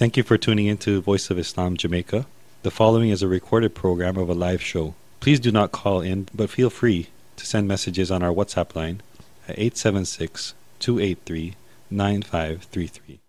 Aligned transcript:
Thank 0.00 0.16
you 0.16 0.22
for 0.22 0.38
tuning 0.38 0.64
in 0.64 0.78
to 0.78 1.02
Voice 1.02 1.28
of 1.28 1.38
Islam 1.38 1.76
Jamaica. 1.76 2.24
The 2.62 2.70
following 2.70 3.10
is 3.10 3.22
a 3.22 3.28
recorded 3.28 3.74
program 3.74 4.16
of 4.16 4.30
a 4.30 4.32
live 4.32 4.62
show. 4.62 4.94
Please 5.20 5.38
do 5.38 5.52
not 5.52 5.72
call 5.72 6.00
in, 6.00 6.26
but 6.34 6.48
feel 6.48 6.70
free 6.70 7.08
to 7.36 7.44
send 7.44 7.68
messages 7.68 8.10
on 8.10 8.22
our 8.22 8.32
WhatsApp 8.32 8.74
line 8.74 9.02
at 9.46 9.58
876 9.58 10.54
283 10.78 11.54
9533. 11.90 13.20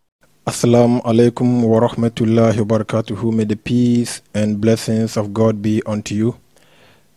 Assalamu 0.47 1.03
alaikum 1.03 1.61
wa 1.61 1.81
rahmatullahi 1.81 2.59
wa 2.59 2.77
barakatuhu. 2.77 3.33
May 3.33 3.43
the 3.43 3.57
peace 3.57 4.21
and 4.33 4.61
blessings 4.61 5.17
of 5.17 5.33
God 5.33 5.61
be 5.61 5.83
unto 5.85 6.15
you. 6.15 6.37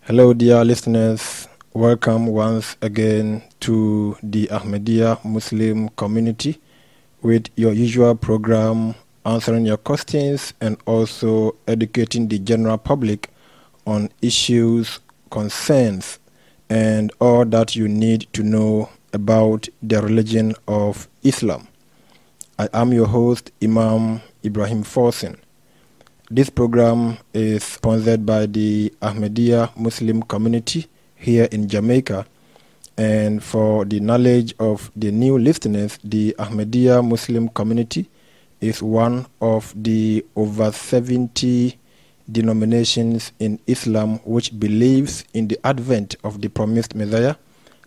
Hello, 0.00 0.34
dear 0.34 0.64
listeners. 0.64 1.46
Welcome 1.72 2.26
once 2.26 2.76
again 2.82 3.44
to 3.60 4.16
the 4.20 4.48
Ahmadiyya 4.48 5.24
Muslim 5.24 5.90
community 5.90 6.58
with 7.22 7.50
your 7.54 7.72
usual 7.72 8.16
program 8.16 8.96
answering 9.24 9.64
your 9.66 9.76
questions 9.76 10.54
and 10.60 10.76
also 10.86 11.56
educating 11.66 12.28
the 12.28 12.38
general 12.38 12.78
public 12.78 13.30
on 13.86 14.10
issues, 14.22 15.00
concerns, 15.30 16.18
and 16.70 17.12
all 17.20 17.44
that 17.44 17.76
you 17.76 17.88
need 17.88 18.26
to 18.32 18.42
know 18.42 18.88
about 19.12 19.68
the 19.82 20.00
religion 20.02 20.54
of 20.68 21.08
Islam. 21.22 21.66
I 22.58 22.68
am 22.72 22.92
your 22.92 23.06
host, 23.06 23.50
Imam 23.62 24.20
Ibrahim 24.44 24.82
Forsen. 24.84 25.36
This 26.30 26.50
program 26.50 27.18
is 27.32 27.64
sponsored 27.64 28.24
by 28.24 28.46
the 28.46 28.92
Ahmadiyya 29.02 29.76
Muslim 29.76 30.22
community 30.22 30.86
here 31.16 31.48
in 31.52 31.68
Jamaica. 31.68 32.26
And 32.96 33.42
for 33.42 33.84
the 33.84 34.00
knowledge 34.00 34.54
of 34.58 34.90
the 34.96 35.10
new 35.10 35.38
listeners, 35.38 35.98
the 36.04 36.34
Ahmadiyya 36.38 37.06
Muslim 37.06 37.48
community 37.48 38.08
is 38.64 38.82
one 38.82 39.26
of 39.40 39.72
the 39.76 40.24
over 40.36 40.72
70 40.72 41.78
denominations 42.30 43.32
in 43.38 43.60
Islam 43.66 44.18
which 44.24 44.58
believes 44.58 45.24
in 45.34 45.48
the 45.48 45.58
advent 45.64 46.16
of 46.24 46.40
the 46.40 46.48
promised 46.48 46.94
Messiah, 46.94 47.36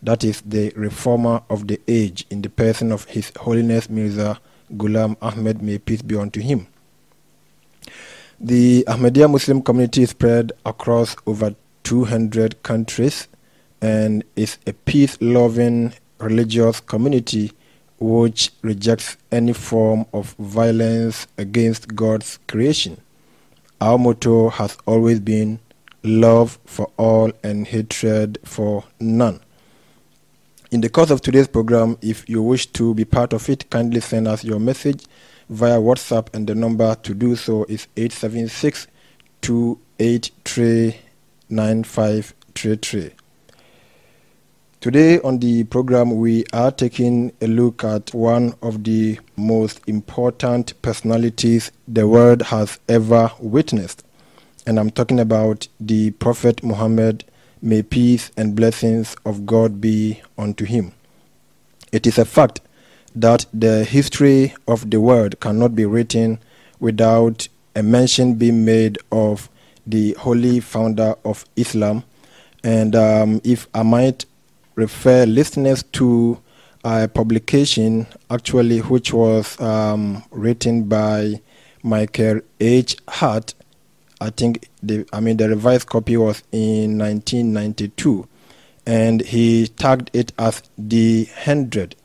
that 0.04 0.24
is, 0.24 0.42
the 0.42 0.72
reformer 0.76 1.42
of 1.50 1.68
the 1.68 1.82
age, 1.88 2.26
in 2.30 2.44
the 2.44 2.50
person 2.50 2.92
of 2.92 3.06
His 3.06 3.32
Holiness 3.40 3.90
Mirza 3.90 4.40
Ghulam 4.74 5.18
Ahmed, 5.22 5.62
may 5.62 5.80
peace 5.80 6.04
be 6.04 6.16
unto 6.16 6.40
him. 6.40 6.68
The 8.40 8.84
Ahmadiyya 8.88 9.32
Muslim 9.32 9.64
community 9.64 10.04
is 10.04 10.12
spread 10.12 10.52
across 10.64 11.16
over 11.26 11.56
200 11.84 12.62
countries 12.62 13.28
and 13.82 14.24
is 14.36 14.60
a 14.68 14.74
peace 14.74 15.18
loving 15.22 15.94
religious 16.20 16.80
community 16.80 17.52
which 18.00 18.52
rejects 18.62 19.18
any 19.32 19.54
form 19.54 20.06
of 20.14 20.34
violence 20.34 21.28
against 21.38 21.96
God's 21.96 22.40
creation. 22.48 23.02
Our 23.82 23.98
motto 23.98 24.50
has 24.50 24.78
always 24.86 25.20
been 25.20 25.60
love 26.04 26.60
for 26.66 26.92
all 26.98 27.32
and 27.44 27.68
hatred 27.68 28.40
for 28.44 28.84
none. 29.00 29.40
In 30.70 30.82
the 30.82 30.90
course 30.90 31.12
of 31.12 31.22
today's 31.22 31.48
program, 31.48 31.98
if 32.02 32.28
you 32.30 32.42
wish 32.42 32.66
to 32.68 32.94
be 32.94 33.06
part 33.06 33.34
of 33.34 33.50
it, 33.50 33.70
kindly 33.70 34.02
send 34.02 34.28
us 34.28 34.44
your 34.44 34.60
message 34.60 35.06
via 35.50 35.80
WhatsApp, 35.80 36.34
and 36.34 36.46
the 36.48 36.56
number 36.56 36.94
to 36.96 37.14
do 37.14 37.36
so 37.36 37.64
is 37.70 37.88
876 37.96 38.88
283 39.42 40.98
9533. 41.50 43.17
Today 44.80 45.20
on 45.22 45.40
the 45.40 45.64
program, 45.64 46.18
we 46.18 46.46
are 46.54 46.70
taking 46.70 47.34
a 47.42 47.48
look 47.48 47.84
at 47.84 48.14
one 48.14 48.54
of 48.62 48.84
the 48.84 49.20
most 49.36 49.82
important 49.88 50.80
personalities 50.84 51.72
the 51.88 52.08
world 52.08 52.44
has 52.44 52.80
ever 52.88 53.32
witnessed. 53.40 54.06
And 54.68 54.80
I'm 54.80 54.92
talking 54.92 55.20
about 55.20 55.68
the 55.80 56.12
Prophet 56.12 56.64
Muhammad. 56.64 57.26
May 57.60 57.82
peace 57.82 58.30
and 58.38 58.56
blessings 58.56 59.16
of 59.26 59.48
God 59.48 59.82
be 59.82 60.22
unto 60.38 60.64
him. 60.64 60.94
It 61.92 62.06
is 62.06 62.20
a 62.20 62.26
fact 62.26 62.62
that 63.16 63.48
the 63.52 63.84
history 63.84 64.54
of 64.68 64.92
the 64.92 65.02
world 65.02 65.40
cannot 65.40 65.76
be 65.76 65.86
written 65.86 66.38
without 66.80 67.48
a 67.76 67.82
mention 67.82 68.36
being 68.36 68.64
made 68.64 69.00
of 69.12 69.50
the 69.88 70.14
holy 70.20 70.60
founder 70.60 71.16
of 71.26 71.46
Islam. 71.56 72.04
And 72.64 72.96
um, 72.96 73.42
if 73.44 73.68
I 73.74 73.82
might 73.82 74.26
refer 74.78 75.26
listeners 75.26 75.84
to 75.92 76.40
a 76.86 77.08
publication 77.08 78.08
actually 78.30 78.80
which 78.80 79.12
was 79.12 79.60
um, 79.60 80.24
written 80.32 80.84
by 80.84 81.42
Michael 81.84 82.42
H. 82.60 82.96
Hart. 83.10 83.56
I 84.22 84.30
think 84.30 84.70
the 84.82 85.06
I 85.12 85.20
mean 85.20 85.38
the 85.38 85.50
revised 85.50 85.88
copy 85.88 86.16
was 86.16 86.44
in 86.52 86.98
1992, 86.98 88.28
and 88.86 89.22
he 89.22 89.68
tagged 89.68 90.10
it 90.14 90.32
as 90.40 90.64
the 90.78 91.26
hundred. 91.44 91.96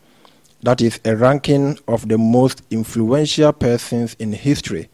That 0.63 0.81
is 0.81 1.01
a 1.05 1.17
ranking 1.17 1.79
of 1.89 2.09
the 2.09 2.19
most 2.19 2.63
influential 2.71 3.53
persons 3.53 4.15
in 4.19 4.33
history, 4.33 4.89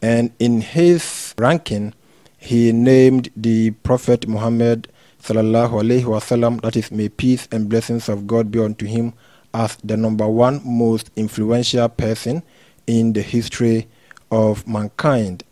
and 0.00 0.32
in 0.38 0.60
his 0.60 1.34
ranking, 1.38 1.94
he 2.36 2.72
named 2.72 3.30
the 3.36 3.70
Prophet 3.82 4.28
Muhammad 4.28 4.88
sallallahu 5.26 5.82
alaihi 5.82 6.04
wasallam, 6.04 6.60
that 6.62 6.76
is, 6.76 6.92
may 6.92 7.08
peace 7.08 7.48
and 7.50 7.68
blessings 7.68 8.08
of 8.08 8.28
God 8.28 8.52
be 8.52 8.60
unto 8.60 8.86
him, 8.86 9.12
as 9.52 9.76
the 9.82 9.96
number 9.96 10.28
one 10.28 10.60
most 10.64 11.10
influential 11.16 11.88
person 11.88 12.44
in 12.86 13.12
the 13.12 13.22
history 13.22 13.88
of 14.30 14.66
mankind. 14.68 15.42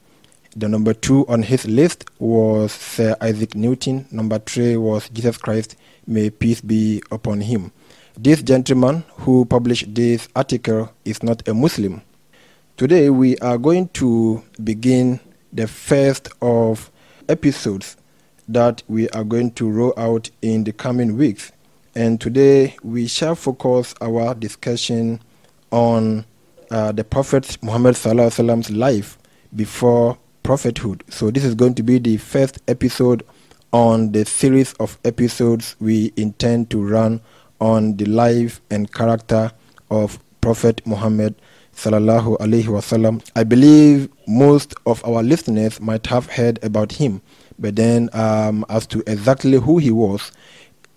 The 0.56 0.68
number 0.68 0.94
two 0.94 1.26
on 1.26 1.42
his 1.42 1.66
list 1.66 2.04
was 2.20 2.72
Sir 2.72 3.16
Isaac 3.20 3.56
Newton. 3.56 4.06
Number 4.12 4.38
three 4.38 4.76
was 4.76 5.08
Jesus 5.08 5.36
Christ, 5.36 5.74
may 6.06 6.30
peace 6.30 6.60
be 6.60 7.02
upon 7.10 7.41
him. 7.41 7.72
This 8.16 8.42
gentleman 8.42 9.02
who 9.18 9.44
published 9.44 9.92
this 9.92 10.28
article 10.36 10.92
is 11.04 11.24
not 11.24 11.48
a 11.48 11.54
Muslim. 11.54 12.02
Today 12.76 13.10
we 13.10 13.36
are 13.38 13.58
going 13.58 13.88
to 13.94 14.41
begin 14.62 15.18
the 15.52 15.66
first 15.66 16.28
of 16.41 16.92
episodes 17.28 17.96
that 18.49 18.82
we 18.88 19.09
are 19.10 19.25
going 19.25 19.53
to 19.53 19.71
roll 19.71 19.94
out 19.97 20.31
in 20.43 20.65
the 20.65 20.72
coming 20.72 21.16
weeks. 21.16 21.53
And 21.94 22.21
today 22.21 22.77
we 22.82 23.06
shall 23.06 23.34
focus 23.34 23.94
our 24.00 24.34
discussion 24.34 25.21
on 25.71 26.25
uh, 26.71 26.93
the 26.93 27.04
Prophet 27.04 27.56
Muhammad 27.62 27.97
life 28.71 29.19
before 29.54 30.19
prophethood. 30.43 31.04
So 31.09 31.31
this 31.31 31.44
is 31.44 31.54
going 31.54 31.75
to 31.77 31.83
be 31.83 31.99
the 31.99 32.16
first 32.16 32.60
episode 32.69 33.25
on 33.72 34.12
the 34.12 34.25
series 34.25 34.72
of 34.75 34.99
episodes 35.04 35.75
we 35.81 36.12
intend 36.16 36.71
to 36.71 36.81
run 36.81 37.21
on 37.60 37.97
the 37.97 38.04
life 38.04 38.60
and 38.71 38.93
character 38.93 39.50
of 39.91 40.19
Prophet 40.41 40.81
Muhammad. 40.87 41.34
I 41.84 43.44
believe 43.44 44.09
most 44.28 44.75
of 44.87 45.04
our 45.04 45.22
listeners 45.22 45.81
might 45.81 46.06
have 46.06 46.27
heard 46.27 46.62
about 46.62 46.93
him, 46.93 47.21
but 47.59 47.76
then 47.76 48.09
um, 48.12 48.65
as 48.69 48.87
to 48.88 49.03
exactly 49.06 49.59
who 49.59 49.78
he 49.78 49.91
was, 49.91 50.32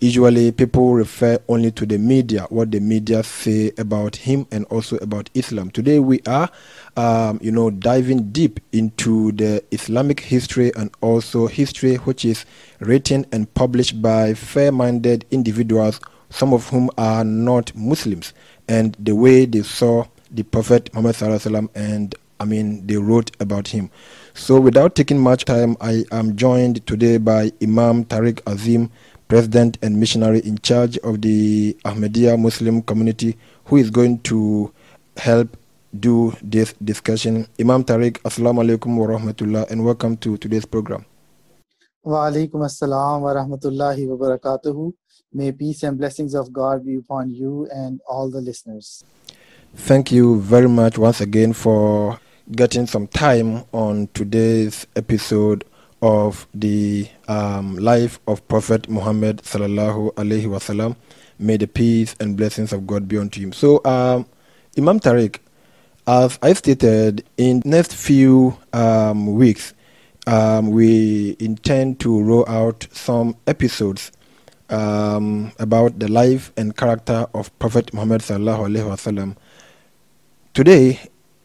usually 0.00 0.52
people 0.52 0.94
refer 0.94 1.38
only 1.48 1.70
to 1.72 1.84
the 1.84 1.98
media, 1.98 2.46
what 2.50 2.70
the 2.70 2.80
media 2.80 3.22
say 3.22 3.72
about 3.78 4.14
him 4.16 4.46
and 4.52 4.64
also 4.66 4.96
about 4.98 5.28
Islam. 5.34 5.70
Today 5.70 5.98
we 5.98 6.20
are, 6.26 6.48
um, 6.96 7.38
you 7.42 7.50
know, 7.50 7.70
diving 7.70 8.30
deep 8.30 8.60
into 8.72 9.32
the 9.32 9.62
Islamic 9.72 10.20
history 10.20 10.72
and 10.76 10.90
also 11.00 11.46
history 11.46 11.96
which 11.96 12.24
is 12.24 12.44
written 12.80 13.26
and 13.32 13.52
published 13.54 14.00
by 14.00 14.34
fair-minded 14.34 15.24
individuals, 15.30 16.00
some 16.30 16.52
of 16.52 16.68
whom 16.68 16.90
are 16.96 17.24
not 17.24 17.74
Muslims, 17.74 18.32
and 18.68 18.96
the 19.00 19.16
way 19.16 19.46
they 19.46 19.62
saw 19.62 20.04
the 20.30 20.42
Prophet 20.44 20.90
Muhammad 20.94 21.70
and 21.74 22.14
I 22.40 22.44
mean 22.44 22.86
they 22.86 22.96
wrote 22.96 23.32
about 23.40 23.68
him. 23.68 23.90
So 24.38 24.58
without 24.60 24.94
taking 24.94 25.18
much 25.18 25.44
time, 25.44 25.76
I 25.80 26.04
am 26.12 26.36
joined 26.36 26.86
today 26.86 27.18
by 27.18 27.52
Imam 27.60 28.04
Tariq 28.04 28.40
Azim, 28.46 28.88
President 29.26 29.76
and 29.82 29.98
Missionary 29.98 30.38
in 30.40 30.58
charge 30.58 30.96
of 30.98 31.20
the 31.20 31.76
Ahmadiyya 31.84 32.38
Muslim 32.38 32.80
community, 32.82 33.36
who 33.64 33.76
is 33.76 33.90
going 33.90 34.20
to 34.20 34.72
help 35.16 35.56
do 35.98 36.32
this 36.40 36.72
discussion. 36.82 37.48
Imam 37.60 37.82
Tariq, 37.82 38.22
Assalamu 38.22 38.62
alaikum 38.64 38.96
wa 38.96 39.08
rahmatullah, 39.08 39.68
and 39.70 39.84
welcome 39.84 40.16
to 40.18 40.38
today's 40.38 40.64
program. 40.64 41.04
Wa 42.04 42.30
alaikum 42.30 42.64
assalam 42.64 43.22
wa 43.22 43.34
rahmatullahi 43.34 44.06
wa 44.06 44.16
barakatuhu. 44.16 44.94
May 45.32 45.50
peace 45.50 45.82
and 45.82 45.98
blessings 45.98 46.34
of 46.34 46.52
God 46.52 46.86
be 46.86 46.94
upon 46.94 47.34
you 47.34 47.68
and 47.72 48.00
all 48.08 48.30
the 48.30 48.40
listeners. 48.40 49.04
Thank 49.74 50.12
you 50.12 50.40
very 50.40 50.68
much 50.68 50.96
once 50.96 51.20
again 51.20 51.52
for 51.52 52.20
getting 52.52 52.86
some 52.86 53.06
time 53.08 53.64
on 53.72 54.08
today's 54.14 54.86
episode 54.96 55.64
of 56.00 56.46
the 56.54 57.08
um, 57.26 57.76
life 57.76 58.18
of 58.26 58.46
Prophet 58.48 58.88
Muhammad 58.88 59.42
sallallahu 59.42 60.14
alaihi 60.14 60.46
wasallam. 60.46 60.96
May 61.38 61.56
the 61.56 61.66
peace 61.66 62.14
and 62.20 62.36
blessings 62.36 62.72
of 62.72 62.86
God 62.86 63.06
be 63.06 63.18
unto 63.18 63.40
him. 63.40 63.52
So, 63.52 63.84
um, 63.84 64.26
Imam 64.76 64.98
Tariq, 64.98 65.38
as 66.06 66.38
I 66.42 66.54
stated, 66.54 67.24
in 67.36 67.62
next 67.64 67.94
few 67.94 68.56
um, 68.72 69.34
weeks, 69.34 69.74
um, 70.26 70.70
we 70.70 71.36
intend 71.38 72.00
to 72.00 72.22
roll 72.22 72.48
out 72.48 72.86
some 72.92 73.36
episodes 73.46 74.10
um, 74.70 75.52
about 75.58 75.98
the 75.98 76.08
life 76.08 76.50
and 76.56 76.76
character 76.76 77.26
of 77.34 77.56
Prophet 77.58 77.92
Muhammad 77.92 78.22
sallallahu 78.22 78.68
alaihi 78.68 78.88
wasallam. 78.88 79.36
Today, 80.54 81.00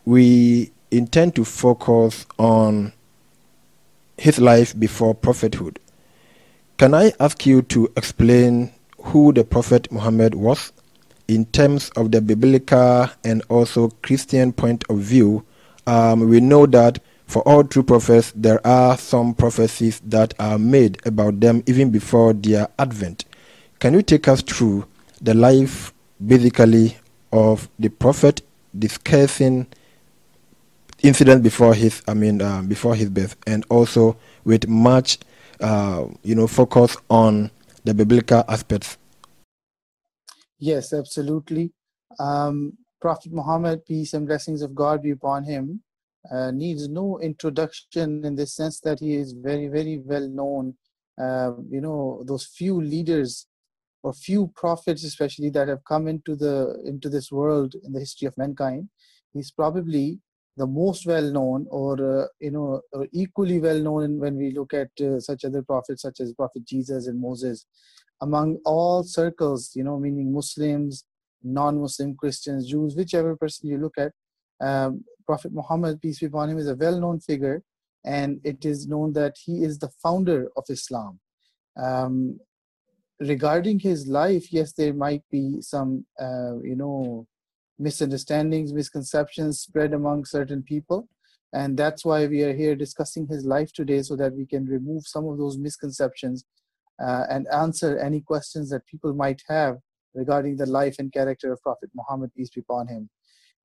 we 0.06 0.72
intend 0.98 1.36
to 1.36 1.46
focus 1.46 2.26
on 2.38 2.94
his 4.18 4.40
life 4.40 4.78
before 4.80 5.16
prophethood. 5.16 5.80
Can 6.78 6.94
I 6.94 7.14
ask 7.20 7.46
you 7.46 7.62
to 7.64 7.92
explain 7.98 8.72
who 8.98 9.34
the 9.34 9.44
Prophet 9.44 9.92
Muhammad 9.92 10.36
was? 10.36 10.72
in 11.28 11.46
terms 11.46 11.90
of 11.92 12.12
the 12.12 12.22
biblical 12.22 13.10
and 13.24 13.42
also 13.50 13.90
Christian 14.02 14.52
point 14.54 14.84
of 14.90 15.00
view, 15.00 15.46
um, 15.88 16.30
we 16.30 16.40
know 16.40 16.66
that 16.68 17.00
for 17.26 17.42
all 17.48 17.64
true 17.64 17.84
prophets, 17.84 18.32
there 18.36 18.66
are 18.66 18.98
some 18.98 19.34
prophecies 19.34 20.00
that 20.02 20.34
are 20.40 20.60
made 20.60 21.00
about 21.06 21.40
them 21.40 21.64
even 21.66 21.90
before 21.90 22.34
their 22.34 22.68
advent. 22.78 23.26
Can 23.80 23.94
you 23.94 24.02
take 24.02 24.28
us 24.28 24.42
through 24.42 24.86
the 25.22 25.34
life, 25.34 25.94
basically, 26.26 26.98
of 27.32 27.70
the 27.80 27.90
prophet 27.90 28.42
discussing 28.78 29.66
incident 31.04 31.44
before 31.44 31.74
his, 31.76 32.02
I 32.08 32.16
mean, 32.16 32.42
uh, 32.42 32.64
before 32.64 32.96
his 32.96 33.10
birth, 33.10 33.36
and 33.48 33.66
also 33.70 34.18
with 34.46 34.68
much, 34.68 35.20
uh, 35.62 36.06
you 36.24 36.36
know, 36.36 36.48
focus 36.48 36.98
on 37.10 37.52
the 37.86 37.94
biblical 37.94 38.44
aspects 38.48 38.98
Yes, 40.60 40.94
absolutely. 40.94 41.74
Um, 42.20 42.78
Prophet 43.02 43.34
Muhammad, 43.34 43.86
peace 43.86 44.14
and 44.14 44.26
blessings 44.26 44.62
of 44.62 44.74
God 44.74 45.04
be 45.04 45.12
upon 45.12 45.44
him, 45.44 45.82
uh, 46.32 46.52
needs 46.52 46.88
no 46.88 47.20
introduction 47.20 48.24
in 48.24 48.36
the 48.36 48.48
sense 48.48 48.80
that 48.82 49.00
he 49.02 49.16
is 49.16 49.34
very, 49.34 49.68
very 49.68 50.00
well 50.00 50.28
known. 50.30 50.76
Uh, 51.22 51.52
you 51.70 51.82
know, 51.82 52.24
those 52.26 52.46
few 52.46 52.82
leaders 52.82 53.48
or 54.04 54.14
few 54.14 54.54
prophets, 54.56 55.04
especially 55.04 55.50
that 55.50 55.68
have 55.68 55.84
come 55.86 56.08
into 56.08 56.36
the 56.36 56.82
into 56.86 57.10
this 57.10 57.32
world 57.32 57.76
in 57.84 57.92
the 57.92 58.00
history 58.00 58.28
of 58.28 58.38
mankind, 58.38 58.90
he's 59.34 59.52
probably 59.52 60.20
the 60.58 60.68
most 60.68 61.06
well 61.06 61.30
known, 61.32 61.68
or 61.70 62.22
uh, 62.22 62.28
you 62.40 62.52
know, 62.52 62.82
or 62.92 63.08
equally 63.12 63.60
well 63.60 63.80
known 63.80 64.20
when 64.20 64.36
we 64.38 64.52
look 64.52 64.74
at 64.74 64.90
uh, 65.02 65.20
such 65.20 65.46
other 65.46 65.62
prophets, 65.62 66.04
such 66.04 66.20
as 66.20 66.34
Prophet 66.34 66.64
Jesus 66.66 67.08
and 67.08 67.20
Moses 67.20 67.66
among 68.24 68.58
all 68.66 69.04
circles, 69.04 69.72
you 69.76 69.84
know, 69.84 70.00
meaning 70.00 70.34
Muslims, 70.34 71.04
non-Muslim, 71.44 72.16
Christians, 72.16 72.70
Jews, 72.70 72.96
whichever 72.96 73.36
person 73.36 73.70
you 73.70 73.78
look 73.78 73.98
at, 73.98 74.12
um, 74.62 75.04
Prophet 75.26 75.52
Muhammad, 75.54 76.02
peace 76.02 76.20
be 76.20 76.28
upon 76.28 76.50
him, 76.50 76.58
is 76.58 76.70
a 76.70 76.76
well-known 76.76 77.20
figure, 77.20 77.62
and 78.06 78.40
it 78.44 78.64
is 78.66 78.88
known 78.88 79.12
that 79.14 79.36
he 79.44 79.64
is 79.64 79.78
the 79.78 79.92
founder 80.02 80.50
of 80.56 80.64
Islam. 80.70 81.20
Um, 81.78 82.40
regarding 83.20 83.80
his 83.80 84.08
life, 84.08 84.54
yes, 84.54 84.72
there 84.74 84.94
might 84.94 85.24
be 85.30 85.62
some, 85.62 86.06
uh, 86.20 86.56
you 86.62 86.76
know, 86.76 87.28
misunderstandings, 87.80 88.74
misconceptions 88.74 89.60
spread 89.60 89.94
among 89.94 90.26
certain 90.26 90.64
people, 90.64 91.08
and 91.54 91.78
that's 91.78 92.04
why 92.04 92.26
we 92.26 92.42
are 92.44 92.54
here 92.54 92.76
discussing 92.76 93.28
his 93.28 93.46
life 93.46 93.72
today, 93.74 94.02
so 94.02 94.16
that 94.16 94.34
we 94.34 94.46
can 94.46 94.66
remove 94.66 95.06
some 95.06 95.28
of 95.28 95.38
those 95.38 95.58
misconceptions 95.58 96.46
uh, 97.04 97.26
and 97.30 97.48
answer 97.52 97.98
any 97.98 98.22
questions 98.22 98.70
that 98.70 98.86
people 98.86 99.14
might 99.14 99.42
have 99.48 99.78
regarding 100.14 100.56
the 100.56 100.66
life 100.66 100.96
and 101.00 101.12
character 101.12 101.52
of 101.52 101.62
Prophet 101.62 101.90
Muhammad, 101.96 102.32
peace 102.36 102.50
be 102.50 102.62
upon 102.62 102.88
him. 102.88 103.10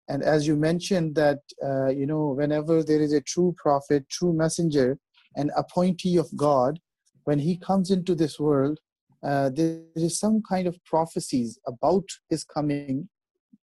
And 0.09 0.23
as 0.23 0.47
you 0.47 0.57
mentioned 0.57 1.15
that, 1.17 1.41
uh, 1.63 1.89
you 1.89 2.07
know, 2.07 2.29
whenever 2.29 2.83
there 2.83 3.01
is 3.01 3.13
a 3.13 3.21
true 3.21 3.55
prophet, 3.59 4.09
true 4.09 4.33
messenger, 4.33 4.99
and 5.37 5.51
appointee 5.57 6.17
of 6.17 6.35
God, 6.37 6.81
when 7.25 7.39
he 7.39 7.59
comes 7.59 7.91
into 7.91 8.15
this 8.15 8.41
world, 8.41 8.79
uh, 9.23 9.51
there 9.51 9.81
is 9.97 10.19
some 10.19 10.43
kind 10.49 10.67
of 10.67 10.83
prophecies 10.85 11.59
about 11.67 12.05
his 12.31 12.45
coming 12.45 13.09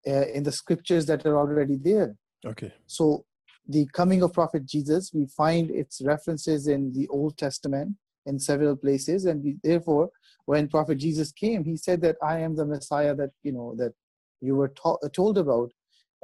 uh, 0.08 0.28
in 0.34 0.44
the 0.44 0.52
scriptures 0.52 1.06
that 1.08 1.26
are 1.26 1.38
already 1.38 1.78
there. 1.78 2.16
Okay. 2.46 2.74
So 2.88 3.26
the 3.68 3.88
coming 3.94 4.22
of 4.24 4.34
Prophet 4.34 4.66
Jesus, 4.66 5.12
we 5.14 5.26
find 5.28 5.72
its 5.72 6.02
references 6.04 6.68
in 6.68 6.92
the 6.94 7.08
Old 7.08 7.38
Testament, 7.38 7.96
in 8.26 8.40
several 8.40 8.76
places 8.76 9.26
and 9.26 9.44
we, 9.44 9.58
therefore 9.64 10.10
when 10.46 10.68
prophet 10.68 10.98
jesus 10.98 11.32
came 11.32 11.64
he 11.64 11.76
said 11.76 12.02
that 12.02 12.16
i 12.24 12.38
am 12.40 12.56
the 12.56 12.66
messiah 12.66 13.16
that 13.16 13.32
you 13.44 13.52
know 13.52 13.74
that 13.78 13.94
you 14.42 14.56
were 14.56 14.70
to- 14.70 14.98
told 15.14 15.38
about 15.38 15.72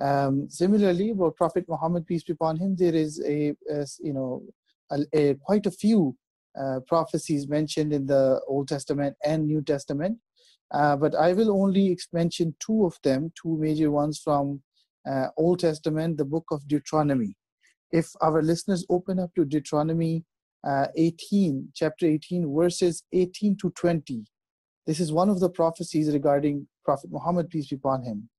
um, 0.02 0.50
similarly 0.50 1.10
about 1.12 1.36
prophet 1.36 1.66
muhammad 1.68 2.06
peace 2.06 2.24
be 2.24 2.34
upon 2.34 2.58
him 2.58 2.76
there 2.76 2.96
is 2.96 3.22
a, 3.26 3.54
a 3.70 3.86
you 4.00 4.14
know 4.14 4.44
a, 4.92 5.00
a, 5.14 5.34
quite 5.36 5.66
a 5.66 5.72
few 5.72 6.16
uh, 6.60 6.80
prophecies 6.88 7.48
mentioned 7.48 7.94
in 7.94 8.06
the 8.06 8.40
old 8.48 8.68
testament 8.68 9.16
and 9.26 9.46
new 9.46 9.62
testament 9.62 10.18
uh, 10.74 10.96
but 10.96 11.16
i 11.16 11.34
will 11.34 11.52
only 11.52 11.98
mention 12.14 12.56
two 12.60 12.86
of 12.86 12.98
them 13.04 13.32
two 13.42 13.58
major 13.58 13.92
ones 13.92 14.20
from 14.20 14.62
uh, 15.10 15.28
old 15.38 15.60
testament 15.60 16.18
the 16.18 16.26
book 16.26 16.46
of 16.52 16.68
deuteronomy 16.68 17.36
if 17.92 18.10
our 18.22 18.42
listeners 18.42 18.86
open 18.90 19.20
up 19.20 19.34
to 19.36 19.46
deuteronomy 19.46 20.24
uh, 20.68 20.88
18, 20.96 21.70
chapter 21.74 22.06
18, 22.06 22.54
verses 22.54 23.04
18 23.14 23.58
to 23.58 23.70
20. 23.72 24.26
This 24.86 25.00
is 25.00 25.12
one 25.12 25.30
of 25.30 25.40
the 25.40 25.50
prophecies 25.50 26.12
regarding 26.12 26.68
Prophet 26.84 27.12
Muhammad, 27.12 27.50
peace 27.50 27.68
be 27.68 27.76
upon 27.76 28.04
him. 28.04 28.30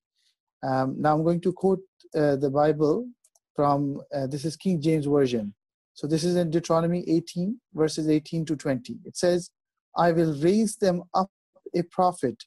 Um, 0.62 0.96
now 0.98 1.14
I'm 1.14 1.24
going 1.24 1.40
to 1.42 1.52
quote 1.52 1.80
uh, 2.14 2.36
the 2.36 2.50
Bible 2.50 3.06
from, 3.54 4.02
uh, 4.14 4.26
this 4.26 4.44
is 4.44 4.56
King 4.56 4.80
James 4.80 5.06
Version. 5.06 5.54
So 5.94 6.06
this 6.06 6.24
is 6.24 6.36
in 6.36 6.50
Deuteronomy 6.50 7.04
18, 7.08 7.58
verses 7.74 8.08
18 8.08 8.44
to 8.46 8.56
20. 8.56 8.98
It 9.04 9.16
says, 9.16 9.50
I 9.96 10.12
will 10.12 10.34
raise 10.40 10.76
them 10.76 11.02
up 11.14 11.30
a 11.74 11.82
prophet 11.82 12.44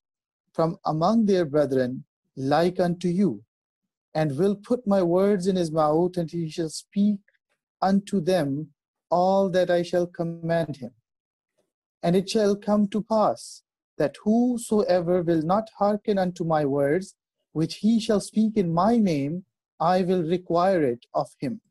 from 0.53 0.77
among 0.85 1.25
their 1.25 1.45
brethren 1.45 2.05
like 2.35 2.79
unto 2.79 3.07
you, 3.07 3.43
and 4.13 4.37
will 4.37 4.55
put 4.55 4.85
my 4.85 5.01
words 5.01 5.47
in 5.47 5.55
his 5.55 5.71
mouth, 5.71 6.17
and 6.17 6.29
he 6.31 6.49
shall 6.49 6.69
speak 6.69 7.19
unto 7.81 8.21
them 8.21 8.69
all 9.09 9.49
that 9.49 9.69
I 9.69 9.83
shall 9.83 10.07
command 10.07 10.77
him. 10.77 10.91
And 12.01 12.15
it 12.15 12.29
shall 12.29 12.55
come 12.55 12.87
to 12.89 13.01
pass 13.03 13.63
that 13.97 14.15
whosoever 14.23 15.21
will 15.21 15.41
not 15.41 15.69
hearken 15.77 16.17
unto 16.17 16.43
my 16.43 16.65
words, 16.65 17.15
which 17.51 17.75
he 17.75 17.99
shall 17.99 18.19
speak 18.19 18.57
in 18.57 18.73
my 18.73 18.97
name, 18.97 19.45
I 19.79 20.01
will 20.01 20.23
require 20.23 20.83
it 20.83 21.05
of 21.13 21.29
him. 21.39 21.61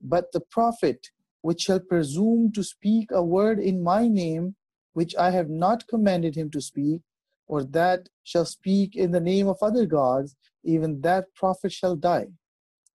But 0.00 0.32
the 0.32 0.40
prophet 0.40 1.08
which 1.40 1.62
shall 1.62 1.80
presume 1.80 2.52
to 2.52 2.62
speak 2.62 3.10
a 3.10 3.22
word 3.22 3.58
in 3.58 3.82
my 3.82 4.08
name, 4.08 4.56
which 4.92 5.14
I 5.16 5.30
have 5.30 5.48
not 5.48 5.86
commanded 5.86 6.34
him 6.34 6.50
to 6.50 6.60
speak, 6.60 7.02
or 7.46 7.64
that 7.64 8.08
shall 8.24 8.44
speak 8.44 8.96
in 8.96 9.10
the 9.10 9.20
name 9.20 9.48
of 9.48 9.58
other 9.62 9.86
gods, 9.86 10.36
even 10.64 11.00
that 11.02 11.24
prophet 11.34 11.72
shall 11.72 11.96
die, 11.96 12.28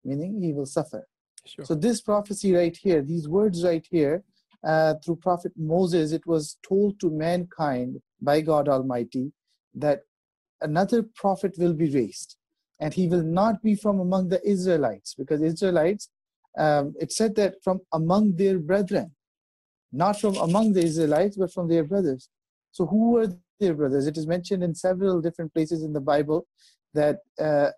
meaning 0.04 0.40
he 0.42 0.52
will 0.52 0.66
suffer. 0.66 1.06
Sure. 1.44 1.64
So 1.64 1.74
this 1.74 2.00
prophecy 2.00 2.54
right 2.54 2.76
here, 2.76 3.02
these 3.02 3.28
words 3.28 3.64
right 3.64 3.86
here, 3.90 4.22
uh, 4.64 4.94
through 5.04 5.16
Prophet 5.16 5.52
Moses, 5.56 6.12
it 6.12 6.26
was 6.26 6.58
told 6.66 6.98
to 7.00 7.10
mankind 7.10 8.00
by 8.20 8.40
God 8.40 8.68
Almighty 8.68 9.32
that 9.74 10.00
another 10.60 11.02
prophet 11.02 11.54
will 11.58 11.74
be 11.74 11.90
raised, 11.90 12.36
and 12.80 12.92
he 12.92 13.08
will 13.08 13.22
not 13.22 13.62
be 13.62 13.74
from 13.74 14.00
among 14.00 14.28
the 14.28 14.46
Israelites, 14.46 15.14
because 15.14 15.40
Israelites, 15.42 16.10
um, 16.58 16.94
it 17.00 17.12
said 17.12 17.36
that 17.36 17.54
from 17.62 17.80
among 17.92 18.36
their 18.36 18.58
brethren, 18.58 19.12
not 19.92 20.20
from 20.20 20.36
among 20.36 20.72
the 20.72 20.82
Israelites, 20.82 21.36
but 21.36 21.52
from 21.52 21.68
their 21.68 21.84
brothers. 21.84 22.28
So 22.72 22.86
who 22.86 23.12
were 23.12 23.28
their 23.60 23.74
brothers? 23.74 24.06
It 24.06 24.16
is 24.16 24.26
mentioned 24.26 24.62
in 24.62 24.74
several 24.74 25.20
different 25.20 25.52
places 25.54 25.82
in 25.82 25.92
the 25.92 26.00
Bible 26.00 26.46
that 26.94 27.18
uh, 27.40 27.70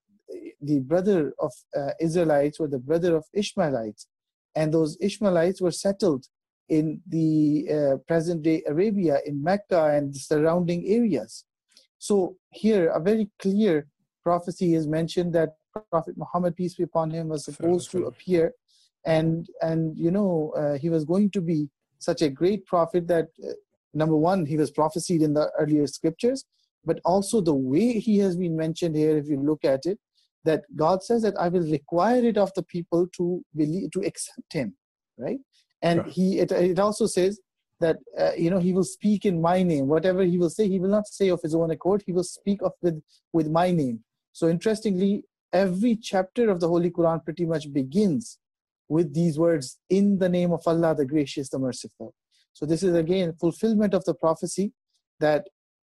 the 0.61 0.81
brother 0.81 1.33
of 1.38 1.52
uh, 1.76 1.93
Israelites 2.00 2.59
were 2.59 2.69
the 2.69 2.79
brother 2.79 3.17
of 3.17 3.25
Ishmaelites, 3.33 4.07
and 4.55 4.73
those 4.73 4.97
Ishmaelites 5.00 5.61
were 5.61 5.71
settled 5.71 6.26
in 6.69 7.00
the 7.09 7.67
uh, 7.71 7.97
present 8.07 8.43
day 8.43 8.62
Arabia, 8.67 9.19
in 9.26 9.43
Mecca 9.43 9.87
and 9.87 10.14
the 10.14 10.19
surrounding 10.19 10.87
areas. 10.87 11.45
So 11.99 12.37
here, 12.50 12.88
a 12.88 13.00
very 13.00 13.29
clear 13.40 13.88
prophecy 14.23 14.75
is 14.75 14.87
mentioned 14.87 15.33
that 15.35 15.50
Prophet 15.90 16.17
Muhammad, 16.17 16.57
peace 16.57 16.75
be 16.75 16.85
upon 16.85 17.11
him, 17.11 17.29
was 17.29 17.45
supposed 17.45 17.90
to 17.93 18.07
appear, 18.07 18.52
and 19.05 19.49
and 19.62 19.97
you 19.97 20.11
know 20.11 20.52
uh, 20.57 20.79
he 20.79 20.88
was 20.90 21.05
going 21.05 21.31
to 21.31 21.40
be 21.40 21.69
such 22.00 22.23
a 22.23 22.28
great 22.28 22.66
prophet 22.66 23.07
that 23.09 23.28
uh, 23.47 23.52
number 23.95 24.16
one 24.16 24.47
he 24.47 24.57
was 24.57 24.71
prophesied 24.71 25.23
in 25.23 25.35
the 25.35 25.50
earlier 25.59 25.87
scriptures, 25.87 26.45
but 26.85 27.00
also 27.04 27.40
the 27.40 27.54
way 27.54 27.99
he 27.99 28.19
has 28.19 28.37
been 28.37 28.57
mentioned 28.57 28.97
here, 28.97 29.16
if 29.16 29.26
you 29.28 29.38
look 29.38 29.64
at 29.64 29.87
it, 29.87 29.99
that 30.45 30.64
God 30.75 31.02
says 31.02 31.23
that 31.23 31.38
I 31.38 31.49
will 31.49 31.71
require 31.71 32.25
it 32.25 32.38
of 32.38 32.52
the 32.54 32.62
people 32.62 33.07
to 33.16 33.45
believe 33.54 33.90
to 33.92 34.00
accept 34.00 34.52
Him, 34.52 34.75
right? 35.19 35.38
And 35.83 36.00
sure. 36.00 36.11
He 36.11 36.38
it, 36.38 36.52
it 36.52 36.78
also 36.78 37.07
says 37.07 37.40
that 37.80 37.99
uh, 38.19 38.33
you 38.37 38.50
know 38.50 38.59
He 38.59 38.73
will 38.73 38.85
speak 38.85 39.26
in 39.26 39.40
my 39.40 39.62
name. 39.62 39.87
Whatever 39.87 40.23
He 40.23 40.38
will 40.38 40.50
say, 40.50 40.69
He 40.69 40.78
will 40.78 40.90
not 40.90 41.07
say 41.07 41.28
of 41.28 41.42
His 41.42 41.54
own 41.54 41.71
accord. 41.71 42.02
He 42.07 42.12
will 42.12 42.25
speak 42.25 42.62
of 42.62 42.73
with 42.83 43.02
with 43.33 43.49
my 43.49 43.71
name. 43.71 44.00
So 44.33 44.49
interestingly, 44.49 45.25
every 45.52 45.97
chapter 45.97 46.49
of 46.50 46.61
the 46.61 46.69
Holy 46.69 46.90
Quran 46.90 47.25
pretty 47.25 47.45
much 47.45 47.73
begins 47.73 48.38
with 48.90 49.14
these 49.14 49.38
words, 49.38 49.78
in 49.88 50.18
the 50.18 50.28
name 50.28 50.52
of 50.52 50.62
Allah, 50.66 50.94
the 50.94 51.06
gracious, 51.06 51.49
the 51.49 51.59
merciful. 51.59 52.12
So 52.52 52.66
this 52.66 52.82
is 52.82 52.94
again 52.94 53.32
fulfillment 53.40 53.94
of 53.94 54.04
the 54.04 54.14
prophecy 54.14 54.73
that 55.20 55.47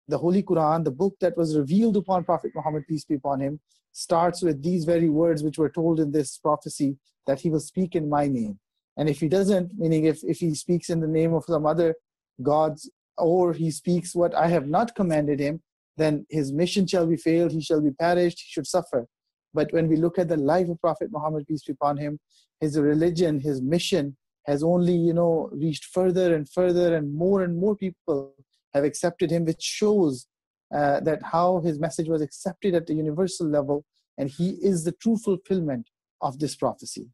the 0.07 0.17
Holy 0.17 0.41
Quran, 0.41 0.85
the 0.85 0.91
book 0.91 1.15
that 1.19 1.35
was 1.35 1.57
revealed 1.57 1.97
upon 1.97 2.23
Prophet 2.23 2.51
Muhammad, 2.55 2.87
peace 2.87 3.03
be 3.03 3.15
upon 3.15 3.41
him, 3.41 3.59
starts 3.91 4.41
with 4.41 4.63
these 4.63 4.85
very 4.85 5.09
words 5.09 5.43
which 5.43 5.57
were 5.57 5.69
told 5.69 5.99
in 5.99 6.11
this 6.11 6.37
prophecy 6.37 6.97
that 7.27 7.41
he 7.41 7.49
will 7.49 7.59
speak 7.59 7.95
in 7.95 8.09
my 8.09 8.27
name. 8.27 8.59
And 8.97 9.09
if 9.09 9.19
he 9.19 9.27
doesn't, 9.27 9.77
meaning 9.77 10.05
if, 10.05 10.23
if 10.23 10.37
he 10.37 10.55
speaks 10.55 10.89
in 10.89 11.01
the 11.01 11.07
name 11.07 11.33
of 11.33 11.43
some 11.45 11.65
other 11.65 11.95
gods, 12.41 12.89
or 13.17 13.51
he 13.51 13.71
speaks 13.71 14.15
what 14.15 14.33
I 14.33 14.47
have 14.47 14.67
not 14.67 14.95
commanded 14.95 15.39
him, 15.39 15.61
then 15.97 16.25
his 16.29 16.53
mission 16.53 16.87
shall 16.87 17.07
be 17.07 17.17
failed, 17.17 17.51
he 17.51 17.61
shall 17.61 17.81
be 17.81 17.91
perished, 17.91 18.39
he 18.39 18.47
should 18.47 18.67
suffer. 18.67 19.07
But 19.55 19.71
when 19.71 19.87
we 19.87 19.95
look 19.95 20.19
at 20.19 20.27
the 20.27 20.37
life 20.37 20.67
of 20.69 20.81
Prophet 20.81 21.09
Muhammad, 21.11 21.47
peace 21.47 21.63
be 21.63 21.73
upon 21.73 21.97
him, 21.97 22.19
his 22.59 22.77
religion, 22.77 23.39
his 23.39 23.61
mission 23.61 24.17
has 24.45 24.61
only, 24.61 24.93
you 24.93 25.13
know, 25.13 25.49
reached 25.51 25.85
further 25.85 26.35
and 26.35 26.47
further, 26.47 26.95
and 26.95 27.15
more 27.15 27.41
and 27.41 27.57
more 27.57 27.75
people 27.75 28.35
have 28.73 28.83
accepted 28.83 29.31
him, 29.31 29.45
which 29.45 29.61
shows 29.61 30.27
uh, 30.75 30.99
that 30.99 31.21
how 31.23 31.61
his 31.61 31.79
message 31.79 32.09
was 32.09 32.21
accepted 32.21 32.75
at 32.75 32.85
the 32.85 32.93
universal 32.93 33.47
level, 33.47 33.85
and 34.17 34.29
he 34.29 34.49
is 34.61 34.83
the 34.83 34.91
true 34.91 35.17
fulfillment 35.17 35.89
of 36.21 36.37
this 36.39 36.55
prophecy. 36.55 37.07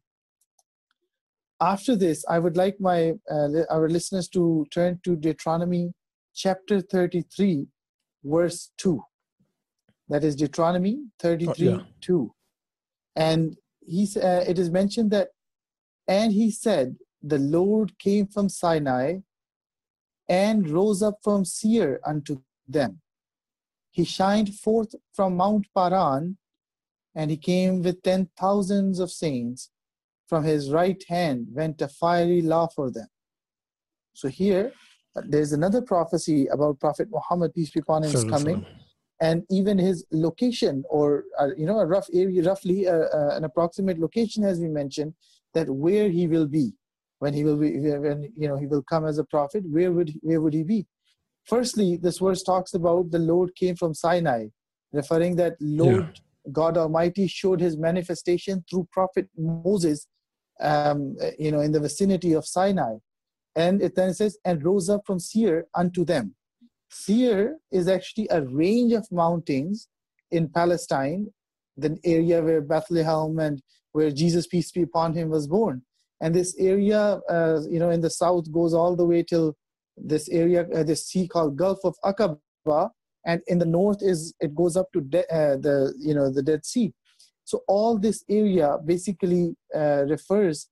After 1.60 1.94
this, 1.94 2.24
I 2.28 2.40
would 2.40 2.56
like 2.56 2.76
my 2.80 3.12
uh, 3.30 3.48
our 3.70 3.88
listeners 3.88 4.28
to 4.30 4.66
turn 4.72 5.00
to 5.04 5.14
Deuteronomy 5.14 5.92
chapter 6.34 6.80
33, 6.80 7.68
verse 8.24 8.72
2. 8.78 9.00
That 10.12 10.24
is 10.24 10.36
Deuteronomy 10.36 11.06
33, 11.20 11.68
oh, 11.68 11.70
yeah. 11.70 11.78
2. 12.02 12.34
And 13.16 13.56
he, 13.80 14.06
uh, 14.16 14.44
it 14.46 14.58
is 14.58 14.70
mentioned 14.70 15.10
that, 15.12 15.28
and 16.06 16.34
he 16.34 16.50
said, 16.50 16.96
the 17.22 17.38
Lord 17.38 17.98
came 17.98 18.26
from 18.26 18.50
Sinai 18.50 19.20
and 20.28 20.68
rose 20.68 21.02
up 21.02 21.16
from 21.24 21.46
Seir 21.46 21.98
unto 22.04 22.42
them. 22.68 23.00
He 23.90 24.04
shined 24.04 24.54
forth 24.54 24.94
from 25.14 25.38
Mount 25.38 25.66
Paran, 25.74 26.36
and 27.14 27.30
he 27.30 27.38
came 27.38 27.82
with 27.82 28.02
ten 28.02 28.28
thousands 28.38 28.98
of 28.98 29.10
saints. 29.10 29.70
From 30.26 30.44
his 30.44 30.70
right 30.70 31.02
hand 31.08 31.46
went 31.52 31.80
a 31.80 31.88
fiery 31.88 32.42
law 32.42 32.66
for 32.68 32.90
them. 32.90 33.08
So 34.12 34.28
here, 34.28 34.72
there's 35.14 35.52
another 35.52 35.80
prophecy 35.80 36.48
about 36.48 36.80
Prophet 36.80 37.08
Muhammad, 37.10 37.54
peace 37.54 37.70
be 37.70 37.80
upon 37.80 38.04
him, 38.04 38.14
is 38.14 38.24
coming. 38.24 38.66
And 39.22 39.44
even 39.50 39.78
his 39.78 40.04
location, 40.10 40.82
or 40.90 41.24
uh, 41.38 41.54
you 41.56 41.64
know, 41.64 41.78
a 41.78 41.86
rough 41.86 42.08
area, 42.12 42.42
roughly 42.42 42.88
uh, 42.88 43.06
uh, 43.18 43.36
an 43.36 43.44
approximate 43.44 44.00
location 44.00 44.42
has 44.42 44.58
been 44.58 44.74
mentioned 44.74 45.14
that 45.54 45.70
where 45.70 46.08
he 46.10 46.26
will 46.26 46.48
be. 46.48 46.72
When 47.20 47.32
he 47.32 47.44
will 47.44 47.56
be 47.56 47.70
when 47.78 48.32
you 48.36 48.48
know 48.48 48.56
he 48.56 48.66
will 48.66 48.82
come 48.82 49.06
as 49.06 49.18
a 49.18 49.24
prophet 49.24 49.62
where 49.70 49.92
would 49.92 50.12
where 50.22 50.40
would 50.40 50.54
he 50.54 50.64
be? 50.64 50.86
Firstly 51.44 51.96
this 51.96 52.18
verse 52.18 52.42
talks 52.42 52.74
about 52.74 53.12
the 53.12 53.20
lord 53.20 53.54
came 53.54 53.76
from 53.76 53.94
sinai 53.94 54.46
referring 54.92 55.36
that 55.36 55.54
lord 55.60 56.10
yeah. 56.14 56.50
god 56.50 56.76
almighty 56.76 57.28
showed 57.28 57.60
his 57.60 57.76
manifestation 57.76 58.64
through 58.68 58.88
prophet 58.90 59.28
moses 59.38 60.08
um, 60.60 61.14
you 61.38 61.52
know 61.52 61.60
in 61.60 61.70
the 61.70 61.78
vicinity 61.88 62.32
of 62.32 62.44
sinai. 62.44 62.96
And 63.54 63.82
it 63.82 63.94
then 63.94 64.14
says 64.14 64.36
and 64.44 64.64
rose 64.64 64.90
up 64.90 65.02
from 65.06 65.20
seir 65.20 65.66
unto 65.76 66.04
them 66.04 66.34
seir 66.92 67.56
is 67.70 67.88
actually 67.88 68.28
a 68.30 68.42
range 68.42 68.92
of 68.92 69.10
mountains 69.10 69.88
in 70.30 70.48
palestine 70.48 71.26
the 71.76 71.98
area 72.04 72.42
where 72.42 72.60
bethlehem 72.60 73.38
and 73.38 73.62
where 73.92 74.10
jesus 74.10 74.46
peace 74.46 74.70
be 74.70 74.82
upon 74.82 75.14
him 75.14 75.28
was 75.28 75.46
born. 75.46 75.82
And 76.20 76.34
this 76.34 76.54
area 76.58 77.20
uh, 77.28 77.60
you 77.68 77.78
know 77.78 77.90
in 77.90 78.00
the 78.00 78.10
south 78.10 78.50
goes 78.52 78.74
all 78.74 78.96
the 78.96 79.04
way 79.04 79.22
till 79.22 79.56
this 79.96 80.28
area 80.28 80.66
uh, 80.74 80.82
this 80.82 81.06
sea 81.06 81.28
called 81.28 81.56
gulf 81.56 81.78
of 81.84 81.96
aqaba. 82.04 82.90
And 83.24 83.40
in 83.46 83.58
the 83.58 83.66
north 83.66 84.02
is 84.02 84.34
it 84.40 84.54
goes 84.54 84.76
up 84.76 84.92
to 84.92 85.00
de- 85.00 85.30
uh, 85.32 85.56
the 85.56 85.94
you 85.98 86.14
know 86.14 86.30
the 86.30 86.42
dead 86.42 86.64
sea. 86.64 86.92
So 87.44 87.62
all 87.68 87.98
this 87.98 88.24
area 88.28 88.78
basically 88.84 89.56
uh, 89.74 90.04
refers 90.08 90.68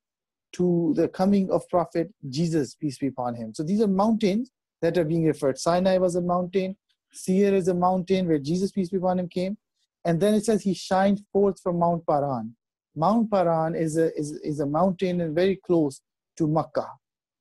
to 0.52 0.92
the 0.96 1.08
coming 1.08 1.50
of 1.50 1.68
prophet 1.68 2.12
jesus 2.28 2.74
peace 2.74 2.98
be 2.98 3.08
upon 3.08 3.34
him. 3.34 3.54
So 3.54 3.62
these 3.62 3.80
are 3.80 3.88
mountains 3.88 4.50
that 4.82 4.96
are 4.98 5.04
being 5.04 5.26
referred 5.26 5.58
sinai 5.58 5.98
was 5.98 6.16
a 6.16 6.20
mountain 6.20 6.76
seir 7.12 7.54
is 7.54 7.68
a 7.68 7.74
mountain 7.74 8.26
where 8.26 8.38
jesus 8.38 8.70
peace 8.70 8.90
be 8.90 8.96
upon 8.96 9.18
him 9.18 9.28
came 9.28 9.56
and 10.04 10.20
then 10.20 10.34
it 10.34 10.44
says 10.44 10.62
he 10.62 10.74
shined 10.74 11.22
forth 11.32 11.60
from 11.60 11.78
mount 11.78 12.06
paran 12.06 12.54
Mount 12.96 13.30
Paran 13.30 13.74
is 13.74 13.96
a, 13.96 14.14
is, 14.18 14.32
is 14.42 14.60
a 14.60 14.66
mountain 14.66 15.20
and 15.20 15.34
very 15.34 15.56
close 15.56 16.00
to 16.36 16.46
Makkah. 16.46 16.90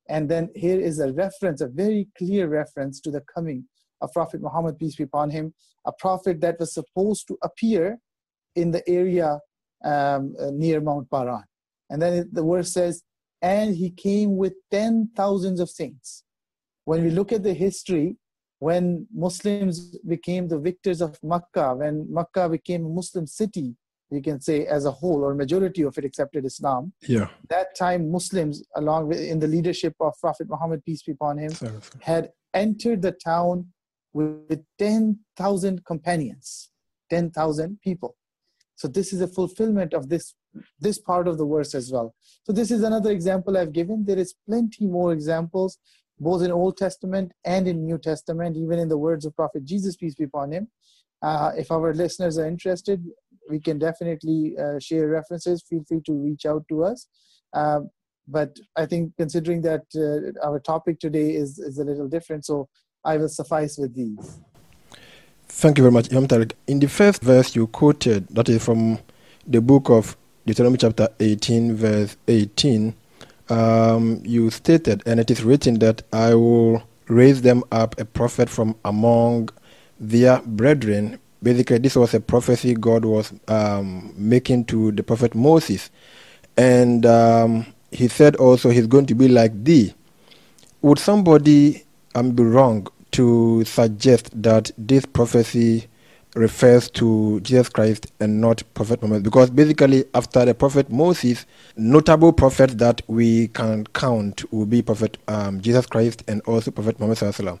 And 0.08 0.28
then 0.28 0.50
here 0.54 0.80
is 0.80 0.98
a 0.98 1.12
reference, 1.12 1.60
a 1.60 1.68
very 1.68 2.08
clear 2.16 2.48
reference 2.48 3.00
to 3.02 3.10
the 3.10 3.22
coming 3.34 3.64
of 4.00 4.12
Prophet 4.12 4.40
Muhammad, 4.40 4.78
peace 4.78 4.96
be 4.96 5.04
upon 5.04 5.30
him, 5.30 5.54
a 5.86 5.92
prophet 5.92 6.40
that 6.40 6.58
was 6.58 6.74
supposed 6.74 7.28
to 7.28 7.36
appear 7.42 7.98
in 8.56 8.70
the 8.70 8.88
area 8.88 9.38
um, 9.84 10.34
uh, 10.40 10.50
near 10.52 10.80
Mount 10.80 11.10
Paran. 11.10 11.44
And 11.90 12.00
then 12.00 12.28
the 12.32 12.42
verse 12.42 12.72
says, 12.72 13.02
and 13.42 13.74
he 13.74 13.90
came 13.90 14.36
with 14.36 14.54
ten 14.70 15.10
thousands 15.16 15.60
of 15.60 15.70
saints. 15.70 16.24
When 16.90 17.04
we 17.04 17.10
look 17.10 17.30
at 17.30 17.44
the 17.44 17.54
history, 17.54 18.16
when 18.58 19.06
Muslims 19.14 19.96
became 20.14 20.48
the 20.48 20.58
victors 20.58 21.00
of 21.00 21.16
Makkah, 21.22 21.76
when 21.76 22.12
Makkah 22.12 22.48
became 22.48 22.84
a 22.84 22.88
Muslim 22.88 23.28
city, 23.28 23.76
you 24.10 24.20
can 24.20 24.40
say 24.40 24.66
as 24.66 24.86
a 24.86 24.90
whole 24.90 25.22
or 25.22 25.32
majority 25.36 25.82
of 25.82 25.96
it 25.98 26.04
accepted 26.04 26.44
Islam. 26.44 26.92
Yeah. 27.06 27.28
That 27.48 27.76
time 27.76 28.10
Muslims, 28.10 28.64
along 28.74 29.06
with 29.06 29.20
in 29.20 29.38
the 29.38 29.46
leadership 29.46 29.94
of 30.00 30.14
Prophet 30.20 30.48
Muhammad, 30.48 30.84
peace 30.84 31.04
be 31.04 31.12
upon 31.12 31.38
him, 31.38 31.52
had 32.00 32.32
entered 32.54 33.02
the 33.02 33.12
town 33.12 33.68
with 34.12 34.60
10,000 34.80 35.84
companions, 35.84 36.70
10,000 37.08 37.78
people. 37.84 38.16
So 38.74 38.88
this 38.88 39.12
is 39.12 39.20
a 39.20 39.28
fulfillment 39.28 39.94
of 39.94 40.08
this 40.08 40.34
this 40.80 40.98
part 40.98 41.28
of 41.28 41.38
the 41.38 41.46
verse 41.46 41.74
as 41.74 41.92
well. 41.92 42.14
So 42.44 42.52
this 42.52 42.70
is 42.70 42.82
another 42.82 43.10
example 43.10 43.56
I've 43.56 43.72
given. 43.72 44.04
There 44.04 44.18
is 44.18 44.34
plenty 44.48 44.86
more 44.86 45.12
examples, 45.12 45.78
both 46.20 46.42
in 46.42 46.52
Old 46.52 46.76
Testament 46.76 47.32
and 47.44 47.66
in 47.66 47.84
New 47.84 47.98
Testament, 47.98 48.56
even 48.56 48.78
in 48.78 48.88
the 48.88 48.98
words 48.98 49.24
of 49.24 49.34
Prophet 49.34 49.64
Jesus, 49.64 49.96
peace 49.96 50.14
be 50.14 50.24
upon 50.24 50.52
him. 50.52 50.68
Uh, 51.22 51.52
if 51.56 51.70
our 51.70 51.92
listeners 51.94 52.38
are 52.38 52.46
interested, 52.46 53.02
we 53.48 53.58
can 53.58 53.78
definitely 53.78 54.54
uh, 54.58 54.78
share 54.78 55.08
references. 55.08 55.64
Feel 55.68 55.84
free 55.88 56.02
to 56.06 56.12
reach 56.12 56.46
out 56.46 56.64
to 56.68 56.84
us. 56.84 57.06
Uh, 57.52 57.80
but 58.28 58.56
I 58.76 58.86
think 58.86 59.12
considering 59.16 59.62
that 59.62 59.82
uh, 59.96 60.46
our 60.46 60.60
topic 60.60 61.00
today 61.00 61.34
is, 61.34 61.58
is 61.58 61.78
a 61.78 61.84
little 61.84 62.06
different, 62.06 62.44
so 62.44 62.68
I 63.04 63.16
will 63.16 63.28
suffice 63.28 63.76
with 63.76 63.94
these. 63.94 64.38
Thank 65.48 65.78
you 65.78 65.82
very 65.84 65.92
much, 65.92 66.12
Imam 66.12 66.28
Tariq. 66.28 66.52
In 66.68 66.78
the 66.78 66.86
first 66.86 67.22
verse 67.22 67.56
you 67.56 67.66
quoted, 67.66 68.28
that 68.28 68.48
is 68.48 68.64
from 68.64 68.98
the 69.46 69.60
book 69.60 69.90
of 69.90 70.16
Deuteronomy 70.46 70.78
chapter 70.78 71.08
18, 71.18 71.74
verse 71.74 72.16
18, 72.28 72.94
um, 73.50 74.22
you 74.24 74.50
stated, 74.50 75.02
and 75.06 75.20
it 75.20 75.30
is 75.30 75.42
written 75.42 75.78
that 75.80 76.02
I 76.12 76.34
will 76.34 76.82
raise 77.08 77.42
them 77.42 77.64
up 77.72 77.98
a 78.00 78.04
prophet 78.04 78.48
from 78.48 78.76
among 78.84 79.48
their 79.98 80.40
brethren 80.42 81.18
basically 81.42 81.78
this 81.78 81.96
was 81.96 82.14
a 82.14 82.20
prophecy 82.20 82.74
God 82.74 83.04
was 83.04 83.32
um, 83.48 84.12
making 84.16 84.66
to 84.66 84.92
the 84.92 85.02
prophet 85.02 85.34
Moses, 85.34 85.90
and 86.56 87.04
um, 87.06 87.66
he 87.90 88.08
said 88.08 88.36
also 88.36 88.70
he's 88.70 88.86
going 88.86 89.06
to 89.06 89.14
be 89.14 89.28
like 89.28 89.64
thee. 89.64 89.94
Would 90.82 90.98
somebody 90.98 91.84
um, 92.14 92.32
be 92.32 92.42
wrong 92.42 92.86
to 93.12 93.64
suggest 93.64 94.30
that 94.42 94.70
this 94.78 95.04
prophecy 95.04 95.88
refers 96.34 96.90
to 96.90 97.40
Jesus 97.40 97.68
Christ 97.68 98.12
and 98.20 98.40
not 98.40 98.62
Prophet 98.74 99.02
Muhammad? 99.02 99.22
Because 99.24 99.50
basically, 99.50 100.04
after 100.14 100.44
the 100.44 100.54
prophet 100.54 100.90
Moses, 100.90 101.46
notable 101.76 102.32
prophets 102.32 102.74
that 102.74 103.02
we 103.08 103.48
can 103.48 103.86
count 103.88 104.50
will 104.52 104.66
be 104.66 104.82
Prophet 104.82 105.18
um, 105.28 105.60
Jesus 105.60 105.86
Christ 105.86 106.24
and 106.28 106.40
also 106.42 106.70
Prophet 106.70 106.98
Muhammad 106.98 107.18
Sallallahu 107.18 107.58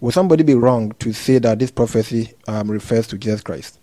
would 0.00 0.14
somebody 0.14 0.42
be 0.42 0.54
wrong 0.54 0.92
to 0.92 1.12
say 1.12 1.38
that 1.38 1.58
this 1.58 1.70
prophecy 1.70 2.32
um, 2.48 2.70
refers 2.70 3.06
to 3.08 3.18
Jesus 3.18 3.42
Christ? 3.42 3.78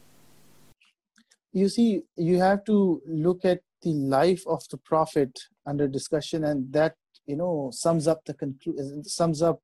You 1.53 1.69
see, 1.69 2.01
you 2.15 2.39
have 2.39 2.63
to 2.65 3.01
look 3.07 3.45
at 3.45 3.61
the 3.81 3.93
life 3.93 4.43
of 4.47 4.63
the 4.69 4.77
prophet 4.77 5.37
under 5.65 5.87
discussion, 5.87 6.43
and 6.45 6.71
that 6.73 6.95
you 7.25 7.35
know 7.35 7.69
sums 7.71 8.07
up 8.07 8.25
the 8.25 8.33
conclusion, 8.33 9.03
sums 9.03 9.41
up 9.41 9.61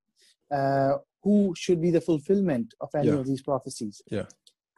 uh, 0.51 0.93
who 1.23 1.53
should 1.57 1.81
be 1.81 1.91
the 1.91 2.01
fulfillment 2.01 2.73
of 2.81 2.89
any 2.95 3.07
yeah. 3.07 3.13
of 3.13 3.25
these 3.25 3.41
prophecies. 3.41 4.01
Yeah. 4.09 4.25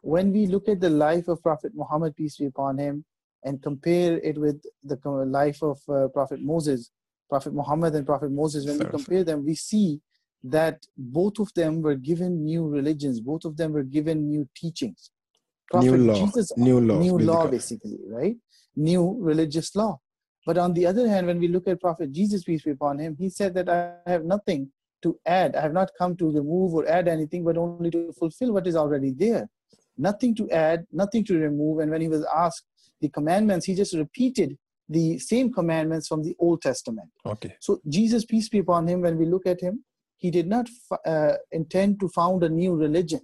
When 0.06 0.32
we 0.32 0.46
look 0.46 0.68
at 0.68 0.78
the 0.78 0.88
life 0.88 1.26
of 1.26 1.42
Prophet 1.42 1.72
Muhammad, 1.74 2.14
peace 2.14 2.36
be 2.36 2.46
upon 2.46 2.78
him, 2.78 3.04
and 3.42 3.60
compare 3.60 4.18
it 4.18 4.38
with 4.38 4.64
the 4.84 4.96
life 5.04 5.60
of 5.64 5.80
uh, 5.88 6.06
Prophet 6.08 6.40
Moses, 6.40 6.92
Prophet 7.28 7.52
Muhammad 7.52 7.92
and 7.96 8.06
Prophet 8.06 8.30
Moses, 8.30 8.66
when 8.66 8.78
we 8.78 8.84
compare 8.84 9.24
them, 9.24 9.44
we 9.44 9.56
see 9.56 10.00
that 10.44 10.86
both 10.96 11.40
of 11.40 11.52
them 11.54 11.82
were 11.82 11.96
given 11.96 12.44
new 12.44 12.68
religions, 12.68 13.18
both 13.18 13.44
of 13.44 13.56
them 13.56 13.72
were 13.72 13.82
given 13.82 14.28
new 14.28 14.48
teachings. 14.54 15.10
Prophet 15.68 15.90
new 15.90 15.96
law. 15.96 16.14
Jesus 16.14 16.56
new 16.56 16.80
law. 16.80 17.00
new 17.00 17.18
law 17.18 17.46
basically 17.48 17.98
right 18.06 18.36
new 18.76 19.16
religious 19.18 19.74
law 19.74 19.98
but 20.46 20.56
on 20.56 20.72
the 20.74 20.86
other 20.86 21.08
hand 21.08 21.26
when 21.26 21.40
we 21.40 21.48
look 21.48 21.66
at 21.66 21.80
prophet 21.80 22.12
jesus 22.12 22.44
peace 22.44 22.62
be 22.62 22.70
upon 22.70 23.00
him 23.00 23.16
he 23.18 23.28
said 23.28 23.52
that 23.52 23.68
i 23.68 24.08
have 24.08 24.24
nothing 24.24 24.70
to 25.02 25.18
add 25.26 25.56
i 25.56 25.60
have 25.60 25.72
not 25.72 25.90
come 25.98 26.14
to 26.16 26.30
remove 26.30 26.72
or 26.74 26.86
add 26.88 27.08
anything 27.08 27.42
but 27.42 27.56
only 27.56 27.90
to 27.90 28.12
fulfill 28.12 28.52
what 28.52 28.66
is 28.68 28.76
already 28.76 29.10
there 29.10 29.48
nothing 29.98 30.34
to 30.34 30.50
add 30.50 30.86
nothing 30.92 31.24
to 31.24 31.38
remove 31.38 31.78
and 31.80 31.90
when 31.90 32.00
he 32.00 32.08
was 32.08 32.24
asked 32.34 32.64
the 33.00 33.08
commandments 33.08 33.66
he 33.66 33.74
just 33.74 33.94
repeated 33.94 34.56
the 34.88 35.18
same 35.18 35.52
commandments 35.52 36.06
from 36.06 36.22
the 36.22 36.34
old 36.38 36.62
testament 36.62 37.08
Okay. 37.24 37.54
so 37.60 37.80
jesus 37.88 38.24
peace 38.24 38.48
be 38.48 38.58
upon 38.58 38.86
him 38.86 39.00
when 39.00 39.16
we 39.16 39.26
look 39.26 39.46
at 39.46 39.60
him 39.60 39.84
he 40.18 40.30
did 40.30 40.46
not 40.46 40.68
uh, 41.04 41.34
intend 41.52 42.00
to 42.00 42.08
found 42.08 42.42
a 42.42 42.48
new 42.48 42.74
religion 42.74 43.20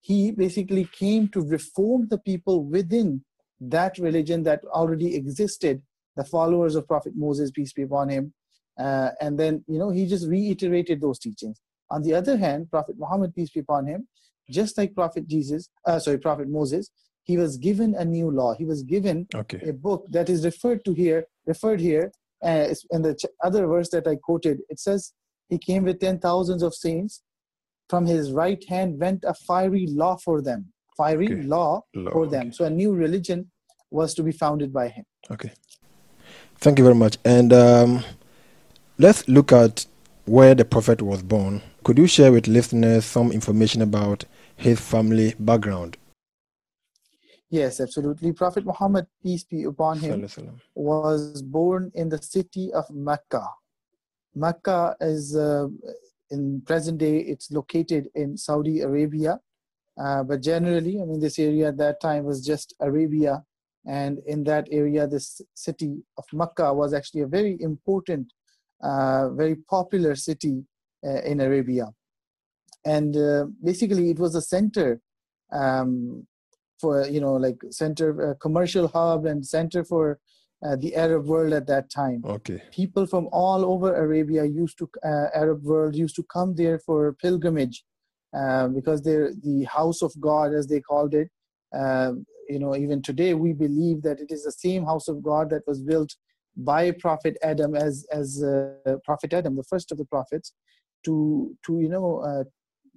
he 0.00 0.30
basically 0.30 0.84
came 0.92 1.28
to 1.28 1.40
reform 1.40 2.06
the 2.08 2.18
people 2.18 2.64
within 2.64 3.24
that 3.60 3.98
religion 3.98 4.44
that 4.44 4.60
already 4.66 5.16
existed, 5.16 5.82
the 6.16 6.24
followers 6.24 6.76
of 6.76 6.86
Prophet 6.86 7.14
Moses, 7.16 7.50
peace 7.50 7.72
be 7.72 7.82
upon 7.82 8.08
him. 8.08 8.32
Uh, 8.78 9.10
and 9.20 9.36
then, 9.36 9.64
you 9.66 9.78
know, 9.80 9.90
he 9.90 10.06
just 10.06 10.28
reiterated 10.28 11.00
those 11.00 11.18
teachings. 11.18 11.60
On 11.90 12.02
the 12.02 12.14
other 12.14 12.36
hand, 12.36 12.70
Prophet 12.70 12.96
Muhammad, 12.98 13.34
peace 13.34 13.50
be 13.50 13.60
upon 13.60 13.86
him, 13.86 14.06
just 14.50 14.76
like 14.78 14.94
Prophet 14.94 15.26
Jesus, 15.26 15.68
uh, 15.86 15.98
sorry, 15.98 16.18
Prophet 16.18 16.48
Moses, 16.48 16.90
he 17.24 17.36
was 17.36 17.56
given 17.56 17.94
a 17.96 18.04
new 18.04 18.30
law. 18.30 18.54
He 18.54 18.64
was 18.64 18.82
given 18.82 19.26
Okay. 19.34 19.60
a 19.68 19.72
book 19.72 20.06
that 20.10 20.28
is 20.28 20.44
referred 20.44 20.84
to 20.84 20.92
here, 20.94 21.26
referred 21.46 21.80
here, 21.80 22.12
uh, 22.44 22.72
in 22.90 23.02
the 23.02 23.16
other 23.42 23.66
verse 23.66 23.88
that 23.90 24.06
I 24.06 24.16
quoted. 24.16 24.60
It 24.68 24.78
says, 24.78 25.12
He 25.48 25.58
came 25.58 25.84
with 25.84 26.00
ten 26.00 26.18
thousands 26.18 26.62
of 26.62 26.74
saints. 26.74 27.22
From 27.88 28.04
his 28.06 28.32
right 28.32 28.62
hand 28.68 28.98
went 28.98 29.24
a 29.24 29.34
fiery 29.34 29.86
law 29.86 30.16
for 30.16 30.42
them. 30.42 30.72
Fiery 30.96 31.26
Okay. 31.32 31.42
law 31.42 31.82
Law, 31.94 32.10
for 32.10 32.26
them. 32.26 32.52
So 32.52 32.64
a 32.64 32.70
new 32.70 32.92
religion 32.92 33.50
was 33.90 34.14
to 34.14 34.22
be 34.24 34.32
founded 34.32 34.72
by 34.72 34.88
him. 34.88 35.04
Okay. 35.30 35.52
Thank 36.58 36.78
you 36.78 36.84
very 36.84 36.96
much. 36.96 37.18
And 37.24 37.52
um, 37.52 38.04
let's 38.98 39.28
look 39.28 39.52
at 39.52 39.86
where 40.24 40.54
the 40.54 40.64
prophet 40.64 41.00
was 41.02 41.22
born. 41.22 41.62
Could 41.84 41.98
you 41.98 42.06
share 42.08 42.32
with 42.32 42.48
listeners 42.48 43.04
some 43.04 43.30
information 43.30 43.82
about 43.82 44.24
his 44.56 44.80
family 44.80 45.34
background? 45.38 45.96
Yes, 47.48 47.80
absolutely. 47.80 48.32
Prophet 48.32 48.64
Muhammad, 48.64 49.06
peace 49.22 49.44
be 49.44 49.64
upon 49.64 49.98
him, 49.98 50.22
Sallallahu 50.22 50.24
Alaihi 50.24 50.48
Wasallam. 50.48 50.60
was 50.74 51.42
born 51.42 51.92
in 51.94 52.08
the 52.08 52.20
city 52.20 52.72
of 52.72 52.84
Mecca. 52.90 53.46
Mecca 54.34 54.96
is 55.00 55.36
uh, 55.36 55.68
in 56.30 56.60
present 56.62 56.98
day 56.98 57.18
it's 57.18 57.50
located 57.52 58.08
in 58.14 58.36
Saudi 58.36 58.80
Arabia, 58.80 59.38
uh, 59.98 60.22
but 60.24 60.42
generally, 60.42 61.00
I 61.00 61.04
mean, 61.04 61.20
this 61.20 61.38
area 61.38 61.68
at 61.68 61.78
that 61.78 62.00
time 62.00 62.24
was 62.24 62.44
just 62.44 62.74
Arabia, 62.80 63.44
and 63.86 64.18
in 64.26 64.42
that 64.44 64.66
area, 64.70 65.06
this 65.06 65.40
city 65.54 66.02
of 66.18 66.24
Mecca 66.32 66.74
was 66.74 66.92
actually 66.92 67.22
a 67.22 67.26
very 67.26 67.56
important, 67.60 68.32
uh, 68.82 69.30
very 69.30 69.54
popular 69.54 70.16
city 70.16 70.64
uh, 71.06 71.20
in 71.22 71.40
Arabia, 71.40 71.86
and 72.94 73.16
uh, 73.16 73.46
basically, 73.62 74.10
it 74.10 74.18
was 74.18 74.34
a 74.34 74.42
center. 74.54 75.00
Um, 75.52 76.26
for 76.80 77.06
you 77.06 77.20
know 77.20 77.34
like 77.34 77.58
center 77.70 78.30
uh, 78.30 78.34
commercial 78.34 78.88
hub 78.88 79.26
and 79.26 79.46
center 79.46 79.84
for 79.84 80.18
uh, 80.64 80.76
the 80.76 80.94
arab 80.94 81.26
world 81.26 81.52
at 81.52 81.66
that 81.66 81.90
time 81.90 82.22
Okay. 82.24 82.62
people 82.72 83.06
from 83.06 83.28
all 83.32 83.64
over 83.64 83.94
arabia 83.94 84.44
used 84.44 84.78
to 84.78 84.88
uh, 85.04 85.28
arab 85.34 85.62
world 85.62 85.94
used 85.94 86.16
to 86.16 86.24
come 86.24 86.54
there 86.54 86.78
for 86.78 87.14
pilgrimage 87.14 87.84
uh, 88.36 88.68
because 88.68 89.02
they're 89.02 89.32
the 89.42 89.64
house 89.64 90.02
of 90.02 90.12
god 90.20 90.52
as 90.52 90.66
they 90.66 90.80
called 90.80 91.14
it 91.14 91.28
um, 91.74 92.26
you 92.48 92.58
know 92.58 92.76
even 92.76 93.02
today 93.02 93.34
we 93.34 93.52
believe 93.52 94.02
that 94.02 94.20
it 94.20 94.30
is 94.30 94.44
the 94.44 94.52
same 94.52 94.84
house 94.84 95.08
of 95.08 95.22
god 95.22 95.50
that 95.50 95.66
was 95.66 95.80
built 95.82 96.14
by 96.56 96.90
prophet 96.90 97.36
adam 97.42 97.74
as 97.74 98.06
as 98.12 98.42
uh, 98.42 98.96
prophet 99.04 99.32
adam 99.32 99.56
the 99.56 99.64
first 99.64 99.92
of 99.92 99.98
the 99.98 100.04
prophets 100.06 100.52
to 101.04 101.54
to 101.64 101.80
you 101.80 101.88
know 101.88 102.18
uh, 102.28 102.44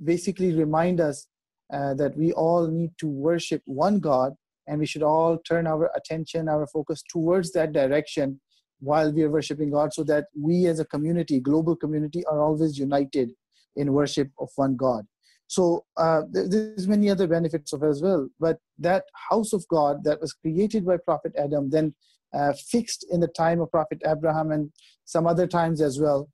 basically 0.03 0.53
remind 0.53 0.99
us 0.99 1.27
uh, 1.73 1.93
that 1.95 2.15
we 2.17 2.31
all 2.33 2.67
need 2.67 2.91
to 2.97 3.07
worship 3.07 3.61
one 3.65 3.99
God 3.99 4.33
and 4.67 4.79
we 4.79 4.85
should 4.85 5.03
all 5.03 5.37
turn 5.39 5.67
our 5.67 5.91
attention, 5.95 6.47
our 6.47 6.67
focus 6.67 7.03
towards 7.09 7.51
that 7.53 7.73
direction 7.73 8.39
while 8.79 9.11
we 9.11 9.23
are 9.23 9.29
worshiping 9.29 9.71
God 9.71 9.93
so 9.93 10.03
that 10.05 10.25
we 10.39 10.67
as 10.67 10.79
a 10.79 10.85
community, 10.85 11.39
global 11.39 11.75
community, 11.75 12.23
are 12.25 12.41
always 12.41 12.77
united 12.77 13.31
in 13.75 13.93
worship 13.93 14.29
of 14.39 14.49
one 14.55 14.75
God. 14.75 15.05
So 15.47 15.85
uh, 15.97 16.21
there's 16.31 16.87
many 16.87 17.09
other 17.09 17.27
benefits 17.27 17.73
of 17.73 17.83
as 17.83 18.01
well. 18.01 18.29
But 18.39 18.59
that 18.77 19.05
house 19.29 19.51
of 19.51 19.67
God 19.67 20.03
that 20.03 20.21
was 20.21 20.31
created 20.33 20.85
by 20.85 20.97
Prophet 20.97 21.33
Adam, 21.37 21.71
then 21.71 21.95
uh, 22.33 22.53
fixed 22.53 23.05
in 23.09 23.19
the 23.19 23.27
time 23.27 23.59
of 23.59 23.71
Prophet 23.71 23.99
Abraham 24.05 24.51
and 24.51 24.71
some 25.05 25.25
other 25.25 25.47
times 25.47 25.81
as 25.81 25.99
well, 25.99 26.29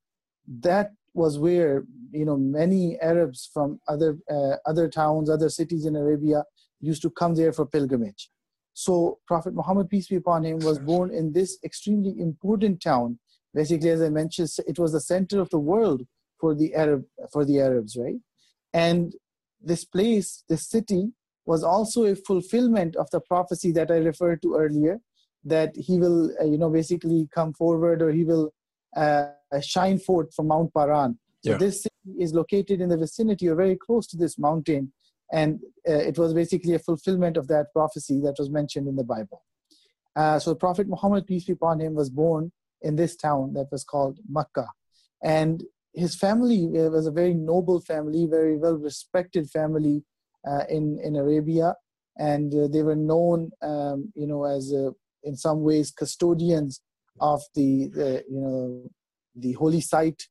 that 0.59 0.91
was 1.15 1.39
where 1.39 1.85
you 2.11 2.25
know 2.25 2.37
many 2.37 2.99
Arabs 3.01 3.49
from 3.53 3.79
other 3.87 4.17
uh, 4.29 4.55
other 4.65 4.87
towns, 4.87 5.29
other 5.29 5.49
cities 5.49 5.85
in 5.85 5.95
Arabia 5.95 6.43
used 6.81 7.01
to 7.01 7.09
come 7.09 7.35
there 7.35 7.53
for 7.53 7.65
pilgrimage. 7.65 8.29
So 8.73 9.19
Prophet 9.25 9.53
Muhammad 9.53 9.89
peace 9.89 10.07
be 10.07 10.17
upon 10.17 10.43
him 10.43 10.59
was 10.59 10.79
born 10.79 11.13
in 11.13 11.31
this 11.31 11.57
extremely 11.63 12.19
important 12.19 12.81
town. 12.81 13.19
Basically, 13.53 13.89
as 13.89 14.01
I 14.01 14.09
mentioned, 14.09 14.49
it 14.67 14.77
was 14.77 14.91
the 14.91 14.99
center 14.99 15.39
of 15.39 15.49
the 15.49 15.59
world 15.59 16.03
for 16.39 16.53
the 16.53 16.75
Arab 16.75 17.05
for 17.31 17.45
the 17.45 17.59
Arabs, 17.61 17.95
right? 17.95 18.19
And 18.73 19.13
this 19.61 19.85
place, 19.85 20.43
this 20.49 20.67
city, 20.67 21.13
was 21.45 21.63
also 21.63 22.03
a 22.05 22.15
fulfillment 22.15 22.95
of 22.95 23.09
the 23.11 23.21
prophecy 23.21 23.71
that 23.71 23.91
I 23.91 23.97
referred 23.97 24.41
to 24.41 24.55
earlier, 24.55 24.99
that 25.43 25.75
he 25.75 25.97
will, 25.99 26.31
uh, 26.41 26.43
you 26.43 26.57
know, 26.57 26.69
basically 26.69 27.29
come 27.33 27.53
forward 27.53 28.01
or 28.01 28.11
he 28.11 28.25
will 28.25 28.51
uh, 28.95 29.27
shine 29.61 29.99
forth 29.99 30.33
from 30.33 30.47
Mount 30.47 30.73
Paran. 30.73 31.17
So 31.43 31.51
Yeah. 31.51 31.57
this 31.57 31.83
city 31.83 32.13
is 32.19 32.33
located 32.33 32.81
in 32.81 32.89
the 32.89 32.97
vicinity 32.97 33.47
or 33.47 33.55
very 33.55 33.75
close 33.75 34.07
to 34.07 34.17
this 34.17 34.37
mountain, 34.37 34.91
and 35.31 35.59
uh, 35.87 35.93
it 36.09 36.17
was 36.17 36.33
basically 36.33 36.73
a 36.73 36.79
fulfillment 36.79 37.37
of 37.37 37.47
that 37.47 37.71
prophecy 37.73 38.19
that 38.21 38.35
was 38.39 38.49
mentioned 38.49 38.87
in 38.87 38.95
the 38.95 39.03
Bible. 39.03 39.43
Uh, 40.15 40.39
so 40.39 40.55
Prophet 40.55 40.87
Muhammad, 40.87 41.27
peace 41.27 41.45
be 41.45 41.53
upon 41.53 41.79
him, 41.79 41.93
was 41.93 42.09
born 42.09 42.51
in 42.81 42.95
this 42.95 43.15
town 43.15 43.53
that 43.53 43.67
was 43.71 43.83
called 43.83 44.19
Makkah, 44.29 44.69
and 45.23 45.63
his 45.93 46.15
family 46.15 46.61
uh, 46.79 46.89
was 46.89 47.05
a 47.07 47.11
very 47.11 47.33
noble 47.33 47.79
family, 47.79 48.25
very 48.25 48.57
well 48.57 48.77
respected 48.77 49.49
family 49.49 50.03
uh, 50.49 50.63
in 50.69 50.99
in 51.03 51.15
Arabia, 51.15 51.75
and 52.17 52.53
uh, 52.53 52.67
they 52.67 52.83
were 52.83 52.95
known, 52.95 53.51
um, 53.61 54.11
you 54.15 54.27
know, 54.27 54.43
as 54.45 54.73
uh, 54.73 54.91
in 55.23 55.35
some 55.35 55.61
ways 55.63 55.91
custodians 55.91 56.81
of 57.19 57.41
the, 57.55 57.87
the 57.87 58.23
you 58.29 58.39
know 58.41 58.89
the 59.35 59.53
holy 59.53 59.81
site 59.81 60.21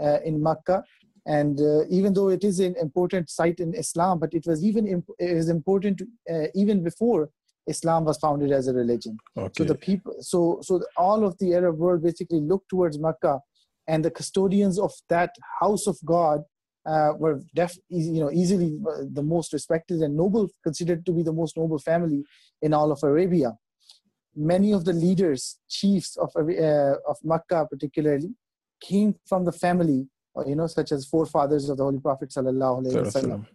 uh, 0.00 0.18
in 0.24 0.42
Makkah. 0.42 0.82
And 1.26 1.60
uh, 1.60 1.86
even 1.90 2.12
though 2.12 2.28
it 2.28 2.44
is 2.44 2.60
an 2.60 2.76
important 2.80 3.30
site 3.30 3.58
in 3.58 3.74
Islam, 3.74 4.20
but 4.20 4.32
it 4.32 4.46
was 4.46 4.64
even 4.64 4.86
imp- 4.86 5.16
it 5.18 5.30
is 5.30 5.48
important 5.48 6.02
uh, 6.30 6.46
even 6.54 6.84
before 6.84 7.30
Islam 7.66 8.04
was 8.04 8.16
founded 8.18 8.52
as 8.52 8.68
a 8.68 8.72
religion. 8.72 9.18
Okay. 9.36 9.52
So 9.58 9.64
the 9.64 9.74
people, 9.74 10.14
so 10.20 10.60
so 10.62 10.82
all 10.96 11.24
of 11.24 11.36
the 11.38 11.54
Arab 11.54 11.78
world 11.78 12.02
basically 12.02 12.40
looked 12.40 12.68
towards 12.68 12.98
Mecca, 12.98 13.40
and 13.88 14.04
the 14.04 14.10
custodians 14.10 14.78
of 14.78 14.92
that 15.08 15.30
house 15.60 15.88
of 15.88 15.98
God 16.04 16.44
uh, 16.86 17.12
were 17.18 17.42
def, 17.54 17.76
you 17.88 18.20
know, 18.20 18.30
easily 18.30 18.78
uh, 18.88 19.02
the 19.12 19.22
most 19.22 19.52
respected 19.52 20.00
and 20.02 20.16
noble, 20.16 20.48
considered 20.62 21.04
to 21.06 21.12
be 21.12 21.24
the 21.24 21.32
most 21.32 21.56
noble 21.56 21.80
family 21.80 22.22
in 22.62 22.72
all 22.72 22.92
of 22.92 23.02
Arabia. 23.02 23.56
Many 24.36 24.72
of 24.72 24.84
the 24.84 24.92
leaders, 24.92 25.58
chiefs 25.68 26.16
of 26.16 26.30
uh, 26.36 26.94
of 27.08 27.16
Mecca, 27.24 27.66
particularly, 27.68 28.30
came 28.80 29.14
from 29.26 29.44
the 29.44 29.52
family, 29.52 30.08
uh, 30.36 30.44
you 30.46 30.56
know, 30.56 30.66
such 30.66 30.92
as 30.92 31.06
forefathers 31.06 31.68
of 31.68 31.76
the 31.76 31.84
Holy 31.84 32.00
Prophet 32.00 32.30
sallallahu 32.30 32.82
alaihi 32.84 33.02
wasallam 33.04 33.46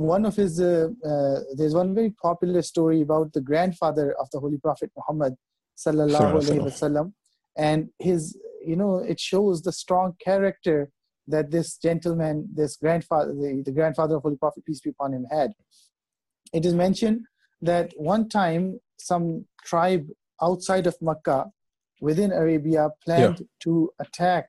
one 0.00 0.24
of 0.24 0.34
his 0.34 0.60
uh, 0.60 0.88
uh, 1.04 1.40
there's 1.54 1.74
one 1.74 1.94
very 1.94 2.10
popular 2.10 2.62
story 2.62 3.02
about 3.02 3.32
the 3.32 3.40
grandfather 3.40 4.14
of 4.18 4.30
the 4.30 4.40
holy 4.40 4.56
prophet 4.56 4.90
muhammad 4.96 5.34
sallallahu 5.76 6.40
Alaihi 6.40 6.62
wasallam 6.68 7.12
and 7.56 7.88
his 7.98 8.38
you 8.64 8.76
know 8.76 8.96
it 8.98 9.20
shows 9.20 9.62
the 9.62 9.72
strong 9.72 10.14
character 10.24 10.90
that 11.26 11.50
this 11.50 11.76
gentleman 11.76 12.48
this 12.54 12.76
grandfather 12.76 13.32
the, 13.34 13.62
the 13.64 13.72
grandfather 13.72 14.16
of 14.16 14.22
holy 14.22 14.36
prophet 14.36 14.64
peace 14.64 14.80
be 14.80 14.90
upon 14.90 15.12
him 15.12 15.26
had. 15.30 15.52
It 16.52 16.64
is 16.66 16.74
mentioned 16.74 17.26
that 17.62 17.92
one 17.96 18.28
time 18.28 18.80
some 18.98 19.44
tribe 19.64 20.06
outside 20.42 20.86
of 20.86 20.96
Makkah 21.00 21.50
within 22.00 22.32
Arabia 22.32 22.88
planned 23.04 23.42
to 23.60 23.90
attack 23.98 24.46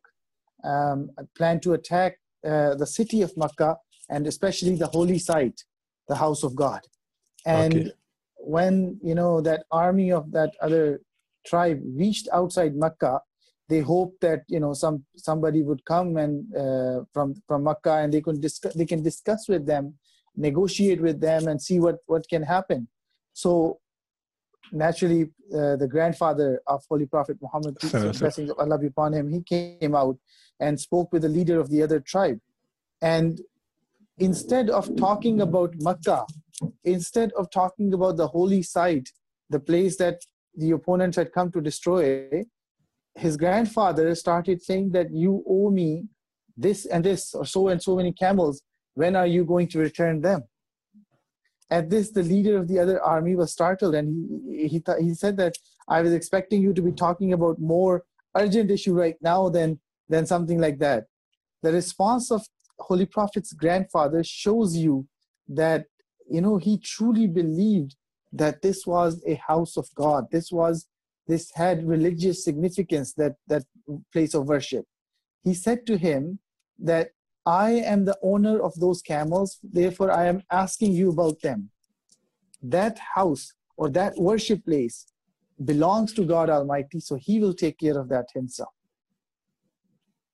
um, 0.63 1.09
planned 1.35 1.61
to 1.63 1.73
attack 1.73 2.17
uh, 2.45 2.75
the 2.75 2.85
city 2.85 3.21
of 3.21 3.35
Makkah 3.35 3.77
and 4.09 4.27
especially 4.27 4.75
the 4.75 4.87
holy 4.87 5.17
site, 5.17 5.63
the 6.07 6.15
house 6.15 6.43
of 6.43 6.55
God. 6.55 6.81
And 7.45 7.73
Okay. 7.73 7.91
when 8.37 8.99
you 9.03 9.15
know 9.15 9.41
that 9.41 9.65
army 9.71 10.11
of 10.11 10.31
that 10.31 10.51
other 10.61 11.01
tribe 11.45 11.81
reached 11.83 12.27
outside 12.33 12.75
Makkah, 12.75 13.21
they 13.69 13.79
hoped 13.79 14.21
that 14.21 14.41
you 14.47 14.59
know 14.59 14.73
some 14.73 15.05
somebody 15.15 15.63
would 15.63 15.83
come 15.85 16.17
and 16.17 16.33
uh, 16.55 17.03
from 17.13 17.35
from 17.47 17.63
Makkah 17.63 17.97
and 18.01 18.13
they 18.13 18.21
could 18.21 18.41
discuss 18.41 18.73
they 18.73 18.85
can 18.85 19.01
discuss 19.01 19.47
with 19.47 19.65
them 19.65 19.95
negotiate 20.35 21.01
with 21.01 21.19
them 21.19 21.47
and 21.47 21.61
see 21.61 21.79
what, 21.79 21.97
what 22.07 22.27
can 22.29 22.43
happen. 22.43 22.87
So 23.33 23.79
naturally, 24.71 25.23
uh, 25.53 25.75
the 25.75 25.87
grandfather 25.89 26.61
of 26.67 26.83
Holy 26.89 27.05
Prophet 27.05 27.37
Muhammad, 27.41 27.77
peace 27.79 27.93
and 27.93 28.17
blessings 28.17 28.49
of 28.49 28.59
Allah 28.59 28.77
be 28.77 28.87
upon 28.87 29.13
him, 29.13 29.29
he 29.29 29.41
came 29.41 29.95
out 29.95 30.17
and 30.59 30.79
spoke 30.79 31.11
with 31.11 31.23
the 31.23 31.29
leader 31.29 31.59
of 31.59 31.69
the 31.69 31.81
other 31.83 31.99
tribe. 31.99 32.39
And 33.01 33.41
instead 34.17 34.69
of 34.69 34.95
talking 34.95 35.41
about 35.41 35.73
Makkah, 35.79 36.25
instead 36.83 37.31
of 37.33 37.49
talking 37.49 37.93
about 37.93 38.17
the 38.17 38.27
holy 38.27 38.63
site, 38.63 39.09
the 39.49 39.59
place 39.59 39.97
that 39.97 40.21
the 40.55 40.71
opponents 40.71 41.17
had 41.17 41.31
come 41.31 41.51
to 41.51 41.61
destroy, 41.61 42.43
his 43.15 43.37
grandfather 43.37 44.13
started 44.15 44.61
saying 44.61 44.91
that 44.91 45.11
you 45.11 45.43
owe 45.47 45.69
me 45.69 46.05
this 46.55 46.85
and 46.85 47.03
this, 47.03 47.33
or 47.33 47.45
so 47.45 47.67
and 47.69 47.81
so 47.81 47.95
many 47.95 48.13
camels. 48.13 48.61
When 48.93 49.15
are 49.15 49.27
you 49.27 49.45
going 49.45 49.67
to 49.69 49.79
return 49.79 50.21
them? 50.21 50.43
At 51.71 51.89
this, 51.89 52.11
the 52.11 52.23
leader 52.23 52.57
of 52.57 52.67
the 52.67 52.79
other 52.79 53.01
army 53.01 53.35
was 53.35 53.53
startled 53.53 53.95
and 53.95 54.07
he, 54.45 54.67
he, 54.67 54.79
th- 54.81 54.97
he 54.99 55.13
said 55.13 55.37
that 55.37 55.55
I 55.87 56.01
was 56.01 56.13
expecting 56.13 56.61
you 56.61 56.73
to 56.73 56.81
be 56.81 56.91
talking 56.91 57.31
about 57.33 57.59
more 57.59 58.03
urgent 58.35 58.69
issue 58.69 58.93
right 58.93 59.15
now 59.21 59.49
than, 59.49 59.79
than 60.09 60.25
something 60.25 60.59
like 60.59 60.79
that. 60.79 61.05
The 61.63 61.71
response 61.71 62.29
of 62.29 62.45
Holy 62.77 63.05
Prophet's 63.05 63.53
grandfather 63.53 64.23
shows 64.23 64.75
you 64.75 65.07
that, 65.47 65.85
you 66.29 66.41
know, 66.41 66.57
he 66.57 66.77
truly 66.77 67.27
believed 67.27 67.95
that 68.33 68.61
this 68.61 68.85
was 68.85 69.23
a 69.25 69.35
house 69.35 69.77
of 69.77 69.87
God. 69.95 70.25
This 70.31 70.51
was, 70.51 70.87
this 71.27 71.51
had 71.55 71.87
religious 71.87 72.43
significance, 72.43 73.13
that, 73.13 73.35
that 73.47 73.63
place 74.11 74.33
of 74.33 74.47
worship. 74.47 74.85
He 75.43 75.53
said 75.53 75.85
to 75.87 75.97
him 75.97 76.39
that 76.79 77.11
I 77.45 77.71
am 77.71 78.05
the 78.05 78.17
owner 78.21 78.61
of 78.61 78.73
those 78.79 79.01
camels, 79.01 79.59
therefore 79.63 80.11
I 80.11 80.27
am 80.27 80.43
asking 80.51 80.93
you 80.93 81.09
about 81.09 81.41
them. 81.41 81.69
That 82.61 82.99
house 82.99 83.53
or 83.77 83.89
that 83.89 84.17
worship 84.17 84.63
place 84.65 85.07
belongs 85.65 86.13
to 86.13 86.25
God 86.25 86.49
Almighty, 86.49 86.99
so 86.99 87.15
He 87.15 87.39
will 87.39 87.53
take 87.53 87.79
care 87.79 87.97
of 87.97 88.09
that 88.09 88.27
Himself. 88.33 88.69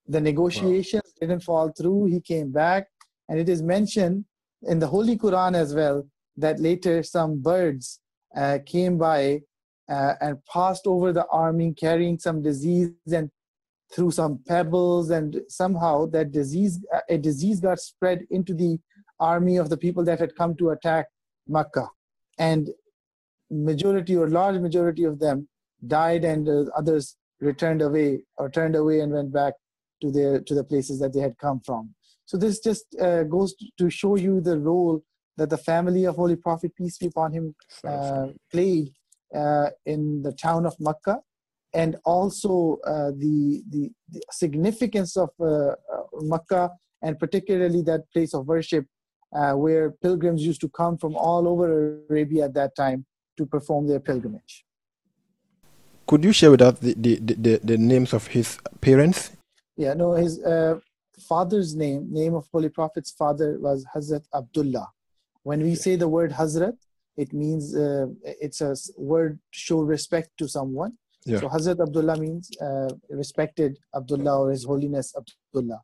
The 0.06 0.20
negotiations 0.20 1.02
wow. 1.06 1.12
didn't 1.20 1.44
fall 1.44 1.72
through, 1.76 2.06
He 2.06 2.20
came 2.20 2.52
back, 2.52 2.88
and 3.28 3.38
it 3.38 3.48
is 3.48 3.62
mentioned 3.62 4.24
in 4.62 4.78
the 4.78 4.86
Holy 4.86 5.16
Quran 5.16 5.54
as 5.54 5.74
well 5.74 6.06
that 6.36 6.60
later 6.60 7.02
some 7.02 7.40
birds 7.40 8.00
uh, 8.36 8.58
came 8.66 8.98
by 8.98 9.40
uh, 9.88 10.14
and 10.20 10.44
passed 10.44 10.86
over 10.86 11.12
the 11.12 11.26
army 11.28 11.72
carrying 11.72 12.18
some 12.18 12.42
disease 12.42 12.90
and 13.12 13.30
threw 13.94 14.10
some 14.10 14.40
pebbles 14.46 15.10
and 15.10 15.40
somehow 15.48 16.06
that 16.06 16.32
disease 16.32 16.84
a 17.08 17.18
disease 17.18 17.60
got 17.60 17.78
spread 17.78 18.26
into 18.30 18.54
the 18.54 18.78
army 19.20 19.56
of 19.56 19.70
the 19.70 19.76
people 19.76 20.04
that 20.04 20.18
had 20.18 20.34
come 20.36 20.54
to 20.54 20.70
attack 20.70 21.06
makkah 21.46 21.88
and 22.38 22.70
majority 23.50 24.16
or 24.16 24.28
large 24.28 24.60
majority 24.60 25.04
of 25.04 25.18
them 25.18 25.48
died 25.86 26.24
and 26.24 26.48
uh, 26.48 26.64
others 26.76 27.16
returned 27.40 27.82
away 27.82 28.20
or 28.36 28.50
turned 28.50 28.76
away 28.76 29.00
and 29.00 29.12
went 29.12 29.32
back 29.32 29.54
to 30.02 30.10
their 30.10 30.40
to 30.40 30.54
the 30.54 30.64
places 30.64 30.98
that 31.00 31.12
they 31.12 31.20
had 31.20 31.36
come 31.38 31.60
from. 31.64 31.94
So 32.24 32.36
this 32.36 32.60
just 32.60 32.84
uh, 33.00 33.24
goes 33.24 33.54
to 33.78 33.90
show 33.90 34.16
you 34.16 34.40
the 34.40 34.58
role 34.58 35.02
that 35.36 35.50
the 35.50 35.58
family 35.58 36.04
of 36.04 36.16
holy 36.16 36.36
prophet 36.36 36.72
peace 36.76 36.98
be 36.98 37.06
upon 37.06 37.32
him 37.32 37.54
uh, 37.84 38.26
played 38.52 38.90
uh, 39.34 39.70
in 39.86 40.22
the 40.22 40.32
town 40.32 40.66
of 40.66 40.74
makkah 40.80 41.20
and 41.74 41.96
also 42.04 42.78
uh, 42.86 43.10
the, 43.10 43.62
the, 43.70 43.90
the, 44.10 44.20
significance 44.30 45.16
of 45.16 45.30
uh, 45.40 45.44
uh, 45.44 45.74
Makkah 46.22 46.70
and 47.02 47.18
particularly 47.18 47.82
that 47.82 48.10
place 48.12 48.34
of 48.34 48.46
worship 48.46 48.86
uh, 49.34 49.52
where 49.52 49.90
pilgrims 49.90 50.44
used 50.44 50.60
to 50.62 50.68
come 50.68 50.96
from 50.96 51.14
all 51.14 51.46
over 51.46 52.00
Arabia 52.08 52.46
at 52.46 52.54
that 52.54 52.74
time 52.74 53.04
to 53.36 53.44
perform 53.44 53.86
their 53.86 54.00
pilgrimage. 54.00 54.64
Could 56.06 56.24
you 56.24 56.32
share 56.32 56.50
with 56.50 56.62
us 56.62 56.78
the, 56.78 56.94
the, 56.94 57.16
the, 57.16 57.60
the 57.62 57.76
names 57.76 58.14
of 58.14 58.28
his 58.28 58.58
parents? 58.80 59.32
Yeah, 59.76 59.92
no, 59.92 60.12
his 60.12 60.42
uh, 60.42 60.80
father's 61.20 61.76
name, 61.76 62.10
name 62.10 62.34
of 62.34 62.48
Holy 62.50 62.70
Prophet's 62.70 63.10
father 63.10 63.58
was 63.60 63.84
Hazrat 63.94 64.24
Abdullah. 64.34 64.88
When 65.42 65.62
we 65.62 65.74
say 65.74 65.96
the 65.96 66.08
word 66.08 66.32
Hazrat, 66.32 66.76
it 67.16 67.32
means 67.32 67.76
uh, 67.76 68.06
it's 68.22 68.60
a 68.60 68.74
word 68.96 69.38
to 69.52 69.58
show 69.58 69.80
respect 69.80 70.30
to 70.38 70.48
someone 70.48 70.96
yeah. 71.28 71.40
So 71.40 71.48
Hazrat 71.48 71.80
Abdullah 71.80 72.16
means 72.16 72.50
uh, 72.60 72.88
respected 73.10 73.78
Abdullah 73.94 74.40
or 74.40 74.50
His 74.50 74.64
Holiness 74.64 75.14
Abdullah. 75.16 75.80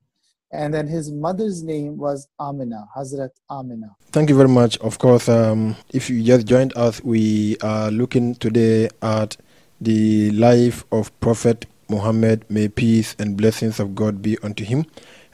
And 0.53 0.73
then 0.73 0.87
his 0.87 1.11
mother's 1.11 1.65
name 1.65 1.97
was 1.97 2.29
Amina, 2.39 2.87
Hazrat 2.97 3.31
Amina. 3.51 3.97
Thank 4.13 4.31
you 4.31 4.37
very 4.37 4.49
much. 4.49 4.79
Of 4.79 4.99
course, 4.99 5.29
um, 5.29 5.75
if 5.93 6.09
you 6.09 6.23
just 6.23 6.47
joined 6.47 6.73
us, 6.77 7.03
we 7.03 7.57
are 7.61 7.91
looking 7.91 8.37
today 8.37 8.89
at 9.03 9.37
the 9.81 10.31
life 10.31 10.85
of 10.93 11.11
Prophet 11.19 11.67
Muhammad. 11.89 12.45
May 12.49 12.69
peace 12.69 13.17
and 13.19 13.37
blessings 13.37 13.81
of 13.81 13.97
God 13.97 14.23
be 14.23 14.39
unto 14.45 14.65
him. 14.65 14.87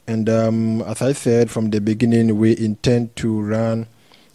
And 0.07 0.29
um, 0.31 0.81
as 0.83 1.03
I 1.03 1.13
said 1.13 1.51
from 1.51 1.69
the 1.69 1.83
beginning, 1.83 2.39
we 2.39 2.57
intend 2.57 3.15
to 3.17 3.43
run 3.43 3.89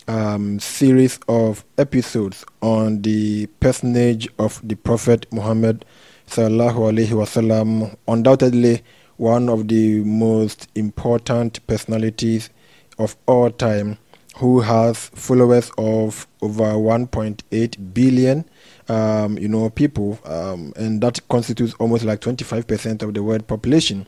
um, 0.08 0.60
series 0.60 1.20
of 1.28 1.64
episodes 1.78 2.46
on 2.62 3.02
the 3.02 3.48
personage 3.60 4.28
of 4.40 4.62
the 4.68 4.76
Prophet 4.76 5.26
Muhammad 5.32 5.86
sallallahu 6.28 6.92
alaihi 6.92 7.12
wasallam. 7.12 7.96
Undoubtedly, 8.08 8.84
one 9.18 9.50
of 9.50 9.68
the 9.68 10.04
most 10.04 10.68
important 10.76 11.66
personalities 11.68 12.50
of 12.98 13.16
all 13.28 13.50
time, 13.50 13.98
who 14.38 14.60
has 14.60 15.10
followers 15.16 15.72
of 15.78 16.28
over 16.42 16.74
1.8 16.74 17.94
billion. 17.94 18.46
Um, 18.88 19.38
you 19.38 19.48
know, 19.48 19.70
people, 19.70 20.20
um, 20.26 20.74
and 20.76 21.02
that 21.02 21.20
constitutes 21.30 21.74
almost 21.80 22.04
like 22.04 22.20
25% 22.22 23.02
of 23.02 23.14
the 23.14 23.24
world 23.24 23.48
population. 23.48 24.08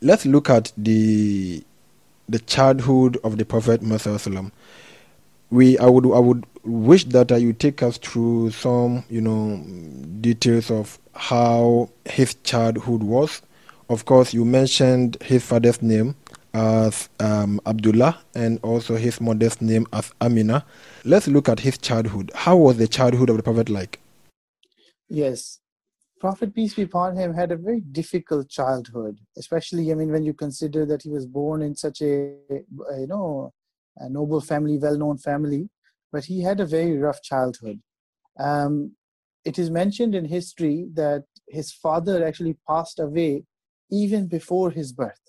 Let's 0.00 0.26
look 0.26 0.50
at 0.50 0.72
the 0.76 1.62
the 2.28 2.38
childhood 2.40 3.18
of 3.24 3.38
the 3.38 3.44
Prophet 3.44 3.82
Muhammad 3.82 4.52
we 5.52 5.78
I 5.78 5.86
would 5.86 6.06
I 6.06 6.18
would 6.18 6.44
wish 6.64 7.04
that 7.04 7.30
uh, 7.30 7.36
you 7.36 7.52
take 7.52 7.82
us 7.82 7.98
through 7.98 8.50
some 8.50 9.04
you 9.10 9.20
know 9.20 9.62
details 10.20 10.70
of 10.70 10.98
how 11.14 11.90
his 12.06 12.34
childhood 12.42 13.02
was. 13.02 13.42
Of 13.90 14.06
course, 14.06 14.32
you 14.32 14.44
mentioned 14.46 15.18
his 15.20 15.44
father's 15.44 15.82
name 15.82 16.16
as 16.54 17.08
um, 17.20 17.60
Abdullah 17.66 18.18
and 18.34 18.58
also 18.62 18.96
his 18.96 19.20
mother's 19.20 19.60
name 19.60 19.86
as 19.92 20.12
Amina. 20.22 20.64
Let's 21.04 21.28
look 21.28 21.48
at 21.48 21.60
his 21.60 21.76
childhood. 21.76 22.30
How 22.34 22.56
was 22.56 22.78
the 22.78 22.88
childhood 22.88 23.28
of 23.28 23.36
the 23.36 23.42
Prophet 23.42 23.68
like? 23.68 24.00
Yes, 25.08 25.58
Prophet 26.22 26.54
peace 26.54 26.74
be 26.74 26.82
upon 26.82 27.16
him 27.16 27.34
had 27.34 27.50
a 27.50 27.56
very 27.56 27.80
difficult 27.80 28.48
childhood, 28.48 29.18
especially 29.36 29.90
I 29.90 29.96
mean 29.96 30.12
when 30.12 30.22
you 30.22 30.32
consider 30.32 30.86
that 30.86 31.02
he 31.02 31.08
was 31.08 31.26
born 31.26 31.62
in 31.62 31.74
such 31.74 32.00
a 32.00 32.36
you 32.48 33.06
know 33.08 33.52
a 33.96 34.08
noble 34.08 34.40
family, 34.40 34.78
well 34.78 34.96
known 34.96 35.18
family, 35.18 35.68
but 36.12 36.24
he 36.26 36.40
had 36.40 36.60
a 36.60 36.64
very 36.64 36.96
rough 36.96 37.20
childhood. 37.22 37.80
Um, 38.38 38.92
it 39.44 39.58
is 39.58 39.68
mentioned 39.68 40.14
in 40.14 40.24
history 40.26 40.86
that 40.94 41.24
his 41.48 41.72
father 41.72 42.24
actually 42.24 42.56
passed 42.68 43.00
away 43.00 43.44
even 43.90 44.28
before 44.28 44.70
his 44.70 44.92
birth. 44.92 45.24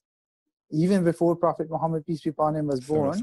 Even 0.71 1.03
before 1.03 1.35
Prophet 1.35 1.71
Muhammad, 1.71 2.05
peace 2.05 2.21
be 2.21 2.29
upon 2.29 2.55
him, 2.55 2.67
was 2.67 2.81
born, 2.81 3.19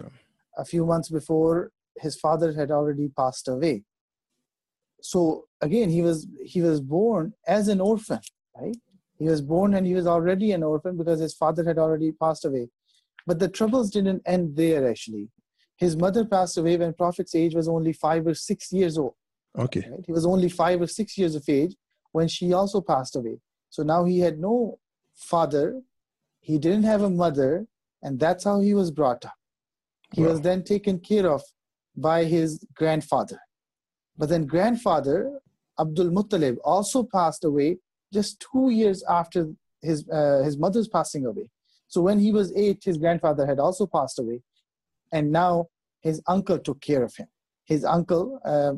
a 0.58 0.64
few 0.64 0.84
months 0.84 1.08
before, 1.08 1.70
his 1.98 2.16
father 2.16 2.52
had 2.52 2.72
already 2.72 3.08
passed 3.16 3.46
away. 3.46 3.84
So 5.02 5.46
again, 5.60 5.90
he 5.90 6.02
was 6.02 6.26
he 6.44 6.60
was 6.60 6.80
born 6.80 7.32
as 7.46 7.68
an 7.68 7.80
orphan, 7.80 8.20
right? 8.56 8.76
He 9.18 9.26
was 9.26 9.42
born 9.42 9.74
and 9.74 9.86
he 9.86 9.94
was 9.94 10.06
already 10.06 10.52
an 10.52 10.62
orphan 10.62 10.96
because 10.96 11.20
his 11.20 11.34
father 11.34 11.64
had 11.64 11.78
already 11.78 12.12
passed 12.12 12.44
away. 12.44 12.68
But 13.26 13.38
the 13.38 13.48
troubles 13.48 13.90
didn't 13.90 14.22
end 14.26 14.56
there 14.56 14.88
actually. 14.88 15.28
His 15.76 15.96
mother 15.96 16.24
passed 16.24 16.58
away 16.58 16.76
when 16.76 16.94
Prophet's 16.94 17.34
age 17.34 17.54
was 17.54 17.68
only 17.68 17.92
five 17.92 18.26
or 18.26 18.34
six 18.34 18.72
years 18.72 18.98
old. 18.98 19.14
Okay. 19.58 19.86
Right? 19.90 20.04
He 20.06 20.12
was 20.12 20.26
only 20.26 20.48
five 20.48 20.80
or 20.80 20.86
six 20.86 21.16
years 21.16 21.34
of 21.34 21.44
age 21.48 21.74
when 22.12 22.28
she 22.28 22.52
also 22.52 22.80
passed 22.80 23.16
away. 23.16 23.38
So 23.70 23.82
now 23.82 24.04
he 24.04 24.20
had 24.20 24.38
no 24.38 24.78
father, 25.14 25.80
he 26.40 26.58
didn't 26.58 26.84
have 26.84 27.02
a 27.02 27.10
mother, 27.10 27.66
and 28.02 28.18
that's 28.18 28.44
how 28.44 28.60
he 28.60 28.74
was 28.74 28.90
brought 28.90 29.24
up. 29.24 29.34
He 30.14 30.22
wow. 30.22 30.30
was 30.30 30.40
then 30.40 30.64
taken 30.64 30.98
care 30.98 31.30
of 31.30 31.42
by 31.96 32.24
his 32.24 32.64
grandfather. 32.74 33.38
But 34.20 34.28
then 34.28 34.44
grandfather, 34.44 35.40
Abdul 35.78 36.10
Muttalib, 36.10 36.56
also 36.62 36.98
passed 37.02 37.44
away 37.50 37.78
just 38.12 38.44
two 38.52 38.68
years 38.80 39.02
after 39.08 39.40
his, 39.80 40.06
uh, 40.10 40.42
his 40.44 40.58
mother's 40.64 40.88
passing 40.88 41.24
away. 41.24 41.46
So 41.88 42.02
when 42.02 42.18
he 42.20 42.30
was 42.30 42.52
eight, 42.54 42.80
his 42.84 42.98
grandfather 42.98 43.46
had 43.46 43.58
also 43.58 43.86
passed 43.86 44.18
away. 44.18 44.42
And 45.10 45.32
now 45.32 45.54
his 46.02 46.20
uncle 46.34 46.58
took 46.58 46.80
care 46.82 47.02
of 47.02 47.16
him. 47.16 47.28
His 47.64 47.82
uncle, 47.96 48.24
uh, 48.44 48.74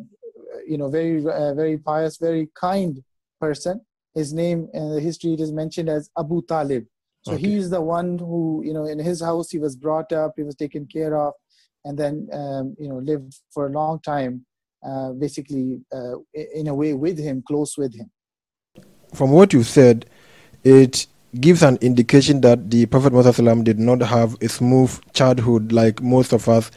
you 0.71 0.79
know, 0.79 0.89
very, 0.89 1.27
uh, 1.27 1.55
very 1.55 1.77
pious, 1.77 2.19
very 2.19 2.49
kind 2.55 3.03
person. 3.41 3.81
His 4.15 4.33
name 4.33 4.69
in 4.73 4.95
the 4.95 5.01
history 5.01 5.33
it 5.33 5.41
is 5.41 5.53
mentioned 5.53 5.89
as 5.89 6.09
Abu 6.17 6.43
Talib. 6.43 6.85
So 7.23 7.33
okay. 7.33 7.43
he 7.43 7.55
is 7.57 7.69
the 7.71 7.81
one 7.81 8.19
who, 8.19 8.63
you 8.65 8.75
know, 8.75 8.85
in 8.85 8.99
his 9.01 9.21
house 9.21 9.51
he 9.51 9.59
was 9.59 9.75
brought 9.75 10.13
up, 10.13 10.35
he 10.37 10.45
was 10.45 10.55
taken 10.65 10.87
care 10.87 11.15
of. 11.27 11.33
and 11.85 11.99
then 11.99 12.29
um, 12.33 12.77
you 12.79 12.89
know 12.89 12.99
lived 12.99 13.33
for 13.55 13.67
a 13.67 13.71
long 13.71 14.01
time, 14.01 14.35
basically 15.19 15.81
uh, 15.93 16.15
in 16.55 16.69
a 16.69 16.75
way 16.75 16.95
with 16.95 17.19
him, 17.19 17.43
close 17.47 17.77
with 17.77 17.95
him. 17.95 18.11
From 19.15 19.31
what 19.31 19.53
you 19.53 19.63
said, 19.63 20.07
it 20.65 21.07
gives 21.41 21.63
an 21.63 21.79
indication 21.81 22.41
that 22.43 22.71
the 22.71 22.87
Prophet 22.87 23.13
Muhammad 23.13 23.65
did 23.65 23.79
not 23.79 24.01
have 24.03 24.37
a 24.43 24.49
smooth 24.49 24.99
childhood 25.13 25.73
like 25.73 26.03
most 26.03 26.33
of 26.33 26.49
us 26.49 26.71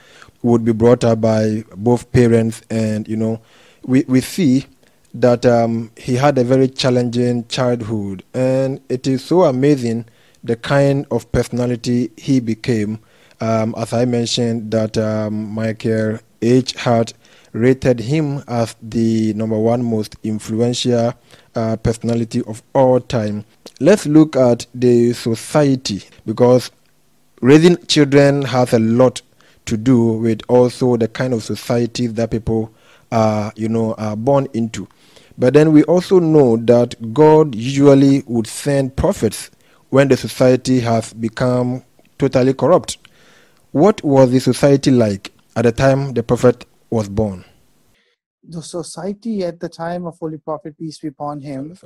would 0.44 0.64
be 0.64 0.72
brought 0.72 1.04
up 1.04 1.20
by 1.22 1.64
both 1.76 2.10
parents 2.12 2.62
and 2.70 3.08
you 3.08 3.18
know 3.18 3.42
we, 3.84 4.06
we 4.08 4.22
see 4.22 4.66
that 5.14 5.46
um, 5.46 5.92
he 5.98 6.16
had 6.16 6.38
a 6.38 6.44
very 6.44 6.68
challenging 6.70 7.46
childhood 7.48 8.24
and 8.34 8.80
it 8.88 9.08
is 9.08 9.24
so 9.24 9.44
amazing 9.44 10.06
the 10.44 10.56
kind 10.56 11.06
of 11.12 11.30
personality 11.32 12.12
he 12.16 12.40
became 12.40 13.00
um, 13.42 13.76
as 13.78 13.92
I 13.92 14.06
mentioned 14.06 14.72
that 14.72 14.98
um, 14.98 15.50
Michael 15.52 16.20
H. 16.42 16.74
Hart 16.76 17.14
rated 17.56 18.02
him 18.02 18.44
as 18.50 18.76
the 18.82 19.34
number 19.34 19.58
one 19.58 19.82
most 19.82 20.18
influential 20.24 21.14
uh, 21.56 21.78
personality 21.78 22.42
of 22.48 22.62
all 22.74 23.00
time. 23.00 23.46
Let's 23.80 24.06
look 24.06 24.36
at 24.36 24.68
the 24.76 25.14
society 25.14 26.04
because 26.26 26.70
raising 27.42 27.78
children 27.86 28.42
has 28.44 28.74
a 28.74 28.80
lot 28.80 29.22
to 29.68 29.78
do 29.78 30.14
with 30.14 30.42
also 30.50 30.98
the 30.98 31.08
kind 31.08 31.34
of 31.34 31.44
society 31.44 32.08
that 32.08 32.32
people 32.32 32.74
are, 33.12 33.54
you 33.56 33.70
know, 33.70 33.94
are 33.94 34.18
born 34.18 34.48
into. 34.54 34.88
But 35.38 35.54
then 35.54 35.72
we 35.72 35.84
also 35.84 36.20
know 36.20 36.58
that 36.58 37.14
God 37.14 37.56
usually 37.56 38.24
would 38.28 38.48
send 38.48 38.98
prophets 38.98 39.50
when 39.92 40.10
the 40.10 40.18
society 40.18 40.82
has 40.82 41.14
become 41.14 41.84
totally 42.20 42.54
corrupt. 42.54 42.98
What 43.72 44.04
was 44.04 44.32
the 44.32 44.40
society 44.40 44.92
like 44.92 45.32
at 45.56 45.64
the 45.64 45.72
time 45.72 46.14
the 46.14 46.24
prophet 46.24 46.66
was 46.90 47.10
born? 47.10 47.46
The 48.44 48.62
society 48.62 49.44
at 49.44 49.60
the 49.60 49.70
time 49.70 50.06
of 50.06 50.18
Holy 50.20 50.38
Prophet, 50.38 50.78
peace 50.78 51.00
be 51.00 51.08
upon 51.08 51.42
him, 51.42 51.78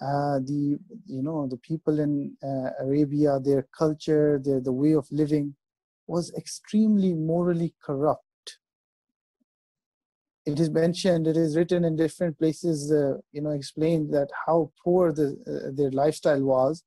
uh, 0.00 0.40
the 0.40 0.78
you 1.06 1.22
know 1.22 1.46
the 1.46 1.56
people 1.56 2.00
in 2.00 2.36
uh, 2.42 2.70
Arabia, 2.80 3.38
their 3.40 3.66
culture, 3.76 4.40
their 4.44 4.60
the 4.60 4.72
way 4.72 4.92
of 4.92 5.06
living, 5.10 5.54
was 6.06 6.32
extremely 6.36 7.14
morally 7.14 7.74
corrupt. 7.82 8.58
It 10.44 10.58
is 10.58 10.70
mentioned, 10.70 11.28
it 11.28 11.36
is 11.36 11.56
written 11.56 11.84
in 11.84 11.94
different 11.94 12.36
places, 12.36 12.90
uh, 12.90 13.18
you 13.30 13.40
know, 13.40 13.50
explained 13.50 14.12
that 14.12 14.28
how 14.46 14.72
poor 14.82 15.12
the, 15.12 15.36
uh, 15.46 15.70
their 15.72 15.92
lifestyle 15.92 16.42
was. 16.42 16.82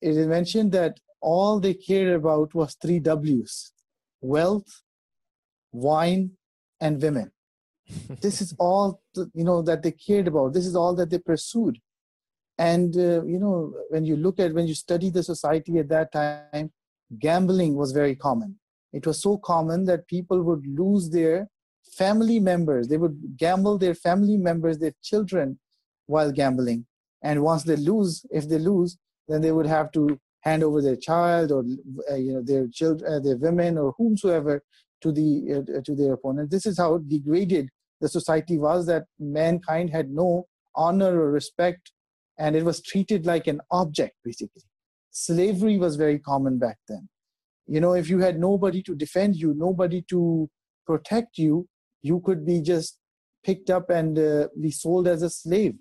It 0.00 0.16
is 0.16 0.26
mentioned 0.26 0.72
that 0.72 0.98
all 1.20 1.60
they 1.60 1.74
cared 1.74 2.14
about 2.14 2.54
was 2.54 2.74
three 2.74 3.00
W's 3.00 3.72
wealth, 4.22 4.82
wine, 5.72 6.30
and 6.84 7.00
women. 7.00 7.32
this 8.20 8.40
is 8.40 8.54
all 8.58 9.02
you 9.40 9.44
know 9.48 9.62
that 9.62 9.82
they 9.82 9.92
cared 9.92 10.28
about. 10.28 10.52
This 10.52 10.66
is 10.66 10.76
all 10.76 10.94
that 10.96 11.10
they 11.10 11.18
pursued. 11.18 11.78
And 12.58 12.96
uh, 12.96 13.24
you 13.24 13.38
know, 13.44 13.72
when 13.88 14.04
you 14.04 14.16
look 14.16 14.38
at 14.38 14.54
when 14.54 14.66
you 14.66 14.74
study 14.74 15.10
the 15.10 15.22
society 15.22 15.78
at 15.78 15.88
that 15.88 16.12
time, 16.12 16.70
gambling 17.18 17.74
was 17.74 17.92
very 17.92 18.14
common. 18.14 18.58
It 18.92 19.06
was 19.06 19.20
so 19.20 19.36
common 19.38 19.84
that 19.86 20.06
people 20.06 20.42
would 20.42 20.64
lose 20.66 21.10
their 21.10 21.48
family 21.98 22.38
members. 22.38 22.88
They 22.88 22.96
would 22.96 23.18
gamble 23.36 23.76
their 23.78 23.94
family 23.94 24.36
members, 24.36 24.78
their 24.78 24.94
children, 25.02 25.58
while 26.06 26.30
gambling. 26.30 26.86
And 27.22 27.42
once 27.42 27.64
they 27.64 27.76
lose, 27.76 28.24
if 28.30 28.48
they 28.48 28.58
lose, 28.58 28.96
then 29.28 29.40
they 29.40 29.52
would 29.52 29.66
have 29.66 29.90
to 29.92 30.18
hand 30.42 30.62
over 30.62 30.80
their 30.82 30.96
child 30.96 31.50
or 31.50 31.64
uh, 32.10 32.14
you 32.14 32.32
know 32.34 32.42
their 32.42 32.66
children, 32.68 33.12
uh, 33.12 33.20
their 33.26 33.36
women 33.36 33.78
or 33.78 33.94
whomsoever 33.98 34.62
to 35.04 35.12
the 35.12 35.30
uh, 35.56 35.80
to 35.82 35.94
their 35.94 36.14
opponent. 36.14 36.50
This 36.50 36.66
is 36.66 36.78
how 36.78 36.98
degraded 36.98 37.68
the 38.00 38.08
society 38.08 38.58
was. 38.58 38.86
That 38.86 39.04
mankind 39.18 39.90
had 39.90 40.10
no 40.10 40.46
honor 40.74 41.20
or 41.20 41.30
respect, 41.30 41.92
and 42.38 42.56
it 42.56 42.64
was 42.64 42.82
treated 42.82 43.26
like 43.26 43.46
an 43.46 43.60
object 43.70 44.16
basically. 44.24 44.62
Slavery 45.10 45.78
was 45.78 45.96
very 45.96 46.18
common 46.18 46.58
back 46.58 46.78
then. 46.88 47.08
You 47.66 47.80
know, 47.80 47.94
if 47.94 48.10
you 48.10 48.18
had 48.18 48.38
nobody 48.40 48.82
to 48.82 48.94
defend 48.94 49.36
you, 49.36 49.54
nobody 49.56 50.02
to 50.10 50.50
protect 50.86 51.38
you, 51.38 51.68
you 52.02 52.20
could 52.20 52.44
be 52.44 52.60
just 52.60 52.98
picked 53.44 53.70
up 53.70 53.90
and 53.90 54.18
uh, 54.18 54.48
be 54.60 54.70
sold 54.70 55.06
as 55.06 55.22
a 55.22 55.30
slave 55.30 55.74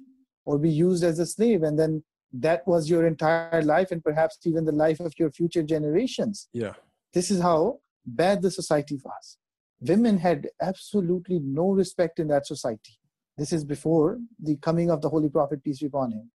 or 0.45 0.57
be 0.59 0.69
used 0.69 1.03
as 1.03 1.19
a 1.19 1.25
slave 1.25 1.63
and 1.63 1.79
then 1.79 2.03
that 2.33 2.67
was 2.67 2.89
your 2.89 3.05
entire 3.05 3.61
life 3.61 3.91
and 3.91 4.03
perhaps 4.03 4.37
even 4.45 4.65
the 4.65 4.71
life 4.71 4.99
of 4.99 5.13
your 5.17 5.31
future 5.31 5.63
generations 5.63 6.49
yeah 6.51 6.73
this 7.13 7.31
is 7.31 7.41
how 7.41 7.79
bad 8.05 8.41
the 8.41 8.51
society 8.51 8.99
was 9.03 9.37
women 9.83 10.17
had 10.17 10.47
absolutely 10.61 11.39
no 11.39 11.71
respect 11.71 12.19
in 12.19 12.27
that 12.29 12.47
society. 12.47 12.97
This 13.37 13.51
is 13.51 13.65
before 13.65 14.19
the 14.41 14.55
coming 14.57 14.89
of 14.89 15.01
the 15.01 15.09
holy 15.09 15.29
prophet 15.29 15.63
peace 15.63 15.79
be 15.79 15.87
upon 15.87 16.11
him. 16.11 16.31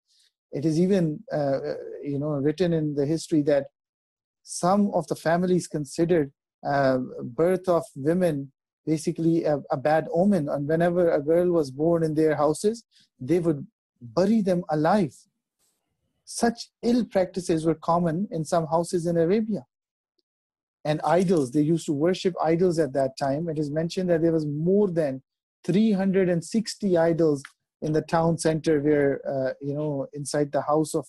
It 0.51 0.65
is 0.65 0.79
even 0.79 1.23
uh, 1.31 1.59
uh 1.69 1.75
you 2.03 2.19
know 2.19 2.31
written 2.45 2.73
in 2.73 2.95
the 2.95 3.05
history 3.05 3.41
that 3.43 3.67
some 4.43 4.91
of 4.93 5.07
the 5.07 5.15
families 5.15 5.67
considered 5.67 6.31
uh, 6.65 6.99
birth 7.23 7.67
of 7.67 7.83
women 7.95 8.51
basically 8.85 9.43
a, 9.43 9.59
a 9.69 9.77
bad 9.77 10.07
omen. 10.13 10.47
And 10.49 10.67
whenever 10.67 11.11
a 11.11 11.21
girl 11.21 11.51
was 11.51 11.71
born 11.71 12.03
in 12.03 12.15
their 12.15 12.35
houses 12.35 12.83
they 13.19 13.39
would 13.39 13.65
bury 14.01 14.41
them 14.41 14.63
alive. 14.69 15.15
Such 16.25 16.69
ill 16.81 17.05
practices 17.05 17.65
were 17.65 17.75
common 17.75 18.27
in 18.31 18.43
some 18.43 18.67
houses 18.67 19.05
in 19.05 19.17
Arabia. 19.17 19.65
And 20.85 21.01
idols, 21.03 21.51
they 21.51 21.61
used 21.61 21.85
to 21.87 21.93
worship 21.93 22.33
idols 22.41 22.79
at 22.79 22.93
that 22.93 23.17
time. 23.17 23.49
It 23.49 23.59
is 23.59 23.69
mentioned 23.69 24.09
that 24.09 24.21
there 24.21 24.31
was 24.31 24.45
more 24.45 24.87
than 24.89 25.21
360 25.65 26.97
idols 26.97 27.43
in 27.81 27.93
the 27.93 28.01
town 28.01 28.37
center 28.37 28.79
where, 28.79 29.21
uh, 29.27 29.53
you 29.61 29.73
know, 29.73 30.07
inside 30.13 30.51
the 30.51 30.61
house 30.61 30.95
of 30.95 31.07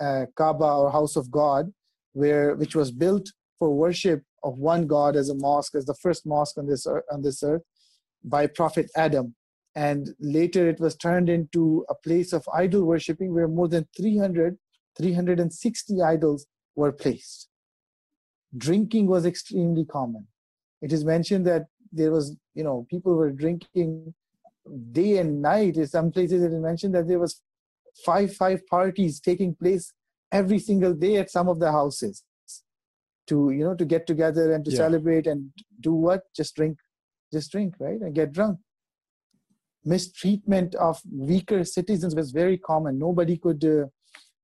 uh, 0.00 0.26
Kaaba 0.36 0.64
or 0.64 0.90
house 0.90 1.16
of 1.16 1.30
God, 1.30 1.72
where 2.12 2.54
which 2.54 2.74
was 2.74 2.90
built 2.90 3.30
for 3.58 3.70
worship 3.70 4.22
of 4.42 4.58
one 4.58 4.86
God 4.86 5.16
as 5.16 5.28
a 5.28 5.34
mosque, 5.34 5.74
as 5.74 5.84
the 5.84 5.94
first 5.94 6.26
mosque 6.26 6.58
on 6.58 6.66
this 6.66 6.86
earth, 6.86 7.04
on 7.12 7.22
this 7.22 7.42
earth 7.42 7.62
by 8.22 8.46
Prophet 8.46 8.90
Adam. 8.96 9.34
And 9.76 10.10
later 10.20 10.68
it 10.68 10.80
was 10.80 10.96
turned 10.96 11.28
into 11.28 11.84
a 11.88 11.94
place 11.94 12.32
of 12.32 12.48
idol 12.54 12.84
worshipping 12.84 13.34
where 13.34 13.48
more 13.48 13.68
than 13.68 13.88
300 13.96 14.56
360 14.96 16.02
idols 16.02 16.46
were 16.76 16.92
placed 16.92 17.48
drinking 18.56 19.06
was 19.06 19.26
extremely 19.26 19.84
common. 19.84 20.26
It 20.82 20.92
is 20.92 21.04
mentioned 21.04 21.46
that 21.46 21.66
there 21.92 22.10
was 22.10 22.36
you 22.54 22.64
know 22.64 22.86
people 22.90 23.14
were 23.14 23.30
drinking 23.30 24.14
day 24.92 25.18
and 25.18 25.42
night. 25.42 25.76
In 25.76 25.86
some 25.86 26.10
places 26.10 26.42
it 26.42 26.52
is 26.52 26.60
mentioned 26.60 26.94
that 26.94 27.08
there 27.08 27.18
was 27.18 27.40
five 28.04 28.34
five 28.34 28.66
parties 28.66 29.20
taking 29.20 29.54
place 29.54 29.92
every 30.32 30.58
single 30.58 30.94
day 30.94 31.16
at 31.16 31.30
some 31.30 31.48
of 31.48 31.60
the 31.60 31.70
houses 31.70 32.24
to 33.26 33.50
you 33.50 33.64
know 33.64 33.74
to 33.74 33.84
get 33.84 34.06
together 34.06 34.52
and 34.52 34.64
to 34.64 34.70
yeah. 34.70 34.76
celebrate 34.76 35.26
and 35.26 35.50
do 35.80 35.92
what? 35.92 36.22
Just 36.34 36.56
drink 36.56 36.78
just 37.34 37.50
drink 37.52 37.74
right? 37.78 38.00
And 38.00 38.14
get 38.14 38.32
drunk. 38.32 38.58
Mistreatment 39.84 40.74
of 40.76 41.00
weaker 41.12 41.62
citizens 41.64 42.14
was 42.14 42.30
very 42.30 42.56
common. 42.56 42.98
Nobody 42.98 43.36
could, 43.36 43.62
uh, 43.64 43.86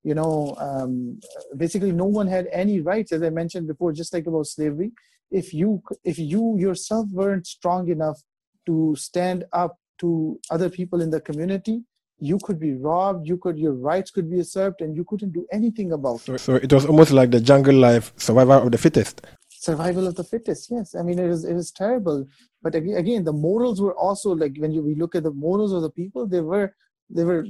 you 0.02 0.14
know, 0.14 0.54
um, 0.58 1.20
basically 1.56 1.92
no 1.92 2.06
one 2.06 2.26
had 2.26 2.48
any 2.52 2.80
rights, 2.80 3.12
as 3.12 3.22
I 3.22 3.30
mentioned 3.30 3.66
before, 3.66 3.92
just 3.92 4.12
like 4.12 4.26
about 4.26 4.46
slavery. 4.46 4.92
If 5.30 5.54
you 5.54 5.82
if 6.04 6.18
you 6.18 6.56
yourself 6.58 7.06
weren't 7.12 7.46
strong 7.46 7.88
enough 7.88 8.20
to 8.66 8.94
stand 8.96 9.44
up 9.52 9.78
to 9.98 10.40
other 10.50 10.68
people 10.70 11.00
in 11.02 11.10
the 11.10 11.20
community, 11.20 11.84
you 12.18 12.38
could 12.42 12.58
be 12.58 12.74
robbed. 12.74 13.28
You 13.28 13.36
could 13.36 13.58
your 13.58 13.74
rights 13.74 14.10
could 14.10 14.30
be 14.30 14.38
usurped, 14.38 14.80
and 14.80 14.96
you 14.96 15.04
couldn't 15.04 15.32
do 15.32 15.46
anything 15.52 15.92
about 15.92 16.28
it. 16.28 16.40
So 16.40 16.56
it 16.56 16.72
was 16.72 16.86
almost 16.86 17.12
like 17.12 17.30
the 17.30 17.40
jungle 17.40 17.76
life, 17.76 18.12
survival 18.16 18.62
of 18.64 18.72
the 18.72 18.78
fittest 18.78 19.22
survival 19.60 20.06
of 20.06 20.14
the 20.14 20.24
fittest 20.24 20.70
yes 20.70 20.94
i 20.94 21.02
mean 21.02 21.18
it 21.18 21.28
is 21.28 21.44
it 21.44 21.54
is 21.54 21.70
terrible 21.70 22.26
but 22.62 22.74
again 22.74 23.22
the 23.24 23.32
morals 23.32 23.78
were 23.78 23.94
also 23.94 24.30
like 24.34 24.56
when 24.56 24.72
you, 24.72 24.80
we 24.80 24.94
look 24.94 25.14
at 25.14 25.22
the 25.22 25.30
morals 25.32 25.74
of 25.74 25.82
the 25.82 25.90
people 25.90 26.26
they 26.26 26.40
were 26.40 26.74
they 27.10 27.24
were 27.24 27.44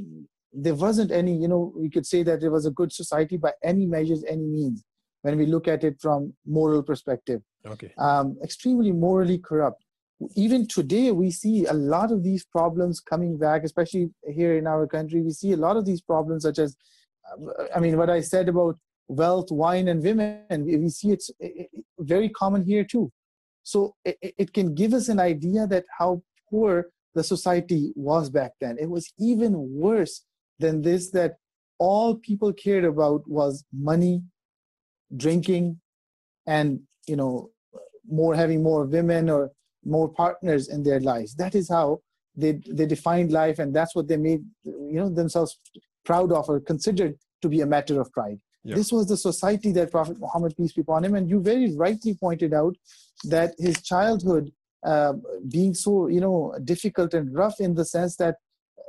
there 0.53 0.75
wasn't 0.75 1.11
any 1.11 1.37
you 1.37 1.49
know 1.49 1.73
we 1.77 1.89
could 1.89 2.07
say 2.07 2.23
that 2.23 2.43
it 2.43 2.49
was 2.49 2.67
a 2.67 2.71
good 2.71 2.93
society 2.93 3.37
by 3.37 3.53
any 3.63 3.87
measures 3.87 4.25
any 4.27 4.47
means 4.47 4.85
when 5.23 5.37
we 5.37 5.47
look 5.47 5.69
at 5.69 5.85
it 5.85 6.01
from 6.01 6.33
moral 6.47 6.83
perspective 6.83 7.41
okay 7.67 7.93
um, 7.99 8.37
extremely 8.43 8.93
morally 8.93 9.39
corrupt 9.39 9.85
even 10.35 10.67
today 10.67 11.13
we 11.13 11.31
see 11.31 11.65
a 11.67 11.73
lot 11.73 12.11
of 12.11 12.23
these 12.23 12.45
problems 12.45 13.01
coming 13.01 13.39
back 13.39 13.63
especially 13.65 14.11
here 14.29 14.57
in 14.57 14.67
our 14.67 14.87
country 14.87 15.23
we 15.23 15.31
see 15.31 15.53
a 15.53 15.57
lot 15.57 15.77
of 15.77 15.85
these 15.85 16.01
problems 16.01 16.43
such 16.43 16.59
as 16.59 16.77
i 17.75 17.81
mean 17.81 17.97
what 17.97 18.11
i 18.11 18.21
said 18.21 18.49
about 18.49 18.77
wealth, 19.11 19.51
wine, 19.51 19.89
and 19.89 20.03
women. 20.03 20.45
We 20.51 20.89
see 20.89 21.11
it's 21.11 21.31
very 21.99 22.29
common 22.29 22.65
here 22.65 22.85
too. 22.85 23.13
So 23.63 23.95
it, 24.05 24.17
it 24.39 24.53
can 24.53 24.75
give 24.75 24.95
us 24.95 25.09
an 25.09 25.21
idea 25.21 25.67
that 25.67 25.85
how 25.99 26.23
poor 26.49 26.87
the 27.15 27.25
society 27.25 27.93
was 27.97 28.31
back 28.31 28.53
then. 28.61 28.77
It 28.81 28.89
was 28.89 29.13
even 29.19 29.53
worse 29.57 30.25
than 30.61 30.83
this 30.83 31.11
that 31.11 31.37
all 31.79 32.15
people 32.15 32.53
cared 32.53 32.85
about 32.85 33.23
was 33.27 33.65
money, 33.73 34.23
drinking, 35.17 35.81
and 36.47 36.81
you 37.07 37.17
know 37.17 37.51
more 38.09 38.35
having 38.35 38.63
more 38.63 38.85
women 38.85 39.31
or 39.31 39.51
more 39.85 40.09
partners 40.09 40.69
in 40.69 40.83
their 40.83 41.01
lives. 41.01 41.35
That 41.35 41.55
is 41.55 41.69
how 41.69 42.01
they 42.37 42.61
they 42.69 42.87
defined 42.87 43.33
life, 43.33 43.59
and 43.59 43.75
that's 43.75 43.95
what 43.95 44.09
they 44.09 44.17
made 44.17 44.45
you 44.65 45.01
know 45.01 45.09
themselves 45.09 45.59
proud 46.05 46.33
of 46.33 46.49
or 46.49 46.61
considered 46.61 47.15
to 47.43 47.49
be 47.49 47.61
a 47.63 47.67
matter 47.67 48.01
of 48.01 48.13
pride. 48.13 48.39
Yeah. 48.63 48.75
This 48.75 48.93
was 48.93 49.07
the 49.07 49.17
society 49.17 49.73
that 49.73 49.91
Prophet 49.91 50.19
Muhammad 50.21 50.55
peace 50.57 50.73
be 50.73 50.83
upon 50.83 51.05
him, 51.05 51.15
and 51.15 51.29
you 51.29 51.41
very 51.41 51.75
rightly 51.75 52.15
pointed 52.15 52.53
out 52.53 52.77
that 53.25 53.55
his 53.59 53.81
childhood 53.83 54.53
uh, 54.85 55.15
being 55.49 55.75
so 55.75 56.09
you 56.09 56.21
know 56.21 56.55
difficult 56.65 57.15
and 57.15 57.35
rough 57.35 57.61
in 57.61 57.75
the 57.75 57.85
sense 57.85 58.17
that 58.17 58.37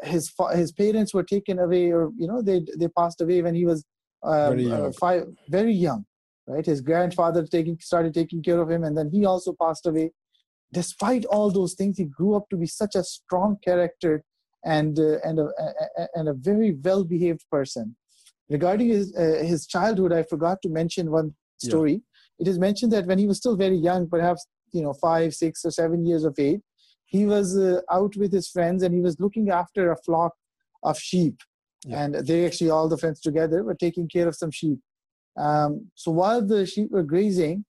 his 0.04 0.32
his 0.54 0.72
parents 0.72 1.14
were 1.14 1.24
taken 1.24 1.60
away 1.60 1.92
or 1.92 2.12
you 2.18 2.28
know 2.28 2.42
they 2.42 2.66
they 2.78 2.88
passed 2.90 3.22
away 3.22 3.42
when 3.42 3.56
he 3.56 3.66
was 3.66 3.86
um, 4.24 4.58
very, 4.58 4.72
uh, 4.72 4.92
five, 5.00 5.24
very 5.50 5.74
young 5.74 6.06
right? 6.48 6.66
His 6.66 6.82
grandfather 6.82 7.46
taking 7.46 7.78
started 7.80 8.14
taking 8.14 8.42
care 8.44 8.60
of 8.60 8.70
him 8.70 8.84
and 8.84 8.98
then 8.98 9.10
he 9.12 9.26
also 9.26 9.54
passed 9.60 9.86
away. 9.86 10.12
Despite 10.74 11.26
all 11.26 11.52
those 11.52 11.74
things 11.74 11.98
he 11.98 12.06
grew 12.06 12.36
up 12.36 12.50
to 12.50 12.58
be 12.58 12.68
such 12.68 12.96
a 12.96 13.04
strong 13.04 13.58
character 13.64 14.24
and 14.64 15.00
uh, 15.00 15.18
and 15.24 15.40
a, 15.40 15.50
a, 15.98 16.08
and 16.16 16.30
a 16.30 16.34
very 16.34 16.78
well 16.84 17.04
behaved 17.04 17.46
person. 17.52 17.96
Regarding 18.50 18.90
his 18.90 19.16
uh, 19.16 19.44
his 19.44 19.66
childhood 19.66 20.14
i 20.14 20.24
forgot 20.24 20.62
to 20.62 20.70
mention 20.70 21.12
one 21.12 21.34
story. 21.58 21.94
Yeah. 21.94 22.00
it 22.40 22.48
is 22.48 22.60
mentioned 22.60 22.92
that 22.92 23.06
when 23.06 23.18
he 23.18 23.28
was 23.28 23.38
still 23.38 23.56
very 23.56 23.78
young 23.78 24.10
perhaps 24.10 24.46
you 24.74 24.82
know 24.82 24.94
5 24.94 25.34
6 25.34 25.66
or 25.66 25.72
7 25.72 26.06
years 26.06 26.24
of 26.24 26.36
age 26.40 26.62
he 27.12 27.26
was 27.26 27.58
uh, 27.58 27.82
out 27.92 28.16
with 28.16 28.32
his 28.32 28.48
friends 28.48 28.84
and 28.84 28.96
he 28.96 29.02
was 29.02 29.20
looking 29.20 29.50
after 29.50 29.92
a 29.92 29.98
flock 29.98 30.34
of 30.84 30.98
sheep. 30.98 31.38
Yeah. 31.84 32.04
and 32.04 32.14
they 32.28 32.46
actually 32.46 32.70
all 32.70 32.88
the 32.88 32.98
friends 33.04 33.20
together 33.20 33.64
were 33.64 33.80
taking 33.86 34.08
care 34.08 34.28
of 34.28 34.36
some 34.36 34.52
sheep. 34.52 34.80
Um, 35.36 35.72
so 35.96 36.12
while 36.12 36.42
the 36.46 36.66
sheep 36.68 36.92
were 36.92 37.08
grazing 37.14 37.66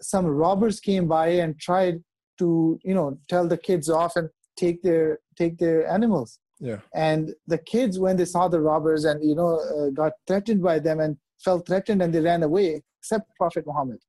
some 0.00 0.26
robbers 0.26 0.80
came 0.80 1.06
by 1.06 1.28
and 1.42 1.58
tried 1.60 2.02
to 2.38 2.78
you 2.82 2.94
know 2.94 3.18
tell 3.28 3.46
the 3.46 3.58
kids 3.58 3.90
off 3.90 4.16
and 4.16 4.28
take 4.56 4.82
their 4.82 5.18
take 5.36 5.58
their 5.58 5.86
animals. 5.96 6.38
Yeah. 6.58 6.80
And 6.94 7.34
the 7.46 7.58
kids 7.58 7.98
when 7.98 8.16
they 8.16 8.24
saw 8.24 8.48
the 8.48 8.60
robbers 8.60 9.04
and 9.04 9.22
you 9.22 9.34
know 9.34 9.52
uh, 9.60 9.90
got 9.90 10.12
threatened 10.26 10.62
by 10.62 10.78
them 10.78 11.00
and 11.00 11.16
felt 11.44 11.66
threatened 11.66 12.02
and 12.02 12.14
they 12.14 12.20
ran 12.20 12.42
away 12.42 12.82
except 12.98 13.34
prophet 13.36 13.64
muhammad 13.66 14.00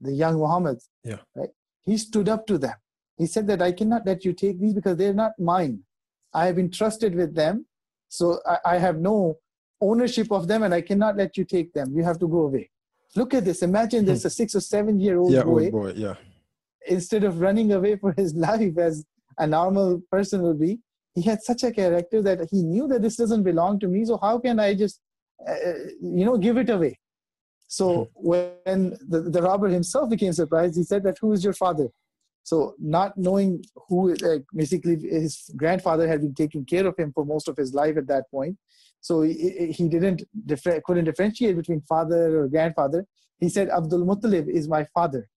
the 0.00 0.12
young 0.12 0.36
muhammad. 0.38 0.78
Yeah. 1.04 1.20
Right? 1.34 1.52
He 1.84 1.96
stood 1.96 2.28
up 2.28 2.46
to 2.46 2.58
them 2.58 2.76
he 3.22 3.28
said 3.28 3.46
that 3.46 3.62
I 3.62 3.70
cannot 3.70 4.04
let 4.04 4.24
you 4.24 4.32
take 4.32 4.58
these 4.58 4.74
because 4.74 4.96
they're 4.96 5.20
not 5.24 5.38
mine. 5.38 5.84
I 6.34 6.46
have 6.46 6.56
been 6.56 6.72
trusted 6.72 7.14
with 7.14 7.36
them, 7.36 7.66
so 8.08 8.40
I, 8.44 8.56
I 8.72 8.78
have 8.78 8.98
no 8.98 9.38
ownership 9.80 10.32
of 10.32 10.48
them, 10.48 10.64
and 10.64 10.74
I 10.74 10.80
cannot 10.80 11.16
let 11.16 11.36
you 11.36 11.44
take 11.44 11.72
them. 11.72 11.94
You 11.96 12.02
have 12.02 12.18
to 12.18 12.26
go 12.26 12.40
away. 12.48 12.70
Look 13.14 13.32
at 13.32 13.44
this. 13.44 13.62
Imagine 13.62 14.04
there's 14.04 14.24
a 14.24 14.28
hmm. 14.28 14.40
six 14.40 14.56
or 14.56 14.60
seven 14.60 14.98
year 14.98 15.18
old 15.20 15.32
yeah, 15.32 15.44
boy. 15.44 15.70
Boy. 15.70 15.92
Yeah. 15.94 16.16
Instead 16.88 17.22
of 17.22 17.40
running 17.40 17.72
away 17.72 17.94
for 17.94 18.12
his 18.12 18.34
life 18.48 18.76
as 18.76 19.04
a 19.38 19.46
normal 19.46 20.02
person 20.10 20.42
would 20.42 20.58
be, 20.58 20.80
he 21.14 21.22
had 21.22 21.40
such 21.42 21.62
a 21.62 21.70
character 21.70 22.20
that 22.22 22.48
he 22.50 22.60
knew 22.64 22.88
that 22.88 23.02
this 23.02 23.16
doesn't 23.16 23.44
belong 23.44 23.78
to 23.80 23.86
me. 23.86 24.04
So 24.04 24.18
how 24.20 24.40
can 24.40 24.58
I 24.58 24.74
just, 24.74 25.00
uh, 25.46 25.52
uh 25.52 25.74
you 26.00 26.24
know, 26.24 26.38
give 26.38 26.56
it 26.56 26.70
away? 26.70 26.98
So 27.68 27.86
hmm. 27.86 28.28
when 28.30 28.98
the, 29.12 29.20
the 29.34 29.42
robber 29.42 29.68
himself 29.68 30.10
became 30.10 30.32
surprised, 30.32 30.74
he 30.76 30.82
said 30.82 31.04
that, 31.04 31.18
who 31.20 31.32
is 31.32 31.44
your 31.44 31.58
father? 31.64 31.88
So 32.44 32.74
not 32.78 33.16
knowing 33.16 33.64
who, 33.88 34.12
uh, 34.14 34.38
basically 34.54 34.96
his 35.00 35.50
grandfather 35.56 36.08
had 36.08 36.20
been 36.20 36.34
taking 36.34 36.64
care 36.64 36.86
of 36.86 36.96
him 36.96 37.12
for 37.12 37.24
most 37.24 37.48
of 37.48 37.56
his 37.56 37.72
life 37.72 37.96
at 37.96 38.08
that 38.08 38.30
point. 38.30 38.56
So 39.00 39.22
he, 39.22 39.72
he 39.76 39.88
didn't, 39.88 40.22
couldn't 40.84 41.04
differentiate 41.04 41.56
between 41.56 41.82
father 41.82 42.40
or 42.40 42.48
grandfather. 42.48 43.06
He 43.38 43.48
said, 43.48 43.68
Abdul 43.68 44.06
Muttalib 44.06 44.48
is 44.48 44.68
my 44.68 44.84
father. 44.94 45.28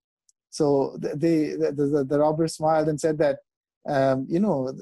So 0.50 0.98
the, 1.00 1.74
the, 1.76 2.06
the 2.08 2.20
robber 2.20 2.48
smiled 2.48 2.88
and 2.88 3.00
said 3.00 3.18
that, 3.18 3.40
um, 3.88 4.26
you 4.30 4.40
know, 4.40 4.74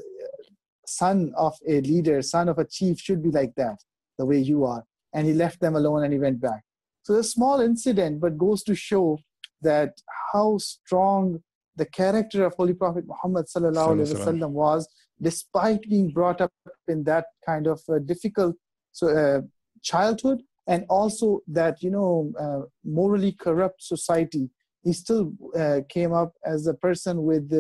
son 0.86 1.34
of 1.38 1.58
a 1.68 1.82
leader, 1.82 2.22
son 2.22 2.50
of 2.50 2.58
a 2.58 2.66
chief 2.66 3.00
should 3.00 3.24
be 3.24 3.32
like 3.32 3.54
that, 3.56 3.78
the 4.18 4.26
way 4.26 4.38
you 4.38 4.66
are. 4.66 4.84
And 5.14 5.26
he 5.28 5.34
left 5.34 5.60
them 5.62 5.76
alone 5.76 6.04
and 6.04 6.14
he 6.14 6.20
went 6.20 6.40
back. 6.42 6.64
So 7.04 7.16
a 7.16 7.24
small 7.24 7.60
incident, 7.60 8.22
but 8.22 8.38
goes 8.38 8.64
to 8.64 8.76
show 8.76 9.20
that 9.62 9.94
how 10.32 10.58
strong 10.58 11.42
the 11.76 11.86
character 11.86 12.46
of 12.46 12.54
Holy 12.54 12.74
Prophet 12.74 13.06
Muhammad 13.08 13.46
wasallam 13.48 14.52
was, 14.52 14.88
despite 15.22 15.82
being 15.84 16.10
brought 16.12 16.42
up 16.42 16.52
in 16.88 17.04
that 17.04 17.26
kind 17.46 17.68
of 17.68 17.82
uh, 17.90 18.00
difficult 18.00 18.56
so, 18.92 19.08
uh, 19.08 19.42
childhood 19.82 20.42
and 20.68 20.86
also 20.90 21.42
that 21.48 21.82
you 21.82 21.92
know 21.92 22.32
uh, 22.40 22.62
morally 22.84 23.32
corrupt 23.32 23.82
society, 23.84 24.50
he 24.84 24.94
still 24.94 25.34
uh, 25.58 25.82
came 25.90 26.14
up 26.14 26.34
as 26.46 26.68
a 26.68 26.74
person 26.74 27.24
with 27.24 27.52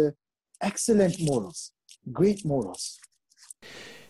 excellent 0.61 1.15
morals, 1.19 1.71
great 2.11 2.45
morals. 2.45 2.99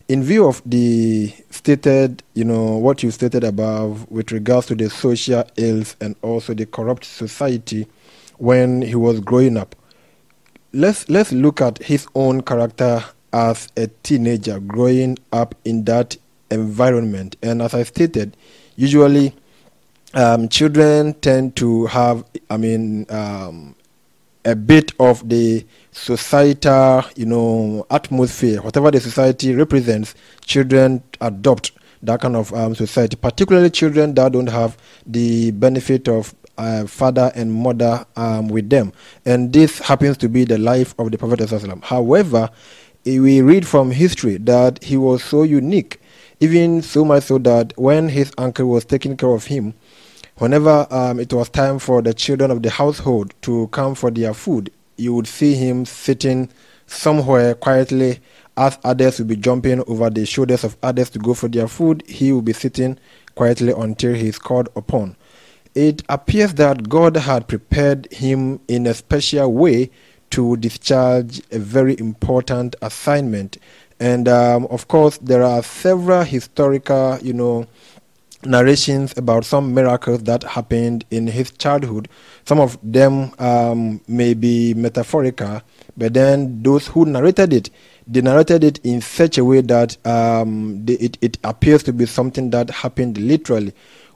In 0.10 0.22
view 0.22 0.46
of 0.46 0.62
the 0.66 1.34
stated, 1.50 2.24
you 2.34 2.44
know, 2.44 2.76
what 2.76 3.04
you 3.04 3.10
stated 3.10 3.44
above 3.44 4.10
with 4.12 4.32
regards 4.32 4.68
to 4.68 4.76
the 4.76 4.89
social 4.89 5.46
ills 5.56 5.96
and 6.02 6.16
also 6.22 6.54
the 6.54 6.66
corrupt 6.66 7.06
society 7.06 7.88
when 8.38 8.82
he 8.82 8.96
was 8.96 9.22
growing 9.22 9.56
up, 9.56 9.76
let's 10.73 11.07
let's 11.07 11.31
look 11.31 11.62
at 11.62 11.77
his 11.77 12.07
own 12.15 12.41
character 12.41 13.03
as 13.31 13.67
a 13.77 13.88
teenager 14.03 14.59
growing 14.59 15.17
up 15.31 15.55
in 15.65 15.83
that 15.86 16.17
environment. 16.51 17.36
And 17.41 17.62
as 17.62 17.73
I 17.73 17.83
stated, 17.83 18.36
usually 18.75 19.33
um, 20.13 20.49
children 20.49 21.13
tend 21.15 21.55
to 21.57 21.88
have, 21.88 22.23
I 22.49 22.57
mean, 22.57 23.07
um, 23.09 23.75
a 24.45 24.55
bit 24.55 24.91
of 24.99 25.27
the 25.27 25.65
societal, 25.91 27.03
you 27.15 27.25
know, 27.25 27.86
atmosphere. 27.89 28.62
Whatever 28.62 28.91
the 28.91 28.99
society 28.99 29.55
represents, 29.55 30.13
children 30.45 31.01
adopt 31.21 31.71
that 32.03 32.21
kind 32.21 32.36
of 32.36 32.53
um, 32.53 32.75
society. 32.75 33.15
Particularly 33.15 33.69
children 33.69 34.13
that 34.15 34.31
don't 34.33 34.49
have 34.49 34.77
the 35.05 35.51
benefit 35.51 36.07
of 36.07 36.36
uh, 36.58 36.86
father 36.86 37.32
and 37.36 37.54
mother 37.54 38.06
um, 38.16 38.48
with 38.48 38.70
them. 38.70 38.94
And 39.26 39.54
this 39.54 39.80
happens 39.80 40.18
to 40.18 40.30
be 40.30 40.46
the 40.46 40.58
life 40.58 40.94
of 41.00 41.12
the 41.12 41.18
Prophet. 41.18 41.50
However, 41.84 42.50
we 43.06 43.42
read 43.42 43.68
from 43.68 43.92
history 43.92 44.38
that 44.38 44.84
he 44.84 44.98
was 44.98 45.24
so 45.24 45.44
unique, 45.44 46.00
even 46.39 46.82
so 46.82 47.04
much 47.04 47.24
so 47.24 47.38
that 47.39 47.74
when 47.78 48.10
his 48.10 48.32
uncle 48.38 48.68
was 48.68 48.86
taking 48.86 49.18
care 49.18 49.32
of 49.32 49.46
him, 49.46 49.74
whenever 50.38 50.88
um, 50.89 51.20
it 51.20 51.34
was 51.34 51.50
time 51.50 51.80
for 51.80 52.02
the 52.02 52.13
children 52.13 52.52
of 52.52 52.63
the 52.63 52.70
household 52.70 53.34
to 53.42 53.68
come 53.68 53.96
for 53.96 54.12
their 54.12 54.34
food, 54.34 54.72
you 54.98 55.13
would 55.13 55.28
see 55.28 55.56
him 55.56 55.86
sitting 55.86 56.50
somewhere 56.86 57.56
quietly 57.56 58.20
as 58.56 58.78
others 58.84 59.18
would 59.18 59.28
be 59.28 59.36
jumping 59.36 59.84
over 59.88 60.10
the 60.10 60.26
shoulders 60.26 60.63
of 60.63 60.78
others 60.84 61.10
to 61.10 61.20
go 61.20 61.34
for 61.34 61.48
their 61.48 61.68
food. 61.68 62.04
He 62.08 62.32
would 62.32 62.46
be 62.46 62.54
sitting 62.54 63.00
quietly 63.36 63.74
until 63.76 64.13
he 64.13 64.28
is 64.28 64.38
called 64.38 64.70
upon 64.76 65.16
it 65.75 66.03
appears 66.09 66.53
that 66.55 66.89
God 66.89 67.15
had 67.17 67.47
prepared 67.47 68.12
him 68.12 68.59
in 68.67 68.86
a 68.86 68.93
special 68.93 69.51
way 69.51 69.89
to 70.31 70.57
discharge 70.57 71.41
a 71.51 71.59
very 71.59 71.97
important 71.99 72.75
assignment. 72.81 73.57
And 73.99 74.27
um, 74.27 74.65
of 74.69 74.88
course, 74.88 75.17
there 75.19 75.43
are 75.43 75.63
several 75.63 76.23
historical, 76.23 77.17
you 77.21 77.33
know, 77.33 77.67
narrations 78.45 79.13
about 79.17 79.45
some 79.45 79.73
miracles 79.73 80.23
that 80.23 80.43
happened 80.43 81.05
in 81.12 81.27
his 81.27 81.51
childhood. 81.51 82.09
Some 82.45 82.59
of 82.59 82.77
them 82.83 83.31
um, 83.39 84.01
may 84.07 84.33
be 84.33 84.73
metaphorical, 84.73 85.62
but 85.95 86.13
then 86.13 86.62
those 86.62 86.88
who 86.88 87.05
narrated 87.05 87.53
it, 87.53 87.69
they 88.05 88.21
narrated 88.21 88.63
it 88.63 88.79
in 88.83 89.01
such 89.01 89.38
a 89.38 89.45
way 89.45 89.62
that 89.62 90.05
um, 90.05 90.83
they, 90.86 90.95
it, 90.95 91.17
it 91.21 91.38
appears 91.43 91.83
to 91.83 91.93
be 91.93 92.05
something 92.05 92.49
that 92.49 92.69
happened 92.69 93.17
literally. 93.17 93.73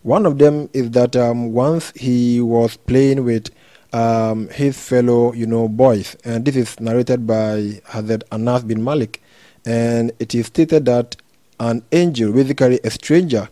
One 0.07 0.25
of 0.25 0.37
them 0.37 0.69
is 0.71 0.91
that 0.91 1.17
um, 1.17 1.51
once 1.51 1.91
he 1.91 2.39
was 2.39 2.77
playing 2.77 3.25
with 3.25 3.49
um, 3.91 4.47
his 4.47 4.79
fellow, 4.79 5.33
you 5.33 5.45
know, 5.45 5.67
boys, 5.67 6.15
and 6.23 6.45
this 6.45 6.55
is 6.55 6.79
narrated 6.79 7.27
by 7.27 7.81
Hazrat 7.89 8.23
Anas 8.31 8.63
bin 8.63 8.81
Malik, 8.81 9.21
and 9.65 10.13
it 10.19 10.33
is 10.33 10.45
stated 10.45 10.85
that 10.85 11.17
an 11.59 11.83
angel, 11.91 12.31
basically 12.31 12.79
a 12.85 12.89
stranger, 12.89 13.49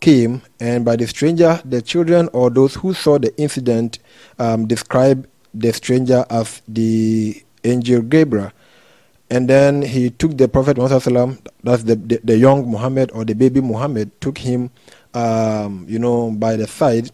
came, 0.00 0.42
and 0.60 0.84
by 0.84 0.96
the 0.96 1.06
stranger, 1.06 1.58
the 1.64 1.80
children 1.80 2.28
or 2.34 2.50
those 2.50 2.74
who 2.74 2.92
saw 2.92 3.16
the 3.18 3.34
incident 3.38 3.98
um, 4.38 4.66
describe 4.66 5.26
the 5.54 5.72
stranger 5.72 6.26
as 6.28 6.60
the 6.68 7.42
angel 7.64 8.02
Gabriel. 8.02 8.52
And 9.30 9.48
then 9.48 9.80
he 9.80 10.10
took 10.10 10.36
the 10.36 10.48
Prophet 10.48 10.76
Muhammad, 10.76 11.48
that's 11.62 11.84
the, 11.84 11.96
the, 11.96 12.20
the 12.22 12.36
young 12.36 12.70
Muhammad 12.70 13.10
or 13.12 13.24
the 13.24 13.32
baby 13.32 13.62
Muhammad, 13.62 14.10
took 14.20 14.36
him 14.36 14.70
um, 15.14 15.86
you 15.88 15.98
know, 15.98 16.30
by 16.30 16.56
the 16.56 16.66
side 16.66 17.10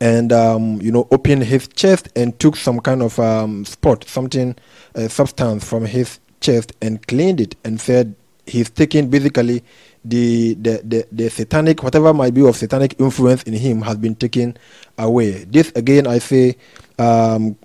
and 0.00 0.32
um, 0.32 0.80
you 0.80 0.92
know 0.92 1.08
opened 1.10 1.42
his 1.44 1.66
chest 1.68 2.08
and 2.14 2.38
took 2.38 2.56
some 2.56 2.80
kind 2.80 3.02
of 3.02 3.18
um, 3.18 3.64
spot, 3.64 4.04
something, 4.04 4.56
uh, 4.94 5.08
substance 5.08 5.68
from 5.68 5.84
his 5.84 6.20
chest 6.40 6.72
and 6.80 7.04
cleaned 7.06 7.40
it 7.40 7.56
and 7.64 7.80
said 7.80 8.14
he's 8.46 8.70
taking 8.70 9.10
basically 9.10 9.62
the, 10.04 10.54
the, 10.54 10.80
the, 10.84 11.06
the 11.12 11.28
satanic, 11.28 11.82
whatever 11.82 12.14
might 12.14 12.32
be 12.32 12.46
of 12.46 12.56
satanic 12.56 12.98
influence 12.98 13.42
in 13.42 13.52
him 13.52 13.82
has 13.82 13.96
been 13.96 14.14
taken 14.14 14.56
away. 14.96 15.44
This 15.44 15.70
again, 15.74 16.06
I 16.06 16.18
say, 16.18 16.56
um, 16.98 17.56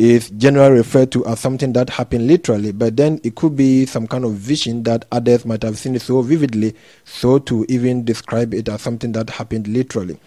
is 0.00 0.30
generally 0.30 0.78
referred 0.78 1.12
to 1.12 1.26
as 1.26 1.38
something 1.40 1.74
that 1.74 1.90
happened 1.90 2.26
literally, 2.26 2.72
but 2.72 2.96
then 2.96 3.20
it 3.22 3.34
could 3.34 3.54
be 3.54 3.84
some 3.84 4.06
kind 4.06 4.24
of 4.24 4.32
vision 4.32 4.82
that 4.84 5.04
others 5.12 5.44
might 5.44 5.62
have 5.62 5.76
seen 5.76 5.94
it 5.94 6.00
so 6.00 6.22
vividly, 6.22 6.74
so 7.04 7.38
to 7.38 7.66
even 7.68 8.02
describe 8.02 8.54
it 8.54 8.66
as 8.70 8.80
something 8.80 9.12
that 9.12 9.28
happened 9.28 9.68
literally. 9.68 10.18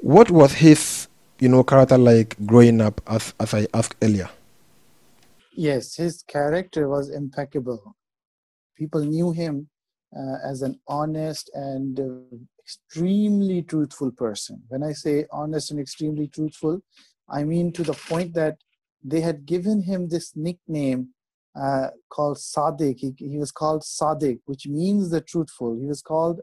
What 0.00 0.30
was 0.30 0.52
his, 0.52 1.08
you 1.38 1.48
know, 1.48 1.64
character 1.64 1.96
like 1.96 2.36
growing 2.44 2.82
up, 2.82 3.00
as 3.06 3.32
as 3.40 3.54
I 3.54 3.66
asked 3.72 3.96
earlier? 4.02 4.28
Yes, 5.54 5.96
his 5.96 6.22
character 6.22 6.88
was 6.88 7.08
impeccable. 7.08 7.96
People 8.76 9.02
knew 9.02 9.32
him 9.32 9.68
uh, 10.14 10.36
as 10.44 10.60
an 10.60 10.78
honest 10.86 11.50
and 11.54 11.98
uh, 12.00 12.36
extremely 12.62 13.62
truthful 13.62 14.10
person. 14.10 14.62
When 14.68 14.82
I 14.82 14.92
say 14.92 15.26
honest 15.30 15.70
and 15.70 15.80
extremely 15.80 16.28
truthful, 16.28 16.82
I 17.32 17.44
mean 17.44 17.72
to 17.72 17.82
the 17.82 17.94
point 17.94 18.34
that 18.34 18.58
they 19.02 19.20
had 19.20 19.46
given 19.46 19.82
him 19.82 20.08
this 20.08 20.32
nickname 20.36 21.08
uh, 21.60 21.88
called 22.08 22.36
Sadiq. 22.36 22.98
He, 22.98 23.14
he 23.16 23.38
was 23.38 23.50
called 23.50 23.82
Sadiq, 23.82 24.40
which 24.44 24.66
means 24.66 25.10
the 25.10 25.20
truthful. 25.20 25.78
He 25.78 25.86
was 25.86 26.02
called 26.02 26.40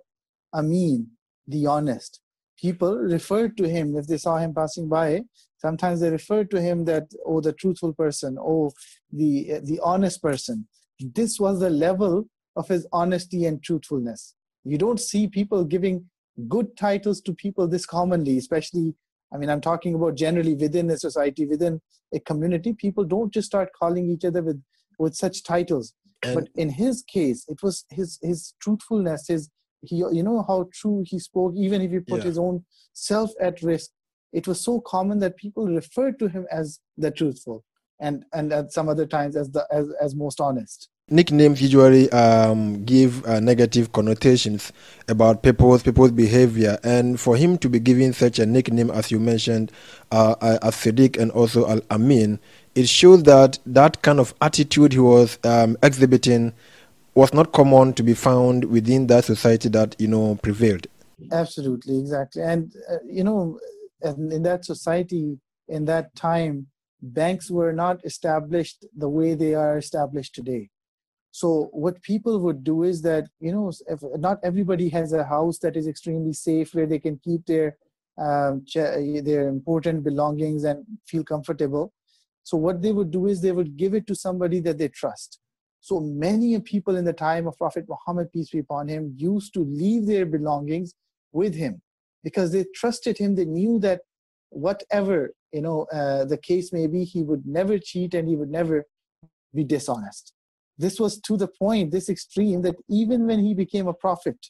Amin, 0.54 1.08
the 1.48 1.66
honest. 1.66 2.22
People 2.60 2.98
referred 2.98 3.56
to 3.58 3.70
him 3.70 3.96
if 3.96 4.08
they 4.08 4.18
saw 4.18 4.38
him 4.38 4.54
passing 4.54 4.90
by. 4.90 5.22
Sometimes 5.58 6.02
they 6.02 6.10
referred 6.10 6.52
to 6.52 6.62
him 6.62 6.86
that, 6.86 7.08
oh, 7.26 7.42
the 7.42 7.54
truthful 7.54 7.94
person, 7.94 8.38
oh, 8.40 8.72
the 9.12 9.60
the 9.64 9.80
honest 9.84 10.22
person. 10.22 10.68
This 11.00 11.40
was 11.40 11.60
the 11.60 11.70
level 11.70 12.26
of 12.56 12.68
his 12.68 12.86
honesty 12.92 13.46
and 13.46 13.64
truthfulness. 13.64 14.36
You 14.66 14.78
don't 14.78 15.00
see 15.00 15.28
people 15.28 15.64
giving 15.64 16.10
good 16.48 16.76
titles 16.78 17.22
to 17.22 17.34
people 17.34 17.68
this 17.68 17.86
commonly, 17.86 18.38
especially, 18.38 18.96
I 19.34 19.38
mean, 19.38 19.50
I'm 19.50 19.62
talking 19.62 19.96
about 19.96 20.16
generally 20.16 20.56
within 20.56 20.90
a 20.90 20.98
society, 20.98 21.46
within 21.46 21.82
a 22.14 22.20
community. 22.20 22.74
People 22.74 23.04
don't 23.04 23.34
just 23.34 23.48
start 23.48 23.70
calling 23.78 24.10
each 24.10 24.26
other 24.26 24.42
with, 24.42 24.62
with 24.98 25.16
such 25.16 25.44
titles. 25.44 25.94
And 26.24 26.36
but 26.36 26.50
in 26.56 26.70
his 26.70 27.04
case, 27.04 27.46
it 27.48 27.64
was 27.64 27.86
his 27.90 28.20
his 28.22 28.54
truthfulness, 28.62 29.28
his 29.28 29.50
he 29.82 29.98
you 29.98 30.24
know 30.24 30.44
how 30.46 30.68
true 30.74 31.04
he 31.06 31.18
spoke, 31.18 31.54
even 31.56 31.82
if 31.82 31.92
he 31.92 32.00
put 32.00 32.20
yeah. 32.20 32.26
his 32.26 32.38
own 32.38 32.66
self 32.94 33.32
at 33.40 33.62
risk. 33.62 33.92
It 34.34 34.46
was 34.46 34.62
so 34.62 34.82
common 34.82 35.20
that 35.20 35.38
people 35.38 35.66
referred 35.66 36.20
to 36.20 36.28
him 36.28 36.46
as 36.52 36.80
the 36.98 37.10
truthful 37.10 37.64
and 38.00 38.26
and 38.34 38.52
at 38.52 38.72
some 38.72 38.90
other 38.90 39.06
times 39.06 39.36
as 39.36 39.50
the 39.52 39.66
as, 39.72 39.90
as 40.02 40.16
most 40.16 40.40
honest 40.40 40.90
nicknames 41.12 41.62
usually 41.62 42.10
um, 42.12 42.84
give 42.86 43.26
uh, 43.26 43.40
negative 43.40 43.92
connotations 43.92 44.72
about 45.08 45.44
people's 45.44 45.84
people's 45.84 46.12
behavior, 46.12 46.78
and 46.84 47.20
for 47.20 47.36
him 47.36 47.58
to 47.60 47.70
be 47.70 47.80
given 47.80 48.14
such 48.14 48.40
a 48.40 48.46
nickname, 48.46 48.92
as 48.92 49.12
you 49.12 49.20
mentioned, 49.20 49.72
uh, 50.12 50.36
as 50.62 50.76
Sadiq 50.76 51.18
and 51.18 51.32
also 51.32 51.68
Al 51.68 51.82
Amin, 51.92 52.40
it 52.76 52.88
shows 52.88 53.24
that 53.24 53.60
that 53.66 54.02
kind 54.02 54.20
of 54.20 54.34
attitude 54.42 54.94
he 54.94 55.00
was 55.00 55.38
um, 55.44 55.78
exhibiting 55.84 56.54
was 57.16 57.34
not 57.34 57.52
common 57.52 57.94
to 57.94 58.04
be 58.04 58.14
found 58.14 58.66
within 58.66 59.08
that 59.08 59.26
society 59.26 59.70
that 59.70 59.96
you 60.00 60.08
know 60.08 60.38
prevailed. 60.42 60.88
Absolutely, 61.32 62.00
exactly, 62.00 62.42
and 62.42 62.74
uh, 62.92 62.98
you 63.06 63.24
know, 63.24 63.60
in 64.02 64.44
that 64.44 64.66
society, 64.66 65.38
in 65.68 65.86
that 65.86 66.16
time, 66.16 66.68
banks 67.02 67.50
were 67.50 67.74
not 67.74 68.04
established 68.06 68.86
the 68.96 69.10
way 69.10 69.34
they 69.34 69.54
are 69.54 69.78
established 69.78 70.36
today 70.36 70.70
so 71.32 71.70
what 71.72 72.02
people 72.02 72.40
would 72.40 72.64
do 72.64 72.84
is 72.84 73.02
that 73.04 73.28
you 73.40 73.52
know 73.52 73.72
if 73.88 74.00
not 74.18 74.40
everybody 74.44 74.90
has 74.90 75.14
a 75.14 75.24
house 75.24 75.60
that 75.60 75.78
is 75.78 75.88
extremely 75.88 76.34
safe 76.34 76.74
where 76.74 76.88
they 76.88 77.00
can 77.00 77.20
keep 77.24 77.46
their 77.46 77.78
um, 78.18 78.66
their 78.76 79.48
important 79.48 80.04
belongings 80.04 80.66
and 80.66 80.86
feel 81.08 81.24
comfortable. 81.24 81.94
So 82.44 82.58
what 82.58 82.82
they 82.82 82.92
would 82.92 83.12
do 83.12 83.28
is 83.28 83.42
they 83.42 83.54
would 83.54 83.78
give 83.78 83.94
it 83.94 84.08
to 84.08 84.16
somebody 84.16 84.60
that 84.62 84.78
they 84.78 84.90
trust. 84.90 85.40
So 85.80 86.02
many 86.02 86.60
people 86.60 86.98
in 86.98 87.06
the 87.06 87.14
time 87.14 87.48
of 87.48 87.58
prophet 87.58 87.86
muhammad 87.88 88.32
peace 88.34 88.50
be 88.50 88.60
upon 88.60 88.90
him 88.90 89.14
used 89.16 89.54
to 89.54 89.62
leave 89.62 90.06
their 90.06 90.26
belongings 90.26 90.96
with 91.32 91.56
him 91.56 91.82
because 92.24 92.52
they 92.52 92.66
trusted 92.76 93.18
him. 93.18 93.36
They 93.36 93.46
knew 93.46 93.80
that 93.80 94.02
whatever 94.50 95.34
you 95.54 95.62
know 95.62 95.84
uh, 95.94 96.26
the 96.26 96.38
case 96.38 96.74
may 96.74 96.88
be 96.88 97.04
he 97.04 97.24
would 97.24 97.46
never 97.46 97.78
cheat 97.78 98.14
and 98.16 98.28
he 98.28 98.36
would 98.36 98.50
never 98.50 98.86
be 99.54 99.64
dishonest 99.64 100.34
this 100.80 101.00
was 101.00 101.20
to 101.22 101.38
the 101.38 101.48
point, 101.48 101.92
this 101.92 102.10
extreme, 102.10 102.62
that 102.64 102.78
even 102.90 103.28
when 103.28 103.40
he 103.40 103.54
became 103.54 103.88
a 103.88 103.94
prophet, 103.94 104.48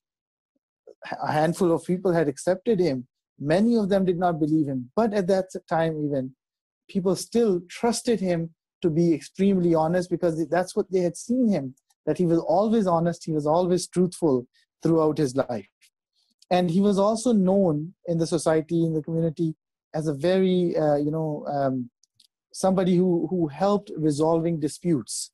a 1.22 1.32
handful 1.32 1.72
of 1.72 1.84
people 1.86 2.14
had 2.14 2.28
accepted 2.28 2.80
him. 2.80 3.08
Many 3.40 3.76
of 3.76 3.90
them 3.90 4.06
did 4.06 4.20
not 4.20 4.40
believe 4.40 4.68
him. 4.68 4.92
But 4.96 5.14
at 5.14 5.28
that 5.28 5.48
time, 5.68 6.06
even, 6.06 6.36
people 6.90 7.16
still 7.16 7.62
trusted 7.70 8.20
him 8.20 8.54
to 8.82 8.90
be 8.90 9.14
extremely 9.14 9.74
honest 9.74 10.10
because 10.10 10.48
that's 10.48 10.76
what 10.76 10.92
they 10.92 11.00
had 11.00 11.18
seen 11.18 11.50
him 11.50 11.76
that 12.06 12.18
he 12.18 12.26
was 12.26 12.40
always 12.40 12.88
honest, 12.88 13.26
he 13.26 13.32
was 13.32 13.46
always 13.46 13.88
truthful 13.88 14.48
throughout 14.82 15.18
his 15.18 15.36
life. 15.36 15.68
And 16.50 16.72
he 16.72 16.82
was 16.82 16.98
also 16.98 17.34
known 17.34 17.94
in 18.08 18.18
the 18.18 18.26
society, 18.26 18.84
in 18.84 18.94
the 18.94 19.04
community, 19.04 19.56
as 19.94 20.08
a 20.08 20.14
very, 20.14 20.76
uh, 20.76 20.96
you 20.96 21.12
know, 21.12 21.46
um, 21.48 21.92
somebody 22.52 22.96
who, 22.96 23.28
who 23.30 23.48
helped 23.48 23.92
resolving 23.96 24.60
disputes 24.60 25.32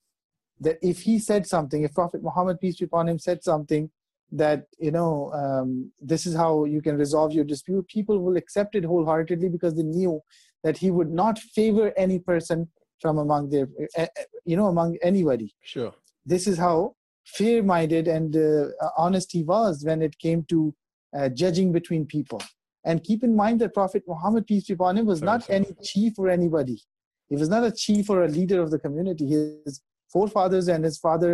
that 0.66 0.78
if 0.82 1.02
he 1.02 1.20
said 1.20 1.48
something, 1.48 1.84
if 1.84 1.94
Prophet 1.94 2.22
Muhammad, 2.24 2.60
peace 2.60 2.78
be 2.78 2.86
upon 2.86 3.08
him, 3.08 3.20
said 3.20 3.44
something 3.44 3.90
that, 4.32 4.64
you 4.80 4.92
know, 4.92 5.32
um, 5.34 5.92
this 6.02 6.26
is 6.26 6.36
how 6.36 6.66
you 6.66 6.82
can 6.82 6.98
resolve 6.98 7.32
your 7.32 7.46
dispute, 7.46 7.88
people 7.88 8.20
will 8.20 8.36
accept 8.36 8.76
it 8.76 8.84
wholeheartedly 8.84 9.50
because 9.50 9.76
they 9.76 9.84
knew 9.84 10.20
that 10.64 10.78
he 10.78 10.90
would 10.92 11.12
not 11.12 11.38
favor 11.40 11.94
any 11.96 12.20
person 12.20 12.68
from 13.00 13.20
among 13.20 13.50
their, 13.50 13.68
uh, 13.98 14.08
you 14.46 14.58
know, 14.58 14.68
among 14.68 14.98
anybody. 15.04 15.54
Sure. 15.62 15.94
This 16.26 16.48
is 16.48 16.58
how 16.58 16.96
fair 17.26 17.62
minded 17.62 18.08
and 18.08 18.36
uh, 18.36 18.90
honest 18.98 19.32
he 19.32 19.44
was 19.44 19.84
when 19.86 20.02
it 20.02 20.18
came 20.18 20.44
to 20.50 20.74
uh, 21.16 21.30
judging 21.30 21.72
between 21.72 22.06
people. 22.06 22.42
And 22.84 23.04
keep 23.04 23.24
in 23.24 23.36
mind 23.36 23.62
that 23.62 23.74
Prophet 23.74 24.04
Muhammad, 24.08 24.48
peace 24.48 24.66
be 24.66 24.74
upon 24.74 24.98
him, 24.98 25.06
was 25.06 25.22
not 25.22 25.48
any 25.50 25.72
chief 25.84 26.14
or 26.18 26.30
anybody. 26.30 26.82
He 27.30 27.36
was 27.36 27.50
not 27.50 27.64
a 27.64 27.72
chief 27.72 28.10
or 28.10 28.24
a 28.24 28.28
leader 28.28 28.62
of 28.62 28.70
the 28.72 28.80
community. 28.80 29.28
His 29.28 29.82
forefathers 30.16 30.68
and 30.74 30.86
his 30.90 30.98
father 31.06 31.32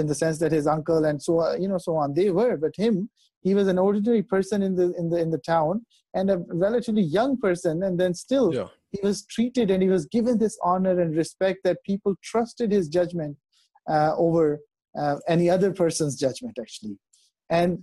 in 0.00 0.06
the 0.06 0.14
sense 0.22 0.38
that 0.38 0.52
his 0.58 0.66
uncle 0.66 1.04
and 1.10 1.22
so 1.26 1.32
you 1.62 1.68
know 1.70 1.78
so 1.78 1.92
on 2.02 2.12
they 2.18 2.30
were 2.38 2.56
but 2.64 2.74
him 2.84 3.08
he 3.46 3.54
was 3.58 3.68
an 3.68 3.78
ordinary 3.78 4.22
person 4.34 4.62
in 4.68 4.74
the 4.80 4.86
in 5.00 5.08
the 5.12 5.18
in 5.24 5.30
the 5.30 5.42
town 5.54 5.74
and 6.14 6.30
a 6.30 6.38
relatively 6.66 7.06
young 7.18 7.32
person 7.46 7.82
and 7.86 7.98
then 8.00 8.12
still 8.12 8.48
yeah. 8.54 8.66
he 8.94 9.00
was 9.08 9.24
treated 9.26 9.70
and 9.70 9.82
he 9.82 9.90
was 9.96 10.04
given 10.16 10.36
this 10.38 10.58
honor 10.70 11.00
and 11.00 11.16
respect 11.16 11.60
that 11.64 11.82
people 11.90 12.14
trusted 12.30 12.72
his 12.78 12.88
judgment 12.88 13.36
uh, 13.94 14.12
over 14.26 14.58
uh, 15.00 15.16
any 15.28 15.48
other 15.56 15.72
person's 15.82 16.16
judgment 16.24 16.58
actually 16.64 16.96
and 17.60 17.78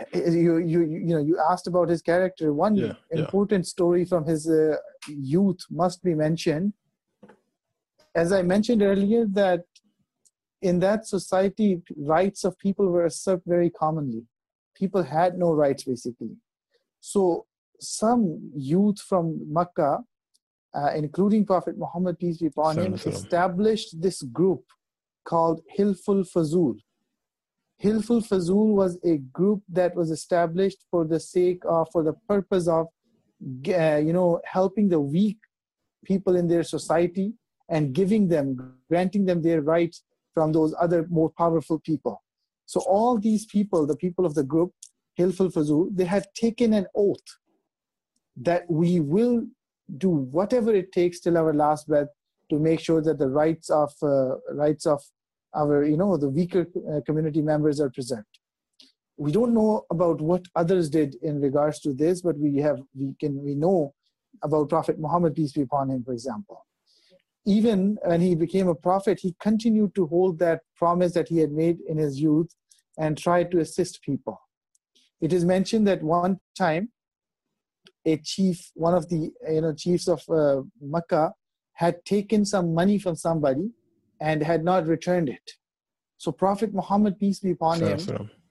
uh, 0.00 0.30
you 0.44 0.58
you 0.72 0.80
you 1.06 1.14
know 1.14 1.24
you 1.30 1.36
asked 1.50 1.66
about 1.72 1.88
his 1.94 2.02
character 2.10 2.52
one 2.66 2.76
yeah, 2.76 2.92
important 3.22 3.64
yeah. 3.64 3.74
story 3.76 4.04
from 4.12 4.24
his 4.32 4.42
uh, 4.48 4.76
youth 5.08 5.62
must 5.82 5.98
be 6.08 6.14
mentioned 6.26 6.72
as 8.14 8.32
I 8.32 8.42
mentioned 8.42 8.82
earlier, 8.82 9.26
that 9.26 9.64
in 10.60 10.78
that 10.80 11.06
society, 11.06 11.82
rights 11.96 12.44
of 12.44 12.58
people 12.58 12.88
were 12.88 13.04
usurped 13.04 13.46
very 13.46 13.70
commonly. 13.70 14.24
People 14.74 15.02
had 15.02 15.38
no 15.38 15.52
rights, 15.52 15.84
basically. 15.84 16.36
So 17.00 17.46
some 17.80 18.52
youth 18.54 19.00
from 19.00 19.40
Makkah, 19.52 19.98
uh, 20.74 20.92
including 20.94 21.44
Prophet 21.44 21.76
Muhammad, 21.76 22.18
peace 22.18 22.38
be 22.38 22.46
upon 22.46 22.78
him, 22.78 22.94
established 22.94 24.00
this 24.00 24.22
group 24.22 24.64
called 25.24 25.60
Hilful 25.68 26.22
Fazul. 26.22 26.76
Hilful 27.78 28.20
Fazul 28.20 28.74
was 28.74 28.98
a 29.04 29.16
group 29.18 29.62
that 29.68 29.94
was 29.94 30.10
established 30.10 30.84
for 30.90 31.04
the 31.04 31.18
sake 31.18 31.62
of, 31.68 31.88
for 31.92 32.04
the 32.04 32.12
purpose 32.28 32.68
of, 32.68 32.86
uh, 33.68 33.96
you 33.96 34.12
know, 34.12 34.40
helping 34.44 34.88
the 34.88 35.00
weak 35.00 35.38
people 36.04 36.36
in 36.36 36.46
their 36.46 36.62
society 36.62 37.34
and 37.72 37.92
giving 37.92 38.28
them, 38.28 38.74
granting 38.88 39.24
them 39.24 39.42
their 39.42 39.62
rights 39.62 40.04
from 40.34 40.52
those 40.52 40.74
other 40.78 41.06
more 41.10 41.30
powerful 41.36 41.80
people. 41.80 42.22
So 42.66 42.80
all 42.80 43.18
these 43.18 43.44
people, 43.46 43.86
the 43.86 43.96
people 43.96 44.24
of 44.24 44.34
the 44.34 44.44
group, 44.44 44.72
Hilful 45.14 45.90
they 45.92 46.04
had 46.04 46.24
taken 46.34 46.72
an 46.72 46.86
oath 46.94 47.28
that 48.36 48.62
we 48.70 49.00
will 49.00 49.44
do 49.98 50.08
whatever 50.08 50.74
it 50.74 50.90
takes 50.90 51.20
till 51.20 51.36
our 51.36 51.52
last 51.52 51.86
breath 51.86 52.08
to 52.48 52.58
make 52.58 52.80
sure 52.80 53.02
that 53.02 53.18
the 53.18 53.28
rights 53.28 53.68
of 53.68 53.92
uh, 54.02 54.36
rights 54.52 54.86
of 54.86 55.02
our 55.54 55.84
you 55.84 55.98
know 55.98 56.16
the 56.16 56.30
weaker 56.30 56.66
uh, 56.90 57.00
community 57.04 57.42
members 57.42 57.78
are 57.78 57.90
preserved 57.90 58.38
we 59.18 59.30
don't 59.30 59.52
know 59.52 59.84
about 59.90 60.20
what 60.20 60.42
others 60.56 60.88
did 60.88 61.14
in 61.22 61.40
regards 61.40 61.78
to 61.80 61.92
this 61.92 62.22
but 62.22 62.38
we 62.38 62.56
have 62.56 62.80
we 62.98 63.14
can 63.20 63.42
we 63.42 63.54
know 63.54 63.92
about 64.42 64.70
prophet 64.70 64.98
muhammad 64.98 65.34
peace 65.34 65.52
be 65.52 65.60
upon 65.60 65.90
him 65.90 66.02
for 66.02 66.14
example 66.14 66.64
even 67.44 67.98
when 68.04 68.20
he 68.20 68.34
became 68.34 68.68
a 68.68 68.74
prophet, 68.74 69.18
he 69.20 69.34
continued 69.40 69.94
to 69.94 70.06
hold 70.06 70.38
that 70.38 70.60
promise 70.76 71.12
that 71.14 71.28
he 71.28 71.38
had 71.38 71.52
made 71.52 71.78
in 71.88 71.96
his 71.98 72.20
youth 72.20 72.54
and 72.98 73.18
tried 73.18 73.50
to 73.50 73.58
assist 73.58 74.02
people. 74.02 74.40
It 75.20 75.32
is 75.32 75.44
mentioned 75.44 75.86
that 75.86 76.02
one 76.02 76.38
time, 76.56 76.90
a 78.04 78.16
chief, 78.18 78.70
one 78.74 78.94
of 78.94 79.08
the 79.08 79.32
you 79.48 79.60
know 79.60 79.74
chiefs 79.74 80.08
of 80.08 80.22
uh, 80.28 80.62
Makkah, 80.80 81.32
had 81.74 82.04
taken 82.04 82.44
some 82.44 82.74
money 82.74 82.98
from 82.98 83.16
somebody 83.16 83.70
and 84.20 84.42
had 84.42 84.64
not 84.64 84.86
returned 84.86 85.28
it. 85.28 85.52
So 86.18 86.30
Prophet 86.30 86.72
Muhammad, 86.72 87.18
peace 87.18 87.40
be 87.40 87.50
upon 87.50 87.80
him, 87.80 87.98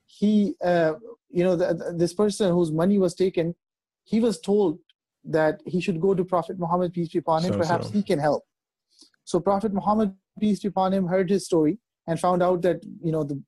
he, 0.06 0.56
uh, 0.64 0.94
you 1.30 1.44
know, 1.44 1.56
the, 1.56 1.94
this 1.96 2.14
person 2.14 2.52
whose 2.52 2.72
money 2.72 2.98
was 2.98 3.16
taken, 3.16 3.56
he 4.04 4.20
was 4.20 4.42
told 4.42 4.80
that 5.24 5.62
he 5.66 5.80
should 5.80 6.02
go 6.02 6.14
to 6.14 6.26
Prophet 6.26 6.60
Muhammad, 6.60 6.94
peace 6.94 7.10
be 7.10 7.20
upon 7.20 7.46
him, 7.46 7.54
perhaps 7.54 7.90
he 7.90 8.04
can 8.04 8.20
help. 8.20 8.44
So 9.32 9.40
Prophet 9.40 9.72
Muhammad, 9.72 10.14
peace 10.42 10.60
be 10.60 10.68
upon 10.68 10.92
him, 10.92 11.08
heard 11.08 11.30
his 11.30 11.46
story 11.46 11.78
and 12.06 12.20
found 12.20 12.44
out 12.44 12.62
that, 12.64 12.84
you 13.02 13.14
know, 13.14 13.24
the, 13.24 13.42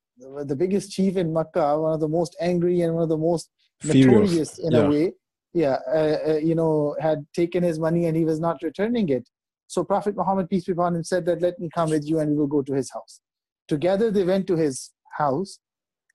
the 0.45 0.55
biggest 0.55 0.91
chief 0.91 1.17
in 1.17 1.34
Makkah, 1.34 1.77
one 1.77 1.91
of 1.91 1.99
the 1.99 2.07
most 2.07 2.38
angry 2.39 2.79
and 2.79 2.93
one 2.93 3.03
of 3.03 3.09
the 3.09 3.17
most 3.17 3.49
notorious 3.84 4.59
in 4.59 4.71
yeah. 4.71 4.79
a 4.79 4.89
way, 4.89 5.13
yeah, 5.53 5.77
uh, 5.93 6.17
uh, 6.29 6.38
you 6.38 6.55
know, 6.55 6.95
had 7.01 7.25
taken 7.36 7.61
his 7.63 7.79
money 7.79 8.05
and 8.05 8.15
he 8.15 8.23
was 8.23 8.39
not 8.39 8.63
returning 8.63 9.09
it. 9.09 9.27
So 9.67 9.84
Prophet 9.84 10.15
Muhammad, 10.15 10.49
peace 10.49 10.63
be 10.63 10.71
upon 10.71 10.95
him, 10.95 11.03
said 11.03 11.25
that 11.25 11.41
let 11.41 11.59
me 11.59 11.67
come 11.75 11.89
with 11.89 12.07
you 12.07 12.19
and 12.19 12.31
we 12.31 12.38
will 12.38 12.47
go 12.47 12.61
to 12.61 12.73
his 12.73 12.89
house. 12.89 13.19
Together 13.67 14.09
they 14.09 14.23
went 14.23 14.47
to 14.47 14.55
his 14.55 14.91
house 15.17 15.59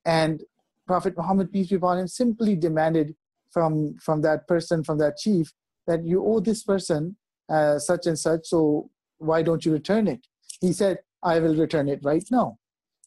and 0.06 0.42
Prophet 0.86 1.12
Muhammad, 1.14 1.52
peace 1.52 1.68
be 1.68 1.76
upon 1.76 1.98
him, 1.98 2.08
simply 2.08 2.56
demanded 2.56 3.14
from, 3.50 3.96
from 4.02 4.22
that 4.22 4.48
person, 4.48 4.82
from 4.82 4.96
that 4.96 5.18
chief, 5.18 5.52
that 5.86 6.06
you 6.06 6.24
owe 6.24 6.40
this 6.40 6.62
person 6.62 7.16
uh, 7.50 7.78
such 7.78 8.06
and 8.06 8.18
such, 8.18 8.46
so 8.46 8.88
why 9.18 9.42
don't 9.42 9.64
you 9.64 9.72
return 9.72 10.08
it? 10.08 10.26
He 10.60 10.72
said, 10.72 10.98
I 11.22 11.38
will 11.40 11.54
return 11.54 11.88
it 11.88 12.00
right 12.02 12.24
now. 12.30 12.58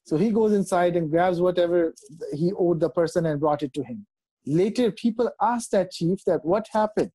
So 0.06 0.18
he 0.18 0.32
goes 0.32 0.52
inside 0.54 0.96
and 0.96 1.10
grabs 1.10 1.40
whatever 1.40 1.94
he 2.34 2.52
owed 2.58 2.80
the 2.80 2.90
person 2.90 3.26
and 3.26 3.40
brought 3.40 3.64
it 3.64 3.74
to 3.74 3.84
him. 3.84 4.06
Later, 4.46 4.92
people 4.92 5.32
asked 5.42 5.72
that 5.72 5.92
chief 5.92 6.24
that 6.26 6.44
what 6.44 6.68
happened? 6.72 7.12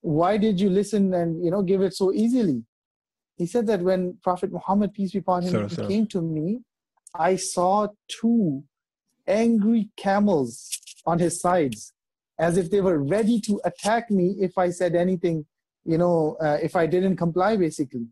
Why 0.00 0.36
did 0.36 0.60
you 0.60 0.70
listen 0.70 1.14
and 1.14 1.44
you 1.44 1.50
know 1.50 1.62
give 1.62 1.82
it 1.82 1.94
so 1.94 2.12
easily? 2.12 2.64
He 3.36 3.46
said 3.46 3.66
that 3.68 3.80
when 3.80 4.18
Prophet 4.22 4.52
Muhammad, 4.52 4.92
peace 4.92 5.12
be 5.12 5.20
upon 5.20 5.42
him, 5.44 5.50
sorry, 5.50 5.70
sorry. 5.70 5.88
came 5.88 6.06
to 6.08 6.20
me, 6.20 6.60
I 7.14 7.36
saw 7.36 7.88
two 8.08 8.64
angry 9.26 9.90
camels 9.96 10.70
on 11.06 11.20
his 11.20 11.40
sides, 11.40 11.92
as 12.38 12.56
if 12.56 12.70
they 12.70 12.80
were 12.80 12.98
ready 12.98 13.40
to 13.42 13.60
attack 13.64 14.10
me 14.10 14.36
if 14.40 14.58
I 14.58 14.70
said 14.70 14.96
anything, 14.96 15.46
you 15.84 15.98
know, 15.98 16.36
uh, 16.40 16.58
if 16.60 16.74
I 16.74 16.86
didn't 16.86 17.16
comply, 17.16 17.56
basically. 17.56 18.06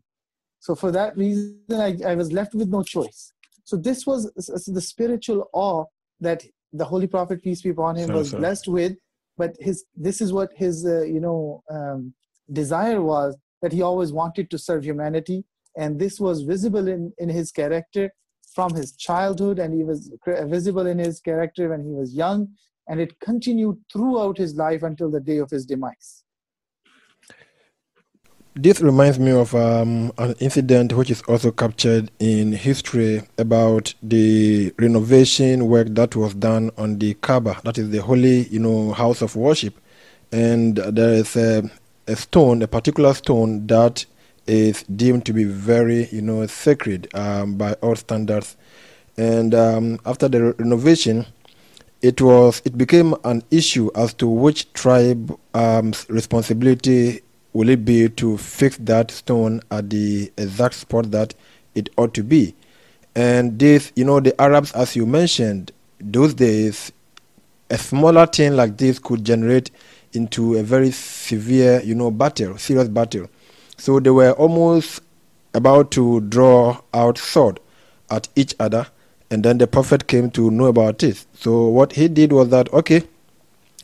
So 0.67 0.75
for 0.75 0.91
that 0.91 1.15
reason, 1.15 1.61
I, 1.71 1.95
I 2.05 2.15
was 2.15 2.33
left 2.33 2.53
with 2.53 2.67
no 2.67 2.83
choice. 2.83 3.31
So 3.63 3.77
this 3.77 4.05
was 4.05 4.29
the 4.77 4.81
spiritual 4.81 5.49
awe 5.53 5.85
that 6.19 6.43
the 6.73 6.83
Holy 6.83 7.07
Prophet, 7.07 7.41
peace 7.41 7.61
be 7.61 7.69
upon 7.69 7.95
him, 7.95 8.11
was 8.11 8.33
blessed 8.33 8.67
with. 8.67 8.97
But 9.37 9.55
his 9.61 9.85
this 9.95 10.19
is 10.19 10.33
what 10.33 10.49
his 10.57 10.85
uh, 10.85 11.03
you 11.03 11.21
know 11.21 11.63
um, 11.71 12.13
desire 12.51 13.01
was 13.01 13.37
that 13.61 13.71
he 13.71 13.81
always 13.81 14.11
wanted 14.11 14.51
to 14.51 14.57
serve 14.57 14.83
humanity, 14.83 15.45
and 15.77 15.97
this 15.97 16.19
was 16.19 16.41
visible 16.41 16.89
in 16.89 17.13
in 17.17 17.29
his 17.29 17.49
character 17.49 18.11
from 18.53 18.75
his 18.75 18.91
childhood, 19.07 19.59
and 19.59 19.73
he 19.73 19.85
was 19.85 20.11
visible 20.57 20.85
in 20.85 20.99
his 20.99 21.21
character 21.21 21.69
when 21.69 21.85
he 21.85 21.93
was 22.01 22.13
young, 22.13 22.49
and 22.89 22.99
it 22.99 23.17
continued 23.21 23.77
throughout 23.93 24.37
his 24.37 24.55
life 24.55 24.83
until 24.83 25.09
the 25.09 25.21
day 25.31 25.37
of 25.37 25.49
his 25.49 25.65
demise. 25.65 26.25
This 28.59 28.81
reminds 28.81 29.19
me 29.19 29.29
of 29.29 29.53
um, 29.53 30.11
an 30.17 30.33
incident 30.39 30.91
which 30.93 31.11
is 31.11 31.21
also 31.27 31.51
captured 31.51 32.09
in 32.17 32.53
history 32.53 33.21
about 33.37 33.93
the 34.01 34.73
renovation 34.79 35.67
work 35.67 35.89
that 35.91 36.15
was 36.15 36.33
done 36.33 36.71
on 36.75 36.97
the 36.97 37.13
Kaaba, 37.13 37.61
that 37.65 37.77
is 37.77 37.91
the 37.91 38.01
holy, 38.01 38.47
you 38.47 38.57
know, 38.59 38.93
house 38.93 39.21
of 39.21 39.35
worship. 39.35 39.75
And 40.31 40.77
there 40.77 41.13
is 41.13 41.35
a, 41.35 41.69
a 42.07 42.15
stone, 42.15 42.63
a 42.63 42.67
particular 42.67 43.13
stone 43.13 43.67
that 43.67 44.07
is 44.47 44.81
deemed 44.85 45.27
to 45.27 45.33
be 45.33 45.43
very, 45.43 46.07
you 46.07 46.23
know, 46.23 46.47
sacred 46.47 47.13
um, 47.13 47.57
by 47.57 47.73
all 47.73 47.95
standards. 47.95 48.57
And 49.17 49.53
um, 49.53 49.99
after 50.03 50.27
the 50.27 50.53
renovation, 50.53 51.27
it 52.01 52.21
was 52.21 52.63
it 52.65 52.75
became 52.75 53.13
an 53.23 53.43
issue 53.51 53.91
as 53.93 54.15
to 54.15 54.27
which 54.27 54.73
tribe's 54.73 55.31
um, 55.53 55.93
responsibility 56.09 57.21
will 57.53 57.69
it 57.69 57.85
be 57.85 58.09
to 58.09 58.37
fix 58.37 58.77
that 58.77 59.11
stone 59.11 59.61
at 59.71 59.89
the 59.89 60.31
exact 60.37 60.75
spot 60.75 61.11
that 61.11 61.33
it 61.75 61.89
ought 61.97 62.13
to 62.13 62.23
be? 62.23 62.55
And 63.15 63.57
this, 63.57 63.91
you 63.95 64.05
know, 64.05 64.19
the 64.19 64.39
Arabs, 64.39 64.71
as 64.73 64.95
you 64.95 65.05
mentioned, 65.05 65.71
those 65.99 66.33
days, 66.33 66.91
a 67.69 67.77
smaller 67.77 68.25
thing 68.27 68.55
like 68.55 68.77
this 68.77 68.99
could 68.99 69.25
generate 69.25 69.71
into 70.13 70.55
a 70.55 70.63
very 70.63 70.91
severe, 70.91 71.81
you 71.81 71.95
know, 71.95 72.11
battle, 72.11 72.57
serious 72.57 72.87
battle. 72.87 73.27
So 73.77 73.99
they 73.99 74.09
were 74.09 74.31
almost 74.31 75.01
about 75.53 75.91
to 75.91 76.21
draw 76.21 76.79
out 76.93 77.17
sword 77.17 77.59
at 78.09 78.27
each 78.35 78.55
other, 78.59 78.87
and 79.29 79.43
then 79.43 79.57
the 79.57 79.67
prophet 79.67 80.07
came 80.07 80.29
to 80.31 80.51
know 80.51 80.65
about 80.65 81.03
it. 81.03 81.25
So 81.33 81.67
what 81.67 81.93
he 81.93 82.07
did 82.07 82.31
was 82.31 82.49
that, 82.49 82.71
okay, 82.71 83.03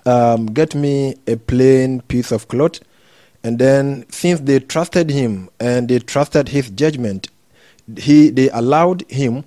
um, 0.05 0.45
get 0.47 0.76
me 0.76 1.16
a 1.28 1.38
plain 1.38 2.01
piece 2.01 2.32
of 2.32 2.47
cloth 2.47 2.80
and 3.43 3.59
then, 3.59 4.05
since 4.09 4.39
they 4.39 4.59
trusted 4.59 5.09
him 5.09 5.49
and 5.59 5.89
they 5.89 5.99
trusted 5.99 6.49
his 6.49 6.69
judgment, 6.69 7.27
he 7.97 8.29
they 8.29 8.49
allowed 8.51 9.03
him 9.11 9.43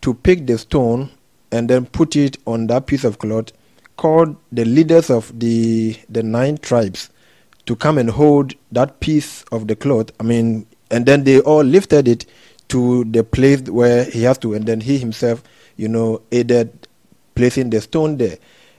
to 0.00 0.14
pick 0.14 0.46
the 0.46 0.58
stone 0.58 1.10
and 1.52 1.70
then 1.70 1.86
put 1.86 2.16
it 2.16 2.38
on 2.46 2.66
that 2.66 2.86
piece 2.86 3.04
of 3.04 3.18
cloth, 3.18 3.52
called 3.96 4.36
the 4.50 4.64
leaders 4.64 5.10
of 5.10 5.38
the 5.38 5.96
the 6.08 6.22
nine 6.22 6.58
tribes 6.58 7.10
to 7.66 7.76
come 7.76 7.98
and 7.98 8.10
hold 8.10 8.54
that 8.72 8.98
piece 9.00 9.44
of 9.52 9.68
the 9.68 9.76
cloth. 9.76 10.10
I 10.18 10.24
mean, 10.24 10.66
and 10.90 11.06
then 11.06 11.24
they 11.24 11.40
all 11.40 11.62
lifted 11.62 12.08
it 12.08 12.26
to 12.68 13.04
the 13.04 13.22
place 13.22 13.62
where 13.62 14.04
he 14.04 14.24
has 14.24 14.38
to, 14.38 14.54
and 14.54 14.66
then 14.66 14.80
he 14.80 14.98
himself, 14.98 15.42
you 15.76 15.88
know, 15.88 16.22
aided 16.32 16.88
placing 17.36 17.70
the 17.70 17.80
stone 17.80 18.16
there, 18.16 18.38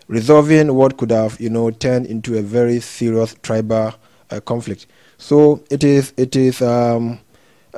resolving 0.09 0.73
what 0.73 0.97
could 0.97 1.11
have, 1.11 1.39
you 1.39 1.49
know, 1.49 1.71
turned 1.71 2.05
into 2.05 2.37
a 2.37 2.41
very 2.41 2.81
serious 2.81 3.33
tribal 3.43 3.93
uh, 4.31 4.39
conflict. 4.39 4.87
So 5.17 5.63
it 5.69 5.83
is 5.83 6.13
it 6.17 6.35
is 6.35 6.61
um, 6.61 7.19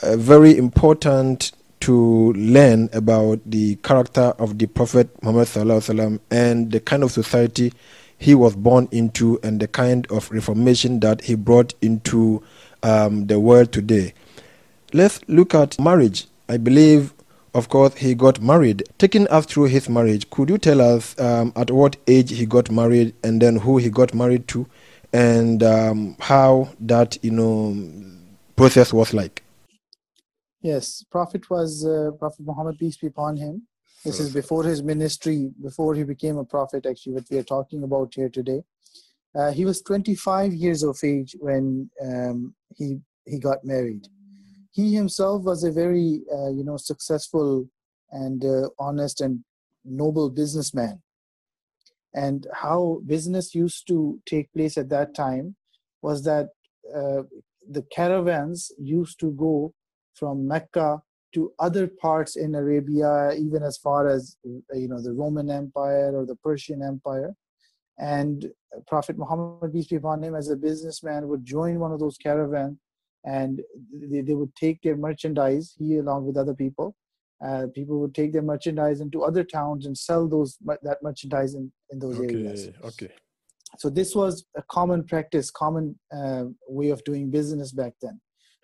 uh, 0.02 0.16
very 0.18 0.58
important 0.58 1.52
to 1.82 2.34
learn 2.34 2.90
about 2.94 3.40
the 3.46 3.76
character 3.78 4.34
of 4.38 4.58
the 4.58 4.68
Prophet 4.68 5.10
Muhammad 5.24 5.48
sallam, 5.48 6.20
and 6.30 6.72
the 6.72 6.80
kind 6.80 7.04
of 7.04 7.12
society 7.12 7.72
he 8.18 8.36
was 8.36 8.56
born 8.56 8.90
into 8.92 9.40
and 9.44 9.60
the 9.62 9.68
kind 9.68 10.06
of 10.12 10.30
reformation 10.30 11.00
that 11.00 11.22
he 11.22 11.36
brought 11.36 11.74
into 11.82 12.44
um, 12.84 13.28
the 13.28 13.40
world 13.40 13.72
today. 13.72 14.14
Let's 14.92 15.22
look 15.28 15.56
at 15.56 15.80
marriage. 15.80 16.28
I 16.50 16.58
believe, 16.58 17.14
of 17.54 17.70
course, 17.70 17.96
he 17.96 18.16
got 18.16 18.42
married. 18.42 18.84
Taking 18.98 19.28
us 19.30 19.46
through 19.46 19.66
his 19.66 19.88
marriage, 19.88 20.30
could 20.30 20.50
you 20.50 20.58
tell 20.58 20.82
us 20.82 21.18
um, 21.20 21.54
at 21.56 21.72
what 21.72 21.96
age 22.08 22.32
he 22.32 22.46
got 22.46 22.70
married 22.70 23.14
and 23.24 23.42
then 23.42 23.56
who 23.56 23.78
he 23.78 23.90
got 23.90 24.14
married 24.14 24.48
to? 24.50 24.68
And 25.14 25.64
um, 25.64 26.16
how 26.20 26.70
that 26.80 27.18
you 27.24 27.32
know 27.32 27.76
process 28.56 28.94
was 28.94 29.14
like. 29.14 29.44
Yes, 30.62 31.04
Prophet 31.10 31.50
was 31.50 31.86
uh, 31.86 32.12
Prophet 32.20 32.46
Muhammad 32.46 32.78
peace 32.78 32.98
be 32.98 33.08
upon 33.08 33.38
him. 33.38 33.68
This 34.06 34.20
is 34.22 34.34
before 34.34 34.64
his 34.64 34.82
ministry, 34.82 35.52
before 35.62 35.94
he 35.94 36.04
became 36.04 36.38
a 36.38 36.46
prophet. 36.46 36.86
Actually, 36.86 37.14
what 37.14 37.26
we 37.30 37.38
are 37.38 37.44
talking 37.44 37.84
about 37.84 38.14
here 38.14 38.30
today. 38.30 38.64
Uh, 39.36 39.52
he 39.52 39.66
was 39.66 39.82
25 39.82 40.54
years 40.54 40.84
of 40.84 40.98
age 41.04 41.36
when 41.40 41.90
um, 42.02 42.56
he 42.76 43.00
he 43.26 43.40
got 43.40 43.64
married. 43.64 44.08
He 44.72 44.94
himself 44.94 45.44
was 45.44 45.64
a 45.64 45.72
very 45.72 46.22
uh, 46.34 46.50
you 46.50 46.64
know 46.64 46.78
successful 46.78 47.68
and 48.12 48.44
uh, 48.44 48.70
honest 48.80 49.22
and 49.22 49.44
noble 49.86 50.30
businessman 50.30 51.02
and 52.14 52.48
how 52.54 53.02
business 53.06 53.54
used 53.54 53.88
to 53.88 54.20
take 54.26 54.52
place 54.54 54.78
at 54.78 54.90
that 54.90 55.14
time 55.16 55.56
was 56.02 56.24
that 56.24 56.48
uh, 56.96 57.24
the 57.70 57.84
caravans 57.92 58.72
used 58.80 59.20
to 59.20 59.32
go 59.32 59.74
from 60.16 60.48
Mecca 60.48 61.02
to 61.34 61.52
other 61.60 61.88
parts 61.88 62.36
in 62.36 62.56
Arabia, 62.56 63.32
even 63.34 63.62
as 63.62 63.78
far 63.78 64.08
as 64.08 64.36
you 64.44 64.88
know 64.88 65.02
the 65.02 65.14
Roman 65.14 65.50
Empire 65.50 66.12
or 66.16 66.26
the 66.26 66.36
Persian 66.38 66.82
Empire. 66.82 67.34
And 68.00 68.48
Prophet 68.88 69.18
Muhammad, 69.18 69.74
peace 69.74 69.88
be 69.88 69.98
upon 69.98 70.24
him, 70.24 70.36
as 70.36 70.50
a 70.50 70.56
businessman, 70.56 71.28
would 71.28 71.46
join 71.46 71.80
one 71.80 71.92
of 71.92 72.00
those 72.00 72.18
caravans, 72.18 72.78
and 73.26 73.62
they, 73.94 74.22
they 74.22 74.36
would 74.36 74.56
take 74.56 74.82
their 74.82 74.96
merchandise, 74.96 75.76
he 75.78 75.98
along 75.98 76.26
with 76.26 76.38
other 76.38 76.54
people, 76.54 76.96
uh, 77.46 77.68
people 77.74 78.00
would 78.00 78.14
take 78.14 78.34
their 78.34 78.42
merchandise 78.42 79.02
into 79.02 79.24
other 79.24 79.44
towns 79.44 79.86
and 79.86 79.98
sell 79.98 80.28
those 80.28 80.58
that 80.84 80.98
merchandise 81.02 81.54
in, 81.54 81.72
in 81.90 82.00
those 82.00 82.20
okay, 82.20 82.36
areas. 82.36 82.70
Okay. 82.84 83.10
So 83.78 83.90
this 83.90 84.16
was 84.16 84.46
a 84.58 84.64
common 84.64 85.04
practice, 85.04 85.52
common 85.52 85.98
uh, 86.12 86.46
way 86.68 86.90
of 86.90 87.04
doing 87.04 87.30
business 87.30 87.72
back 87.72 87.94
then. 88.02 88.20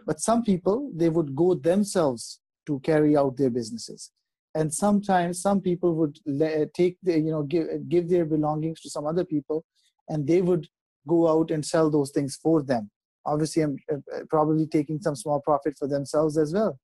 But 0.05 0.19
some 0.19 0.43
people 0.43 0.91
they 0.95 1.09
would 1.09 1.35
go 1.35 1.55
themselves 1.55 2.39
to 2.67 2.79
carry 2.79 3.15
out 3.15 3.37
their 3.37 3.49
businesses, 3.49 4.11
and 4.53 4.73
sometimes 4.73 5.41
some 5.41 5.61
people 5.61 5.93
would 5.95 6.17
le- 6.25 6.67
take 6.67 6.97
the 7.03 7.13
you 7.19 7.31
know 7.31 7.43
give 7.43 7.67
give 7.87 8.09
their 8.09 8.25
belongings 8.25 8.81
to 8.81 8.89
some 8.89 9.05
other 9.05 9.23
people, 9.23 9.63
and 10.09 10.27
they 10.27 10.41
would 10.41 10.67
go 11.07 11.27
out 11.27 11.51
and 11.51 11.65
sell 11.65 11.89
those 11.89 12.11
things 12.11 12.37
for 12.41 12.63
them. 12.63 12.89
obviously 13.25 13.61
I'm 13.63 13.77
uh, 13.91 14.19
probably 14.29 14.67
taking 14.67 14.99
some 15.01 15.15
small 15.15 15.39
profit 15.39 15.75
for 15.77 15.87
themselves 15.87 16.37
as 16.37 16.53
well, 16.53 16.79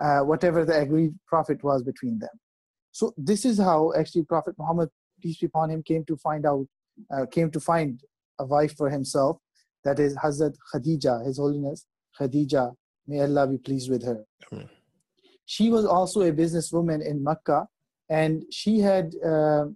uh, 0.00 0.20
whatever 0.20 0.64
the 0.64 0.78
agreed 0.78 1.14
profit 1.26 1.62
was 1.62 1.82
between 1.82 2.18
them. 2.18 2.30
So 2.92 3.12
this 3.16 3.44
is 3.44 3.58
how 3.58 3.92
actually 3.96 4.24
Prophet 4.24 4.54
Muhammad, 4.58 4.88
peace 5.22 5.38
be 5.38 5.46
upon 5.46 5.70
him, 5.70 5.82
came 5.82 6.04
to 6.06 6.16
find 6.16 6.46
out, 6.46 6.66
uh, 7.14 7.26
came 7.26 7.50
to 7.50 7.60
find 7.60 8.00
a 8.38 8.44
wife 8.44 8.76
for 8.76 8.90
himself. 8.90 9.38
That 9.84 9.98
is 10.00 10.16
Hazrat 10.16 10.56
Khadija, 10.72 11.24
His 11.26 11.38
Holiness 11.38 11.86
Khadija. 12.18 12.74
May 13.06 13.20
Allah 13.20 13.46
be 13.46 13.58
pleased 13.58 13.90
with 13.90 14.04
her. 14.04 14.24
Amen. 14.52 14.68
She 15.44 15.70
was 15.70 15.84
also 15.86 16.22
a 16.22 16.32
businesswoman 16.32 17.06
in 17.06 17.22
Makkah, 17.22 17.68
and 18.08 18.42
she 18.50 18.80
had, 18.80 19.14
uh, 19.24 19.66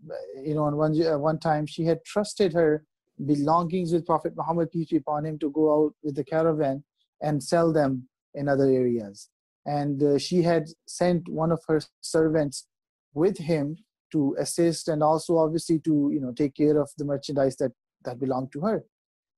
you 0.42 0.54
know, 0.54 0.64
on 0.64 0.76
one 0.76 1.00
uh, 1.00 1.18
one 1.18 1.38
time 1.38 1.64
she 1.66 1.84
had 1.84 2.04
trusted 2.04 2.52
her 2.52 2.84
belongings 3.26 3.92
with 3.92 4.06
Prophet 4.06 4.32
Muhammad 4.36 4.70
peace 4.70 4.88
be 4.88 4.96
upon 4.96 5.24
him 5.26 5.38
to 5.38 5.50
go 5.50 5.64
out 5.72 5.94
with 6.02 6.16
the 6.16 6.24
caravan 6.24 6.82
and 7.22 7.42
sell 7.42 7.72
them 7.72 8.08
in 8.34 8.48
other 8.48 8.64
areas. 8.64 9.28
And 9.66 10.02
uh, 10.02 10.18
she 10.18 10.42
had 10.42 10.68
sent 10.86 11.28
one 11.28 11.52
of 11.52 11.60
her 11.68 11.80
servants 12.00 12.66
with 13.14 13.38
him 13.38 13.76
to 14.12 14.36
assist 14.38 14.88
and 14.88 15.02
also 15.02 15.36
obviously 15.38 15.78
to 15.80 16.10
you 16.12 16.20
know 16.20 16.32
take 16.32 16.54
care 16.54 16.78
of 16.80 16.90
the 16.98 17.04
merchandise 17.04 17.56
that 17.56 17.72
that 18.04 18.18
belonged 18.18 18.52
to 18.52 18.60
her. 18.60 18.84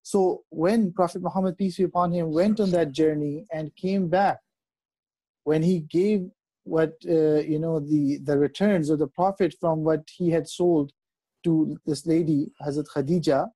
So 0.03 0.43
when 0.51 0.93
prophet 0.93 1.23
muhammad 1.23 1.57
peace 1.59 1.77
be 1.77 1.85
upon 1.85 2.13
him 2.13 2.33
went 2.33 2.61
on 2.61 2.71
that 2.71 2.93
journey 2.93 3.47
and 3.53 3.75
came 3.77 4.09
back 4.09 4.39
when 5.45 5.63
he 5.63 5.81
gave 5.81 6.29
what 6.65 6.93
uh, 7.09 7.41
you 7.53 7.59
know 7.59 7.81
the 7.81 8.19
the 8.19 8.39
returns 8.39 8.91
or 8.91 8.97
the 8.97 9.07
profit 9.07 9.55
from 9.61 9.85
what 9.85 10.03
he 10.17 10.31
had 10.31 10.49
sold 10.49 10.93
to 11.45 11.77
this 11.87 12.07
lady 12.07 12.53
hazrat 12.65 12.87
khadija 12.95 13.49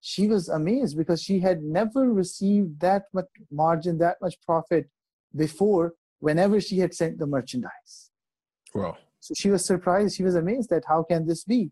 she 0.00 0.26
was 0.28 0.48
amazed 0.48 0.96
because 0.96 1.22
she 1.22 1.38
had 1.40 1.62
never 1.62 2.12
received 2.12 2.80
that 2.80 3.04
much 3.12 3.26
margin 3.50 3.98
that 3.98 4.16
much 4.22 4.36
profit 4.46 4.88
before 5.36 5.92
whenever 6.26 6.56
she 6.68 6.76
had 6.84 6.92
sent 7.00 7.18
the 7.18 7.28
merchandise 7.36 7.94
wow 8.74 8.94
so 9.24 9.32
she 9.34 9.48
was 9.48 9.64
surprised. 9.64 10.16
She 10.16 10.22
was 10.22 10.34
amazed 10.34 10.68
that 10.68 10.84
how 10.86 11.02
can 11.02 11.26
this 11.26 11.44
be? 11.44 11.70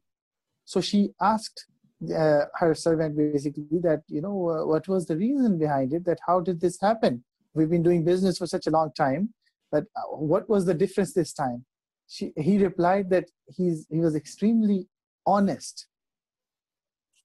So 0.65 0.81
she 0.81 1.11
asked 1.21 1.67
uh, 2.03 2.47
her 2.55 2.75
servant 2.75 3.15
basically 3.15 3.79
that, 3.83 4.05
you 4.09 4.23
know, 4.23 4.49
uh, 4.49 4.65
what 4.65 4.89
was 4.89 5.05
the 5.05 5.19
reason 5.19 5.59
behind 5.59 5.93
it? 5.93 6.07
That 6.07 6.19
how 6.27 6.41
did 6.41 6.63
this 6.63 6.81
happen? 6.81 7.25
We've 7.53 7.69
been 7.69 7.83
doing 7.83 8.05
business 8.05 8.39
for 8.39 8.47
such 8.47 8.67
a 8.67 8.71
long 8.71 8.91
time, 8.97 9.35
but 9.71 9.85
uh, 9.95 10.17
what 10.17 10.49
was 10.49 10.65
the 10.65 10.73
difference 10.73 11.13
this 11.13 11.35
time? 11.35 11.67
She, 12.09 12.33
he 12.39 12.57
replied 12.57 13.11
that 13.11 13.27
he's, 13.55 13.87
he 13.91 13.99
was 13.99 14.17
extremely 14.17 14.89
honest. 15.27 15.89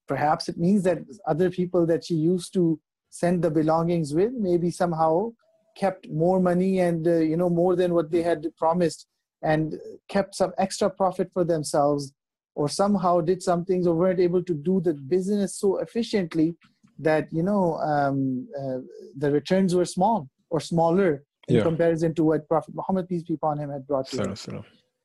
Perhaps 0.06 0.50
it 0.50 0.58
means 0.58 0.82
that 0.82 0.98
other 1.26 1.50
people 1.50 1.86
that 1.86 2.04
she 2.04 2.14
used 2.14 2.52
to 2.52 2.78
send 3.08 3.42
the 3.42 3.50
belongings 3.50 4.12
with 4.12 4.32
maybe 4.34 4.70
somehow 4.70 5.32
kept 5.78 6.08
more 6.10 6.40
money 6.40 6.80
and 6.80 7.06
uh, 7.06 7.16
you 7.30 7.36
know 7.36 7.48
more 7.48 7.76
than 7.76 7.94
what 7.94 8.10
they 8.10 8.22
had 8.22 8.44
promised 8.56 9.06
and 9.42 9.74
kept 10.08 10.34
some 10.34 10.52
extra 10.58 10.90
profit 10.90 11.30
for 11.32 11.44
themselves 11.44 12.12
or 12.54 12.68
somehow 12.68 13.20
did 13.20 13.40
some 13.40 13.64
things 13.64 13.86
or 13.86 13.94
weren't 13.94 14.18
able 14.18 14.42
to 14.42 14.54
do 14.54 14.80
the 14.80 14.94
business 14.94 15.54
so 15.60 15.78
efficiently 15.78 16.56
that 16.98 17.28
you 17.32 17.42
know 17.42 17.76
um, 17.78 18.48
uh, 18.60 18.78
the 19.16 19.30
returns 19.30 19.74
were 19.74 19.84
small 19.84 20.28
or 20.50 20.60
smaller 20.60 21.24
in 21.46 21.56
yeah. 21.56 21.62
comparison 21.62 22.12
to 22.14 22.24
what 22.24 22.48
prophet 22.48 22.74
muhammad 22.74 23.08
peace 23.08 23.22
be 23.22 23.34
upon 23.34 23.58
him 23.58 23.70
had 23.70 23.86
brought 23.86 24.06
to 24.08 24.16
them 24.16 24.34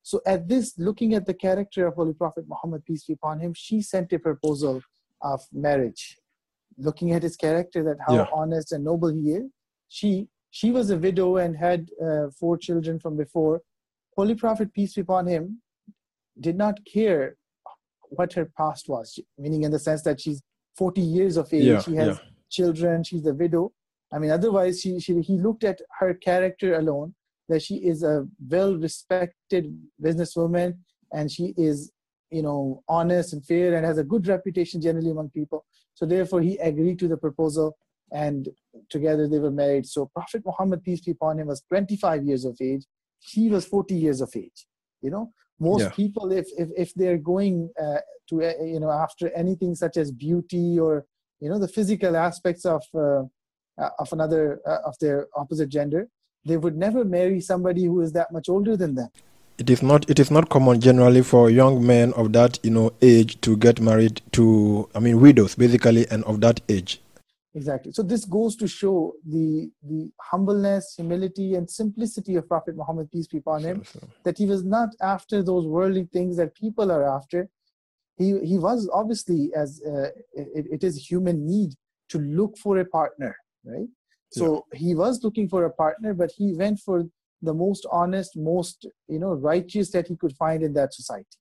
so 0.01 0.19
at 0.26 0.47
this 0.47 0.74
looking 0.78 1.13
at 1.13 1.26
the 1.26 1.34
character 1.34 1.86
of 1.88 1.93
holy 1.93 2.13
prophet 2.13 2.45
muhammad 2.47 2.84
peace 2.86 3.05
be 3.05 3.13
upon 3.13 3.39
him 3.39 3.53
she 3.53 3.82
sent 3.82 4.11
a 4.11 4.19
proposal 4.19 4.82
of 5.21 5.41
marriage 5.53 6.17
looking 6.78 7.11
at 7.11 7.21
his 7.21 7.36
character 7.36 7.84
that 7.84 7.97
how 8.07 8.15
yeah. 8.15 8.26
honest 8.34 8.71
and 8.71 8.84
noble 8.84 9.13
he 9.13 9.26
is 9.39 9.45
she 9.88 10.28
she 10.53 10.69
was 10.71 10.91
a 10.91 10.97
widow 10.97 11.37
and 11.37 11.57
had 11.57 11.89
uh, 11.99 12.29
four 12.39 12.57
children 12.57 12.99
from 12.99 13.17
before 13.17 13.61
Holy 14.15 14.35
Prophet, 14.35 14.71
peace 14.73 14.93
be 14.93 15.01
upon 15.01 15.25
him, 15.25 15.61
did 16.39 16.55
not 16.55 16.79
care 16.85 17.35
what 18.01 18.33
her 18.33 18.45
past 18.55 18.87
was, 18.87 19.19
meaning 19.37 19.63
in 19.63 19.71
the 19.71 19.79
sense 19.79 20.03
that 20.03 20.21
she's 20.21 20.41
40 20.77 21.01
years 21.01 21.37
of 21.37 21.51
age, 21.51 21.63
yeah, 21.63 21.81
she 21.81 21.95
has 21.95 22.17
yeah. 22.17 22.23
children, 22.51 23.03
she's 23.03 23.25
a 23.25 23.33
widow. 23.33 23.71
I 24.13 24.19
mean, 24.19 24.29
otherwise, 24.29 24.81
she, 24.81 24.99
she, 24.99 25.19
he 25.21 25.37
looked 25.39 25.63
at 25.63 25.79
her 25.99 26.13
character 26.13 26.75
alone, 26.75 27.15
that 27.49 27.63
she 27.63 27.77
is 27.77 28.03
a 28.03 28.27
well 28.47 28.75
respected 28.75 29.75
businesswoman 30.01 30.77
and 31.11 31.31
she 31.31 31.53
is, 31.57 31.91
you 32.29 32.43
know, 32.43 32.83
honest 32.87 33.33
and 33.33 33.43
fair 33.43 33.73
and 33.75 33.85
has 33.85 33.97
a 33.97 34.03
good 34.03 34.27
reputation 34.27 34.81
generally 34.81 35.09
among 35.09 35.29
people. 35.31 35.65
So, 35.95 36.05
therefore, 36.05 36.41
he 36.41 36.57
agreed 36.57 36.99
to 36.99 37.07
the 37.07 37.17
proposal 37.17 37.75
and 38.14 38.47
together 38.89 39.28
they 39.28 39.39
were 39.39 39.51
married. 39.51 39.86
So, 39.86 40.05
Prophet 40.14 40.43
Muhammad, 40.45 40.84
peace 40.84 41.01
be 41.01 41.11
upon 41.11 41.39
him, 41.39 41.47
was 41.47 41.64
25 41.70 42.24
years 42.24 42.45
of 42.45 42.57
age 42.61 42.84
he 43.24 43.49
was 43.49 43.66
40 43.66 43.95
years 43.95 44.22
of 44.22 44.32
age 44.36 44.68
you 45.01 45.09
know 45.09 45.32
most 45.59 45.82
yeah. 45.82 45.89
people 45.89 46.32
if, 46.32 46.47
if 46.57 46.70
if 46.76 46.93
they're 46.95 47.18
going 47.18 47.70
uh, 47.82 47.99
to 48.30 48.43
uh, 48.43 48.64
you 48.64 48.80
know 48.80 48.91
after 48.91 49.30
anything 49.36 49.76
such 49.76 49.97
as 49.97 50.11
beauty 50.11 50.80
or 50.80 51.05
you 51.39 51.49
know 51.49 51.59
the 51.59 51.68
physical 51.68 52.16
aspects 52.18 52.66
of 52.66 52.84
uh, 52.95 53.24
uh 53.82 53.89
of 53.99 54.11
another 54.11 54.59
uh, 54.68 54.80
of 54.86 54.95
their 54.99 55.28
opposite 55.36 55.70
gender 55.70 56.07
they 56.45 56.57
would 56.57 56.78
never 56.78 57.05
marry 57.05 57.39
somebody 57.39 57.86
who 57.86 58.01
is 58.01 58.11
that 58.11 58.32
much 58.32 58.49
older 58.49 58.76
than 58.76 58.95
them 58.95 59.09
it 59.57 59.70
is 59.70 59.84
not 59.84 60.09
it 60.09 60.20
is 60.20 60.32
not 60.32 60.49
common 60.49 60.82
generally 60.82 61.22
for 61.22 61.49
young 61.49 61.86
men 61.86 62.11
of 62.14 62.34
that 62.34 62.59
you 62.64 62.72
know 62.72 62.91
age 63.01 63.39
to 63.41 63.55
get 63.55 63.80
married 63.80 64.22
to 64.32 64.89
i 64.95 64.99
mean 64.99 65.20
widows 65.22 65.55
basically 65.55 66.07
and 66.09 66.24
of 66.26 66.41
that 66.41 66.59
age 66.68 66.99
Exactly. 67.55 67.91
So 67.91 68.01
this 68.01 68.25
goes 68.25 68.55
to 68.55 68.67
show 68.67 69.13
the 69.25 69.69
the 69.83 70.11
humbleness, 70.19 70.95
humility, 70.95 71.53
and 71.53 71.69
simplicity 71.69 72.35
of 72.35 72.47
Prophet 72.47 72.75
Muhammad, 72.75 73.11
peace 73.11 73.27
be 73.27 73.37
upon 73.37 73.61
him, 73.61 73.83
sure, 73.83 74.01
sure. 74.01 74.09
that 74.23 74.37
he 74.39 74.45
was 74.47 74.63
not 74.63 74.89
after 75.01 75.43
those 75.43 75.67
worldly 75.67 76.09
things 76.11 76.35
that 76.37 76.55
people 76.55 76.91
are 76.91 77.07
after. 77.07 77.49
He 78.17 78.39
he 78.43 78.57
was 78.57 78.89
obviously 78.91 79.51
as 79.55 79.81
uh, 79.85 80.09
it, 80.33 80.65
it 80.75 80.83
is 80.83 80.97
human 80.97 81.45
need 81.45 81.73
to 82.09 82.17
look 82.19 82.57
for 82.57 82.79
a 82.79 82.85
partner, 82.85 83.35
right? 83.63 83.87
So 84.31 84.65
yeah. 84.73 84.79
he 84.79 84.95
was 84.95 85.23
looking 85.23 85.47
for 85.47 85.65
a 85.65 85.71
partner, 85.71 86.15
but 86.15 86.31
he 86.35 86.53
went 86.53 86.79
for 86.79 87.05
the 87.43 87.53
most 87.53 87.85
honest, 87.91 88.35
most 88.35 88.87
you 89.07 89.19
know 89.19 89.33
righteous 89.33 89.91
that 89.91 90.07
he 90.07 90.15
could 90.15 90.35
find 90.35 90.63
in 90.63 90.73
that 90.73 90.95
society. 90.95 91.37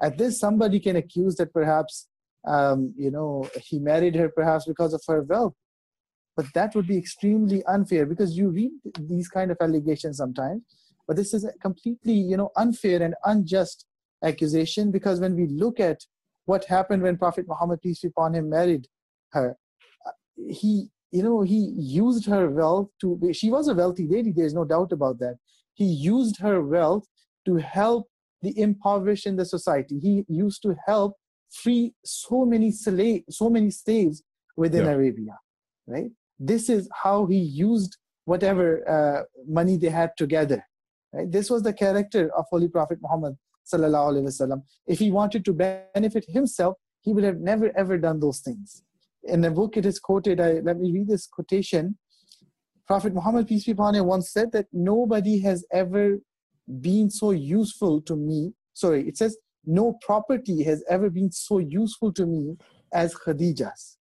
At 0.00 0.16
this, 0.16 0.40
somebody 0.40 0.80
can 0.80 0.96
accuse 0.96 1.36
that 1.36 1.52
perhaps 1.52 2.08
um, 2.46 2.92
you 2.96 3.10
know, 3.10 3.48
he 3.62 3.78
married 3.78 4.14
her 4.16 4.28
perhaps 4.28 4.66
because 4.66 4.94
of 4.94 5.02
her 5.06 5.22
wealth. 5.22 5.54
But 6.36 6.46
that 6.54 6.74
would 6.74 6.86
be 6.86 6.96
extremely 6.96 7.62
unfair 7.64 8.06
because 8.06 8.36
you 8.36 8.48
read 8.48 8.72
these 8.98 9.28
kind 9.28 9.50
of 9.50 9.58
allegations 9.60 10.16
sometimes. 10.16 10.62
But 11.06 11.16
this 11.16 11.34
is 11.34 11.44
a 11.44 11.52
completely, 11.54 12.14
you 12.14 12.36
know, 12.36 12.50
unfair 12.56 13.02
and 13.02 13.14
unjust 13.24 13.86
accusation 14.24 14.90
because 14.90 15.20
when 15.20 15.36
we 15.36 15.46
look 15.46 15.78
at 15.78 16.00
what 16.46 16.64
happened 16.64 17.02
when 17.02 17.18
Prophet 17.18 17.46
Muhammad 17.46 17.80
peace 17.80 18.00
be 18.00 18.08
upon 18.08 18.34
him 18.34 18.48
married 18.48 18.86
her, 19.32 19.56
uh, 20.06 20.10
he, 20.48 20.88
you 21.10 21.22
know, 21.22 21.42
he 21.42 21.72
used 21.76 22.26
her 22.26 22.48
wealth 22.48 22.88
to. 23.00 23.20
She 23.32 23.50
was 23.50 23.68
a 23.68 23.74
wealthy 23.74 24.06
lady. 24.08 24.32
There's 24.32 24.54
no 24.54 24.64
doubt 24.64 24.92
about 24.92 25.18
that. 25.18 25.36
He 25.74 25.84
used 25.84 26.38
her 26.40 26.62
wealth 26.62 27.06
to 27.44 27.56
help 27.56 28.08
the 28.40 28.58
impoverished 28.58 29.26
in 29.26 29.36
the 29.36 29.44
society. 29.44 29.98
He 30.00 30.24
used 30.28 30.62
to 30.62 30.74
help 30.86 31.16
free 31.52 31.94
so 32.04 32.44
many 32.44 32.70
slave, 32.70 33.22
so 33.30 33.50
many 33.50 33.70
slaves 33.70 34.22
within 34.56 34.84
yeah. 34.84 34.92
Arabia, 34.92 35.38
right? 35.86 36.10
This 36.38 36.68
is 36.68 36.88
how 37.02 37.26
he 37.26 37.38
used 37.38 37.96
whatever 38.24 38.88
uh, 38.88 39.22
money 39.46 39.76
they 39.76 39.88
had 39.88 40.10
together. 40.16 40.64
Right? 41.12 41.30
This 41.30 41.50
was 41.50 41.62
the 41.62 41.72
character 41.72 42.30
of 42.36 42.46
Holy 42.50 42.68
Prophet 42.68 42.98
Muhammad 43.02 43.36
sallallahu 43.70 44.12
alaihi 44.12 44.24
wasallam. 44.24 44.62
If 44.86 44.98
he 44.98 45.10
wanted 45.10 45.44
to 45.44 45.52
benefit 45.52 46.24
himself, 46.28 46.76
he 47.02 47.12
would 47.12 47.24
have 47.24 47.38
never 47.38 47.70
ever 47.76 47.98
done 47.98 48.20
those 48.20 48.40
things. 48.40 48.82
In 49.24 49.40
the 49.40 49.50
book, 49.50 49.76
it 49.76 49.86
is 49.86 49.98
quoted. 49.98 50.40
I, 50.40 50.60
let 50.64 50.78
me 50.78 50.92
read 50.92 51.08
this 51.08 51.26
quotation. 51.26 51.96
Prophet 52.86 53.14
Muhammad 53.14 53.46
peace 53.46 53.64
be 53.64 53.72
upon 53.72 53.94
him 53.94 54.06
once 54.06 54.32
said 54.32 54.52
that 54.52 54.66
nobody 54.72 55.40
has 55.40 55.64
ever 55.72 56.18
been 56.80 57.10
so 57.10 57.30
useful 57.30 58.00
to 58.02 58.16
me. 58.16 58.52
Sorry, 58.74 59.06
it 59.06 59.16
says 59.16 59.36
no 59.64 59.98
property 60.02 60.62
has 60.64 60.84
ever 60.88 61.10
been 61.10 61.30
so 61.30 61.58
useful 61.58 62.12
to 62.12 62.26
me 62.26 62.56
as 62.92 63.14
Khadija's. 63.14 63.98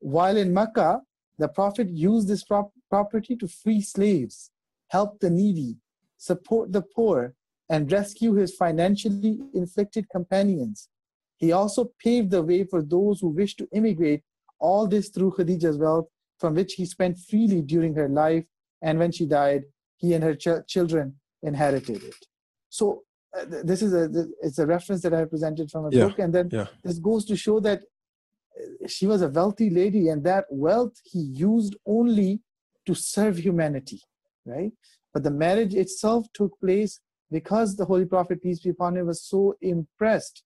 While 0.00 0.36
in 0.36 0.52
Makkah, 0.52 1.00
the 1.38 1.48
Prophet 1.48 1.88
used 1.90 2.28
this 2.28 2.44
prop- 2.44 2.72
property 2.90 3.36
to 3.36 3.48
free 3.48 3.80
slaves, 3.80 4.50
help 4.88 5.20
the 5.20 5.30
needy, 5.30 5.76
support 6.18 6.72
the 6.72 6.82
poor, 6.82 7.34
and 7.70 7.90
rescue 7.90 8.34
his 8.34 8.54
financially 8.54 9.40
inflicted 9.54 10.08
companions. 10.10 10.88
He 11.36 11.52
also 11.52 11.90
paved 12.02 12.30
the 12.30 12.42
way 12.42 12.64
for 12.64 12.82
those 12.82 13.20
who 13.20 13.28
wished 13.28 13.58
to 13.58 13.68
immigrate, 13.72 14.22
all 14.60 14.86
this 14.86 15.08
through 15.08 15.32
Khadija's 15.32 15.78
wealth, 15.78 16.06
from 16.38 16.54
which 16.54 16.74
he 16.74 16.84
spent 16.86 17.18
freely 17.18 17.62
during 17.62 17.94
her 17.94 18.08
life, 18.08 18.44
and 18.82 18.98
when 18.98 19.12
she 19.12 19.26
died, 19.26 19.64
he 19.96 20.14
and 20.14 20.22
her 20.22 20.34
ch- 20.34 20.66
children 20.68 21.14
inherited 21.42 22.02
it. 22.02 22.26
So 22.68 23.02
Uh, 23.36 23.44
this 23.64 23.82
is 23.82 23.92
a 23.92 24.26
it's 24.42 24.58
a 24.58 24.66
reference 24.66 25.02
that 25.02 25.14
I 25.14 25.24
presented 25.24 25.70
from 25.70 25.86
a 25.86 25.90
yeah, 25.90 26.06
book, 26.06 26.18
and 26.18 26.32
then 26.32 26.48
yeah. 26.52 26.66
this 26.82 26.98
goes 26.98 27.24
to 27.26 27.36
show 27.36 27.60
that 27.60 27.80
uh, 27.82 28.86
she 28.86 29.06
was 29.06 29.22
a 29.22 29.28
wealthy 29.28 29.70
lady, 29.70 30.08
and 30.08 30.22
that 30.24 30.44
wealth 30.50 30.94
he 31.04 31.20
used 31.20 31.76
only 31.86 32.40
to 32.86 32.94
serve 32.94 33.38
humanity, 33.38 34.00
right? 34.44 34.72
But 35.12 35.22
the 35.22 35.30
marriage 35.30 35.74
itself 35.74 36.26
took 36.34 36.58
place 36.60 37.00
because 37.30 37.76
the 37.76 37.84
Holy 37.84 38.04
Prophet, 38.04 38.42
peace 38.42 38.60
be 38.60 38.70
upon 38.70 38.96
him, 38.96 39.06
was 39.06 39.22
so 39.22 39.56
impressed 39.60 40.42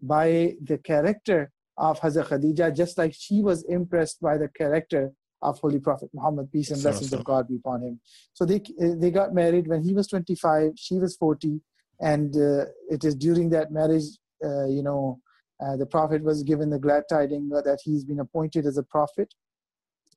by 0.00 0.54
the 0.62 0.78
character 0.78 1.50
of 1.76 2.00
Hazrat 2.00 2.28
Khadija, 2.28 2.74
just 2.74 2.98
like 2.98 3.14
she 3.14 3.42
was 3.42 3.64
impressed 3.64 4.20
by 4.20 4.38
the 4.38 4.48
character 4.48 5.12
of 5.42 5.58
Holy 5.58 5.78
Prophet 5.78 6.08
Muhammad, 6.14 6.50
peace 6.50 6.70
and 6.70 6.82
blessings 6.82 7.12
of 7.12 7.24
God 7.24 7.48
be 7.48 7.56
upon 7.56 7.82
him. 7.82 8.00
So 8.32 8.44
they 8.44 8.56
uh, 8.56 8.94
they 8.96 9.10
got 9.10 9.34
married 9.34 9.66
when 9.66 9.82
he 9.82 9.92
was 9.94 10.06
25, 10.08 10.72
she 10.76 10.98
was 10.98 11.16
40, 11.16 11.60
and 12.00 12.36
uh, 12.36 12.66
it 12.90 13.04
is 13.04 13.14
during 13.14 13.50
that 13.50 13.72
marriage, 13.72 14.04
uh, 14.44 14.66
you 14.66 14.82
know, 14.82 15.20
uh, 15.64 15.76
the 15.76 15.86
Prophet 15.86 16.22
was 16.22 16.42
given 16.42 16.70
the 16.70 16.78
glad 16.78 17.04
tidings 17.08 17.50
that 17.50 17.78
he's 17.82 18.04
been 18.04 18.20
appointed 18.20 18.66
as 18.66 18.76
a 18.76 18.82
prophet, 18.82 19.32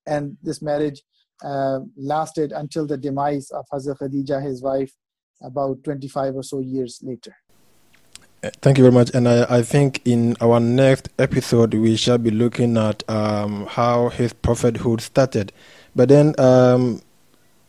and 0.06 0.38
this 0.42 0.62
marriage 0.62 1.02
uh, 1.44 1.80
lasted 1.96 2.52
until 2.52 2.88
the 2.88 2.98
demise 2.98 3.52
of 3.52 3.66
Hazrat 3.72 4.00
Khadija, 4.00 4.42
his 4.42 4.62
wife, 4.62 4.92
about 5.42 5.84
25 5.84 6.36
or 6.36 6.44
so 6.44 6.60
years 6.60 7.00
later. 7.04 7.36
Thank 8.62 8.78
you 8.78 8.84
very 8.84 8.94
much. 8.94 9.12
And 9.14 9.28
I, 9.28 9.58
I 9.58 9.62
think 9.62 10.02
in 10.06 10.36
our 10.42 10.60
next 10.60 11.10
episode, 11.18 11.74
we 11.74 11.96
shall 11.96 12.18
be 12.18 12.32
looking 12.32 12.78
at 12.78 13.08
um, 13.10 13.66
how 13.66 14.10
his 14.10 14.34
prophethood 14.34 15.02
started. 15.02 15.52
But 15.96 16.10
then 16.10 16.36
um, 16.40 17.02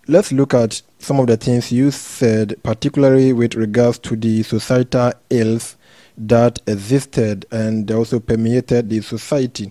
let's 0.09 0.33
look 0.33 0.55
at 0.55 0.81
some 0.99 1.21
of 1.21 1.27
the 1.27 1.37
things 1.37 1.71
you 1.71 1.91
said, 1.91 2.57
particularly 2.63 3.33
with 3.33 3.55
regards 3.55 3.99
to 4.01 4.17
the 4.17 4.43
societal 4.43 5.13
ills 5.29 5.77
that 6.17 6.61
existed 6.67 7.47
and 7.53 7.91
also 7.91 8.19
permeated 8.19 8.89
the 8.89 9.03
society. 9.03 9.71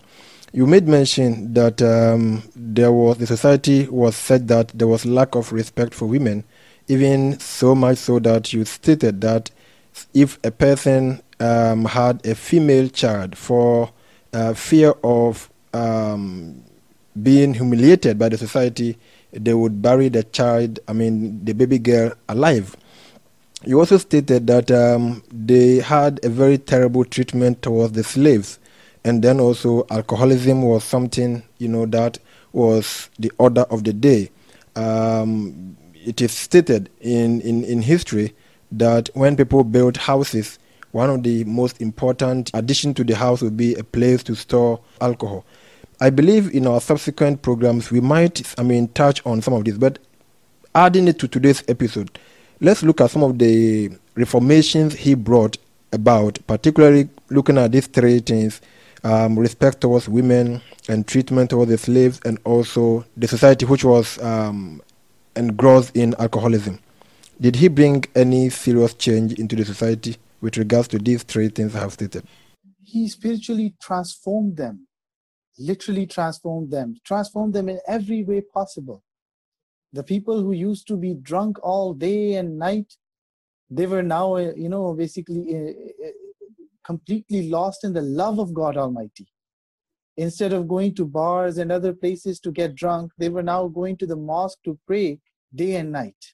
You 0.53 0.65
made 0.67 0.87
mention 0.87 1.53
that 1.53 1.81
um, 1.81 2.43
there 2.55 2.91
was 2.91 3.17
the 3.17 3.27
society 3.27 3.87
was 3.87 4.15
said 4.15 4.47
that 4.47 4.69
there 4.69 4.87
was 4.87 5.05
lack 5.05 5.35
of 5.35 5.51
respect 5.51 5.93
for 5.93 6.05
women, 6.05 6.43
even 6.87 7.39
so 7.39 7.75
much 7.75 7.97
so 7.97 8.19
that 8.19 8.53
you 8.53 8.63
stated 8.63 9.21
that 9.21 9.51
if 10.13 10.39
a 10.43 10.51
person 10.51 11.21
um, 11.39 11.85
had 11.85 12.25
a 12.25 12.35
female 12.35 12.87
child 12.89 13.35
for 13.37 13.91
uh, 14.33 14.53
fear 14.53 14.93
of 15.03 15.49
um, 15.73 16.63
being 17.21 17.53
humiliated 17.55 18.17
by 18.17 18.29
the 18.29 18.37
society, 18.37 18.97
they 19.31 19.53
would 19.53 19.81
bury 19.81 20.09
the 20.09 20.23
child, 20.23 20.79
I 20.87 20.93
mean, 20.93 21.43
the 21.43 21.53
baby 21.53 21.79
girl 21.79 22.13
alive. 22.29 22.75
You 23.65 23.79
also 23.79 23.97
stated 23.97 24.47
that 24.47 24.69
um, 24.71 25.23
they 25.31 25.77
had 25.77 26.19
a 26.23 26.29
very 26.29 26.57
terrible 26.57 27.03
treatment 27.03 27.61
towards 27.61 27.93
the 27.93 28.03
slaves, 28.03 28.59
and 29.03 29.23
then 29.23 29.39
also 29.39 29.85
alcoholism 29.89 30.61
was 30.61 30.83
something, 30.83 31.43
you 31.57 31.67
know, 31.67 31.85
that 31.87 32.19
was 32.53 33.09
the 33.19 33.31
order 33.37 33.61
of 33.63 33.83
the 33.83 33.93
day. 33.93 34.29
Um, 34.75 35.75
it 35.93 36.21
is 36.21 36.31
stated 36.31 36.89
in, 37.01 37.41
in, 37.41 37.63
in 37.63 37.81
history 37.81 38.35
that 38.71 39.09
when 39.13 39.35
people 39.35 39.63
build 39.63 39.97
houses, 39.97 40.59
one 40.91 41.09
of 41.09 41.23
the 41.23 41.43
most 41.43 41.81
important 41.81 42.51
addition 42.53 42.93
to 42.93 43.03
the 43.03 43.15
house 43.15 43.41
would 43.41 43.57
be 43.57 43.75
a 43.75 43.83
place 43.83 44.23
to 44.23 44.35
store 44.35 44.79
alcohol. 45.01 45.45
I 45.99 46.11
believe 46.11 46.53
in 46.53 46.67
our 46.67 46.79
subsequent 46.79 47.41
programs 47.41 47.89
we 47.89 48.01
might, 48.01 48.53
I 48.59 48.63
mean, 48.63 48.87
touch 48.89 49.25
on 49.25 49.41
some 49.41 49.55
of 49.55 49.65
this, 49.65 49.77
but 49.77 49.97
adding 50.75 51.07
it 51.07 51.17
to 51.19 51.27
today's 51.27 51.63
episode, 51.67 52.19
let's 52.61 52.83
look 52.83 53.01
at 53.01 53.09
some 53.09 53.23
of 53.23 53.39
the 53.39 53.89
reformations 54.15 54.93
he 54.93 55.15
brought 55.15 55.57
about, 55.91 56.37
particularly 56.45 57.09
looking 57.29 57.57
at 57.57 57.71
these 57.71 57.87
three 57.87 58.19
things 58.19 58.61
um, 59.03 59.39
respect 59.39 59.81
towards 59.81 60.07
women 60.07 60.61
and 60.87 61.07
treatment 61.07 61.49
towards 61.49 61.71
the 61.71 61.77
slaves, 61.77 62.19
and 62.25 62.39
also 62.43 63.05
the 63.15 63.27
society 63.27 63.65
which 63.65 63.83
was 63.83 64.21
um, 64.21 64.81
engrossed 65.35 65.95
in 65.95 66.13
alcoholism. 66.19 66.79
Did 67.41 67.55
he 67.55 67.67
bring 67.67 68.05
any 68.15 68.49
serious 68.49 68.93
change 68.93 69.33
into 69.33 69.55
the 69.55 69.65
society 69.65 70.17
with 70.41 70.57
regards 70.57 70.87
to 70.89 70.99
these 70.99 71.23
three 71.23 71.49
things 71.49 71.75
I 71.75 71.79
have 71.79 71.93
stated? 71.93 72.23
He 72.83 73.07
spiritually 73.09 73.75
transformed 73.81 74.57
them, 74.57 74.86
literally 75.59 76.05
transformed 76.05 76.71
them, 76.71 76.95
transformed 77.03 77.53
them 77.53 77.69
in 77.69 77.79
every 77.87 78.23
way 78.23 78.41
possible. 78.41 79.03
The 79.93 80.03
people 80.03 80.41
who 80.41 80.51
used 80.51 80.87
to 80.87 80.97
be 80.97 81.13
drunk 81.15 81.57
all 81.63 81.93
day 81.93 82.35
and 82.35 82.57
night, 82.57 82.93
they 83.69 83.87
were 83.87 84.03
now, 84.03 84.35
uh, 84.35 84.53
you 84.55 84.69
know, 84.69 84.93
basically 84.93 85.55
uh, 85.55 86.07
uh, 86.07 86.11
completely 86.85 87.49
lost 87.49 87.83
in 87.83 87.93
the 87.93 88.01
love 88.01 88.39
of 88.39 88.53
God 88.53 88.77
Almighty. 88.77 89.27
Instead 90.17 90.53
of 90.53 90.67
going 90.67 90.95
to 90.95 91.05
bars 91.05 91.57
and 91.57 91.71
other 91.71 91.93
places 91.93 92.39
to 92.39 92.51
get 92.51 92.75
drunk, 92.75 93.11
they 93.17 93.29
were 93.29 93.43
now 93.43 93.67
going 93.67 93.97
to 93.97 94.07
the 94.07 94.15
mosque 94.15 94.59
to 94.65 94.79
pray 94.87 95.19
day 95.53 95.75
and 95.75 95.91
night 95.91 96.33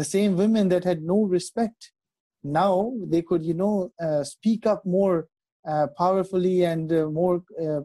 the 0.00 0.04
same 0.04 0.36
women 0.36 0.68
that 0.70 0.84
had 0.84 1.02
no 1.02 1.24
respect 1.24 1.92
now 2.42 2.92
they 3.12 3.22
could 3.22 3.44
you 3.44 3.54
know 3.54 3.92
uh, 4.00 4.24
speak 4.24 4.66
up 4.66 4.84
more 4.86 5.28
powerfully 5.96 6.64
and 6.64 6.92
uh, 6.92 7.06
more 7.06 7.42
uh, 7.62 7.80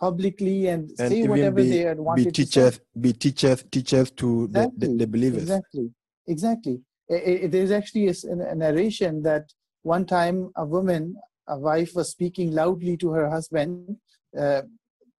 publicly 0.00 0.68
and, 0.68 0.90
and 0.98 1.12
say 1.12 1.26
whatever 1.26 1.62
be, 1.62 1.68
they 1.68 1.78
had 1.78 1.98
wanted 1.98 2.24
be 2.24 2.30
teachers 2.32 2.78
to 2.78 2.98
be 2.98 3.12
teachers 3.12 3.64
teachers 3.70 4.10
to 4.12 4.44
exactly. 4.44 4.78
the, 4.78 4.86
the, 4.86 4.96
the, 4.98 5.06
believers. 5.06 5.42
exactly 5.42 5.90
exactly. 6.26 6.80
It, 7.08 7.44
it, 7.44 7.52
there's 7.52 7.70
actually 7.70 8.08
a, 8.08 8.14
a 8.48 8.54
narration 8.54 9.22
that 9.22 9.52
one 9.82 10.06
time 10.06 10.50
a 10.56 10.64
woman 10.64 11.16
a 11.48 11.58
wife 11.58 11.94
was 11.94 12.10
speaking 12.10 12.52
loudly 12.52 12.96
to 12.96 13.10
her 13.10 13.28
husband 13.28 13.96
uh, 14.38 14.62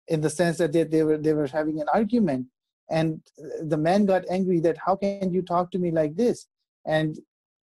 in 0.07 0.21
the 0.21 0.29
sense 0.29 0.57
that 0.57 0.71
they, 0.71 0.83
they 0.83 1.03
were 1.03 1.17
they 1.17 1.33
were 1.33 1.47
having 1.47 1.79
an 1.81 1.87
argument. 1.93 2.47
And 2.89 3.21
the 3.63 3.77
man 3.77 4.05
got 4.05 4.25
angry 4.29 4.59
that 4.61 4.77
how 4.85 4.95
can 4.97 5.33
you 5.33 5.41
talk 5.41 5.71
to 5.71 5.79
me 5.79 5.91
like 5.91 6.15
this? 6.15 6.47
And 6.85 7.17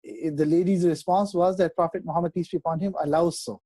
the 0.05 0.45
lady's 0.45 0.85
response 0.85 1.35
was 1.35 1.57
that 1.57 1.75
prophet 1.75 2.05
muhammad 2.05 2.33
peace 2.33 2.49
be 2.49 2.57
upon 2.57 2.79
him 2.79 2.95
allows 3.03 3.41
so 3.41 3.61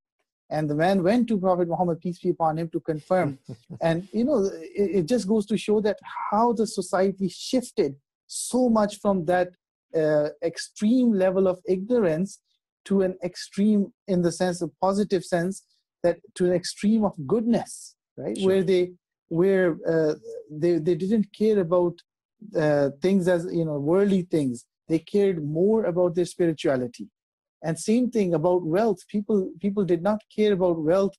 and 0.50 0.68
the 0.68 0.74
man 0.74 1.02
went 1.02 1.28
to 1.28 1.38
prophet 1.38 1.68
muhammad 1.68 2.00
peace 2.00 2.18
be 2.18 2.30
upon 2.30 2.58
him 2.58 2.68
to 2.68 2.80
confirm. 2.80 3.38
And 3.80 4.08
you 4.12 4.24
know 4.24 4.38
it, 4.80 4.88
it, 4.98 5.06
just 5.06 5.26
goes 5.26 5.46
to 5.46 5.56
show 5.56 5.80
that 5.80 5.98
how 6.30 6.52
the 6.52 6.66
society 6.66 7.28
shifted 7.28 7.96
so 8.26 8.68
much 8.68 8.98
from 9.02 9.24
that 9.26 9.48
uh, 9.94 10.28
extreme 10.42 11.12
level 11.12 11.48
of 11.48 11.58
ignorance 11.66 12.40
to 12.84 13.02
an 13.02 13.16
extreme 13.24 13.92
in 14.08 14.22
the 14.22 14.32
sense 14.32 14.62
of 14.62 14.70
positive 14.80 15.24
sense 15.24 15.64
that 16.02 16.18
to 16.36 16.46
an 16.46 16.52
extreme 16.52 17.04
of 17.04 17.14
goodness 17.26 17.94
right? 18.16 18.36
Sure. 18.38 18.46
where 18.46 18.62
they 18.62 18.92
where 19.28 19.76
uh, 19.86 20.14
they, 20.50 20.78
they 20.78 20.96
didn't 20.96 21.32
care 21.32 21.60
about 21.60 21.94
uh, 22.56 22.90
things 23.00 23.28
as 23.28 23.46
you 23.52 23.64
know 23.64 23.78
worldly 23.78 24.22
things. 24.22 24.66
They 24.88 24.98
cared 24.98 25.44
more 25.44 25.84
about 25.84 26.16
their 26.16 26.24
spirituality 26.24 27.08
and 27.62 27.78
same 27.78 28.10
thing 28.10 28.34
about 28.34 28.62
wealth. 28.62 28.98
People 29.08 29.50
people 29.60 29.84
did 29.84 30.02
not 30.02 30.20
care 30.34 30.52
about 30.52 30.82
wealth 30.82 31.14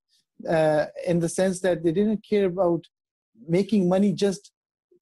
uh, 0.48 0.86
in 1.06 1.20
the 1.20 1.30
sense 1.30 1.62
that 1.62 1.84
they 1.84 1.92
didn't 1.92 2.26
care 2.28 2.46
about 2.46 2.84
making 3.48 3.88
money 3.90 4.14
just 4.14 4.52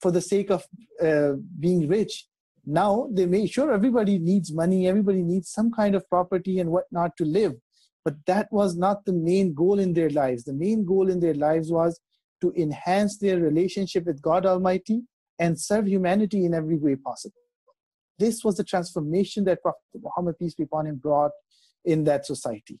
for 0.00 0.10
the 0.10 0.20
sake 0.20 0.50
of 0.50 0.64
uh, 1.02 1.32
being 1.58 1.88
rich. 1.88 2.26
Now 2.66 3.08
they 3.12 3.26
may 3.26 3.46
sure 3.46 3.72
everybody 3.72 4.18
needs 4.18 4.52
money 4.52 4.86
everybody 4.86 5.22
needs 5.22 5.50
some 5.50 5.70
kind 5.70 5.94
of 5.94 6.08
property 6.08 6.58
and 6.58 6.70
whatnot 6.70 7.16
to 7.18 7.24
live. 7.24 7.54
But 8.04 8.16
that 8.26 8.48
was 8.50 8.76
not 8.76 9.04
the 9.04 9.12
main 9.12 9.52
goal 9.52 9.78
in 9.78 9.92
their 9.92 10.10
lives. 10.10 10.44
The 10.44 10.54
main 10.54 10.84
goal 10.84 11.10
in 11.10 11.20
their 11.20 11.34
lives 11.34 11.70
was 11.70 12.00
to 12.40 12.52
enhance 12.56 13.18
their 13.18 13.38
relationship 13.38 14.06
with 14.06 14.22
God 14.22 14.46
Almighty 14.46 15.02
and 15.38 15.60
serve 15.60 15.86
humanity 15.86 16.44
in 16.44 16.54
every 16.54 16.76
way 16.76 16.96
possible. 16.96 17.39
This 18.20 18.44
was 18.44 18.58
the 18.58 18.64
transformation 18.64 19.44
that 19.44 19.62
Prophet 19.62 19.80
Muhammad, 20.02 20.38
peace 20.38 20.54
be 20.54 20.64
upon 20.64 20.86
him, 20.86 20.96
brought 20.96 21.30
in 21.86 22.04
that 22.04 22.26
society. 22.26 22.78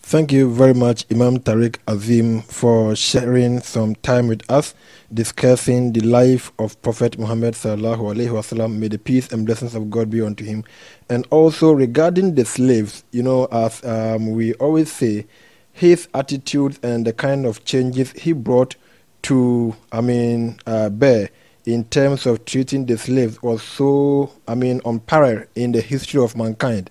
Thank 0.00 0.32
you 0.32 0.52
very 0.52 0.74
much, 0.74 1.06
Imam 1.10 1.38
Tariq 1.38 1.78
Azim, 1.88 2.42
for 2.42 2.94
sharing 2.94 3.60
some 3.60 3.94
time 3.94 4.28
with 4.28 4.42
us 4.50 4.74
discussing 5.14 5.94
the 5.94 6.02
life 6.02 6.52
of 6.58 6.80
Prophet 6.82 7.18
Muhammad 7.18 7.54
sallallahu 7.54 8.12
alaihi 8.12 8.28
wasallam. 8.28 8.76
May 8.76 8.88
the 8.88 8.98
peace 8.98 9.32
and 9.32 9.46
blessings 9.46 9.74
of 9.74 9.88
God 9.88 10.10
be 10.10 10.20
unto 10.20 10.44
him. 10.44 10.62
And 11.08 11.26
also 11.30 11.72
regarding 11.72 12.34
the 12.34 12.44
slaves, 12.44 13.02
you 13.12 13.22
know, 13.22 13.46
as 13.46 13.82
um, 13.82 14.32
we 14.32 14.52
always 14.54 14.92
say, 14.92 15.24
his 15.72 16.06
attitude 16.12 16.78
and 16.82 17.06
the 17.06 17.14
kind 17.14 17.46
of 17.46 17.64
changes 17.64 18.12
he 18.12 18.34
brought 18.34 18.76
to, 19.22 19.74
I 19.90 20.02
mean, 20.02 20.58
uh, 20.66 20.90
bear 20.90 21.30
in 21.66 21.84
terms 21.84 22.26
of 22.26 22.44
treating 22.44 22.86
the 22.86 22.98
slaves 22.98 23.42
was 23.42 23.62
so, 23.62 24.30
I 24.46 24.54
mean, 24.54 24.80
unparalleled 24.84 25.46
in 25.54 25.72
the 25.72 25.80
history 25.80 26.22
of 26.22 26.36
mankind. 26.36 26.90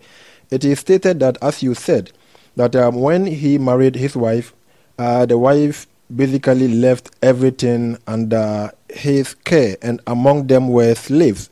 It 0.49 0.65
is 0.65 0.79
stated 0.79 1.19
that, 1.19 1.37
as 1.41 1.61
you 1.61 1.73
said, 1.73 2.11
that 2.55 2.75
um, 2.75 2.95
when 2.95 3.25
he 3.25 3.57
married 3.57 3.95
his 3.95 4.15
wife, 4.15 4.53
uh, 4.97 5.25
the 5.25 5.37
wife 5.37 5.87
basically 6.15 6.67
left 6.67 7.11
everything 7.21 7.97
under 8.07 8.71
his 8.89 9.33
care, 9.33 9.77
and 9.81 10.01
among 10.07 10.47
them 10.47 10.69
were 10.69 10.93
slaves. 10.95 11.49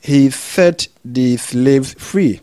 He 0.00 0.30
set 0.30 0.88
the 1.04 1.36
slaves 1.36 1.94
free, 1.94 2.40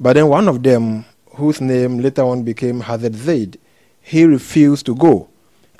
but 0.00 0.14
then 0.14 0.28
one 0.28 0.48
of 0.48 0.62
them 0.62 1.04
whose 1.34 1.60
name 1.60 1.98
later 1.98 2.22
on 2.22 2.42
became 2.42 2.82
Hazrat 2.82 3.14
Zaid, 3.14 3.58
he 4.02 4.24
refused 4.24 4.86
to 4.86 4.94
go. 4.94 5.28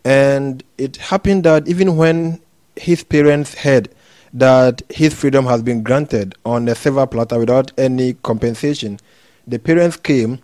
And 0.05 0.63
it 0.79 0.97
happened 0.97 1.45
that 1.45 1.67
even 1.67 1.97
when 1.97 2.41
his 2.79 3.05
parents 3.05 3.55
heard 3.55 3.89
that 4.33 4.83
his 4.91 5.15
freedom 5.15 5.47
has 5.47 5.63
been 5.63 5.83
granted 5.83 6.35
on 6.45 6.69
a 6.69 6.75
silver 6.75 7.07
platter 7.07 7.39
without 7.39 7.73
any 7.79 8.15
compensation, 8.15 8.99
the 9.47 9.59
parents 9.59 9.97
came 9.97 10.41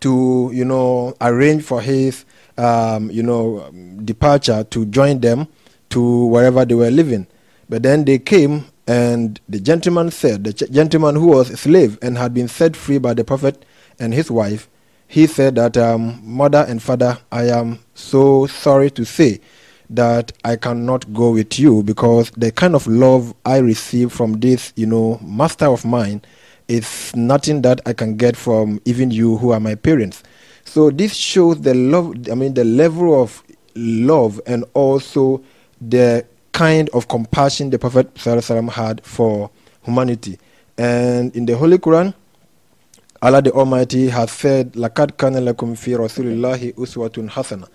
to, 0.00 0.50
you 0.52 0.64
know, 0.64 1.14
arrange 1.20 1.62
for 1.62 1.80
his, 1.80 2.24
um, 2.56 3.10
you 3.10 3.22
know, 3.22 3.70
departure 4.04 4.64
to 4.64 4.84
join 4.86 5.20
them 5.20 5.46
to 5.90 6.26
wherever 6.26 6.64
they 6.64 6.74
were 6.74 6.90
living. 6.90 7.26
But 7.68 7.82
then 7.82 8.04
they 8.04 8.18
came, 8.18 8.66
and 8.86 9.40
the 9.48 9.60
gentleman 9.60 10.10
said, 10.10 10.44
the 10.44 10.52
gentleman 10.52 11.14
who 11.14 11.28
was 11.28 11.50
a 11.50 11.56
slave 11.56 11.98
and 12.02 12.18
had 12.18 12.34
been 12.34 12.48
set 12.48 12.76
free 12.76 12.98
by 12.98 13.14
the 13.14 13.24
prophet 13.24 13.64
and 13.98 14.12
his 14.12 14.30
wife, 14.30 14.68
he 15.06 15.26
said 15.26 15.54
that, 15.54 15.76
um, 15.76 16.20
Mother 16.22 16.66
and 16.68 16.82
Father, 16.82 17.18
I 17.32 17.44
am 17.44 17.78
so 17.94 18.46
sorry 18.46 18.90
to 18.90 19.04
say 19.04 19.40
that 19.90 20.32
I 20.44 20.56
cannot 20.56 21.12
go 21.14 21.30
with 21.32 21.58
you 21.58 21.82
because 21.82 22.30
the 22.32 22.52
kind 22.52 22.74
of 22.74 22.86
love 22.86 23.34
I 23.44 23.58
receive 23.58 24.12
from 24.12 24.40
this, 24.40 24.72
you 24.76 24.86
know, 24.86 25.18
master 25.22 25.66
of 25.66 25.84
mine 25.84 26.22
is 26.68 27.14
nothing 27.16 27.62
that 27.62 27.80
I 27.86 27.94
can 27.94 28.16
get 28.16 28.36
from 28.36 28.80
even 28.84 29.10
you 29.10 29.38
who 29.38 29.50
are 29.52 29.60
my 29.60 29.74
parents. 29.74 30.22
So 30.64 30.90
this 30.90 31.14
shows 31.14 31.62
the 31.62 31.74
love 31.74 32.28
I 32.30 32.34
mean 32.34 32.54
the 32.54 32.64
level 32.64 33.20
of 33.22 33.42
love 33.74 34.40
and 34.46 34.64
also 34.74 35.42
the 35.80 36.26
kind 36.52 36.90
of 36.90 37.08
compassion 37.08 37.70
the 37.70 37.78
Prophet 37.78 38.10
had 38.72 39.04
for 39.04 39.50
humanity. 39.84 40.38
And 40.76 41.34
in 41.34 41.46
the 41.46 41.56
Holy 41.56 41.78
Quran, 41.78 42.12
Allah 43.22 43.42
the 43.42 43.52
Almighty 43.52 44.08
has 44.08 44.30
said, 44.30 44.72
Lakad 44.72 45.16
kana 45.16 45.40
lakum 45.40 45.76
fi 45.76 45.92
rasulillahi 45.92 46.74
uswatun 46.74 47.30
hasana. 47.30 47.68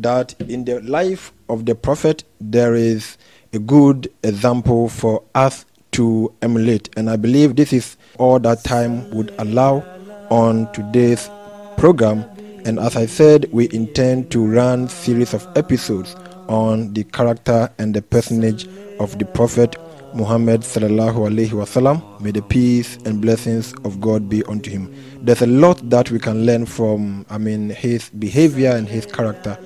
That 0.00 0.34
in 0.40 0.64
the 0.64 0.80
life 0.80 1.30
of 1.50 1.66
the 1.66 1.74
Prophet, 1.74 2.24
there 2.40 2.74
is 2.74 3.18
a 3.52 3.58
good 3.58 4.10
example 4.22 4.88
for 4.88 5.22
us 5.34 5.66
to 5.92 6.32
emulate. 6.40 6.88
And 6.96 7.10
I 7.10 7.16
believe 7.16 7.56
this 7.56 7.72
is 7.74 7.98
all 8.18 8.38
that 8.40 8.64
time 8.64 9.10
would 9.10 9.34
allow 9.38 9.84
on 10.30 10.72
today's 10.72 11.28
program. 11.76 12.24
And 12.64 12.78
as 12.78 12.96
I 12.96 13.04
said, 13.04 13.50
we 13.52 13.68
intend 13.72 14.30
to 14.30 14.46
run 14.46 14.88
series 14.88 15.34
of 15.34 15.46
episodes 15.54 16.14
on 16.48 16.94
the 16.94 17.04
character 17.04 17.70
and 17.78 17.94
the 17.94 18.00
personage 18.00 18.66
of 19.00 19.18
the 19.18 19.26
Prophet 19.26 19.76
Muhammad 20.14 20.62
sallallahu 20.62 21.28
alaihi 21.30 21.50
wasallam. 21.50 22.20
May 22.20 22.32
the 22.32 22.42
peace 22.42 22.96
and 23.04 23.20
blessings 23.20 23.72
of 23.84 24.00
God 24.00 24.28
be 24.28 24.42
unto 24.44 24.70
him. 24.70 24.92
There's 25.22 25.42
a 25.42 25.46
lot 25.46 25.88
that 25.90 26.10
we 26.10 26.18
can 26.18 26.46
learn 26.46 26.66
from, 26.66 27.26
I 27.30 27.38
mean, 27.38 27.70
his 27.70 28.08
behavior 28.10 28.70
and 28.70 28.88
his 28.88 29.06
character. 29.06 29.58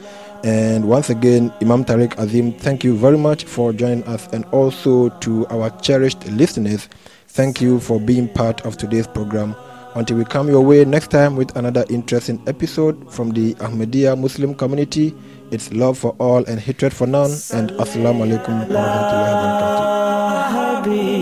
And 0.45 0.86
once 0.86 1.09
again, 1.09 1.51
Imam 1.62 1.86
Tariq 1.86 2.18
Azim, 2.18 2.53
thank 2.53 2.84
you 2.84 2.95
very 2.95 3.16
much 3.16 3.45
for 3.45 3.72
joining 3.72 4.05
us 4.05 4.28
and 4.34 4.45
also 4.53 5.09
to 5.20 5.47
our 5.47 5.70
cherished 5.80 6.26
listeners. 6.26 6.86
Thank 7.28 7.62
you 7.62 7.80
for 7.80 7.99
being 7.99 8.28
part 8.28 8.61
of 8.66 8.76
today's 8.76 9.07
program. 9.07 9.57
Until 9.95 10.18
we 10.18 10.24
come 10.26 10.49
your 10.49 10.61
way 10.61 10.84
next 10.84 11.11
time 11.11 11.34
with 11.36 11.57
another 11.57 11.86
interesting 11.88 12.42
episode 12.47 13.11
from 13.11 13.30
the 13.30 13.55
Ahmadiyya 13.55 14.18
Muslim 14.20 14.55
community, 14.55 15.14
it's 15.51 15.72
love 15.72 15.97
for 15.97 16.14
all 16.18 16.45
and 16.45 16.61
hatred 16.61 16.92
for 16.92 17.07
none. 17.07 17.30
And 17.55 17.70
Assalamu 17.80 18.26
alaikum 18.28 18.68
wa 18.68 18.76
rahmatullahi 18.76 19.32
wa 19.32 20.82
barakatuh. 20.84 21.13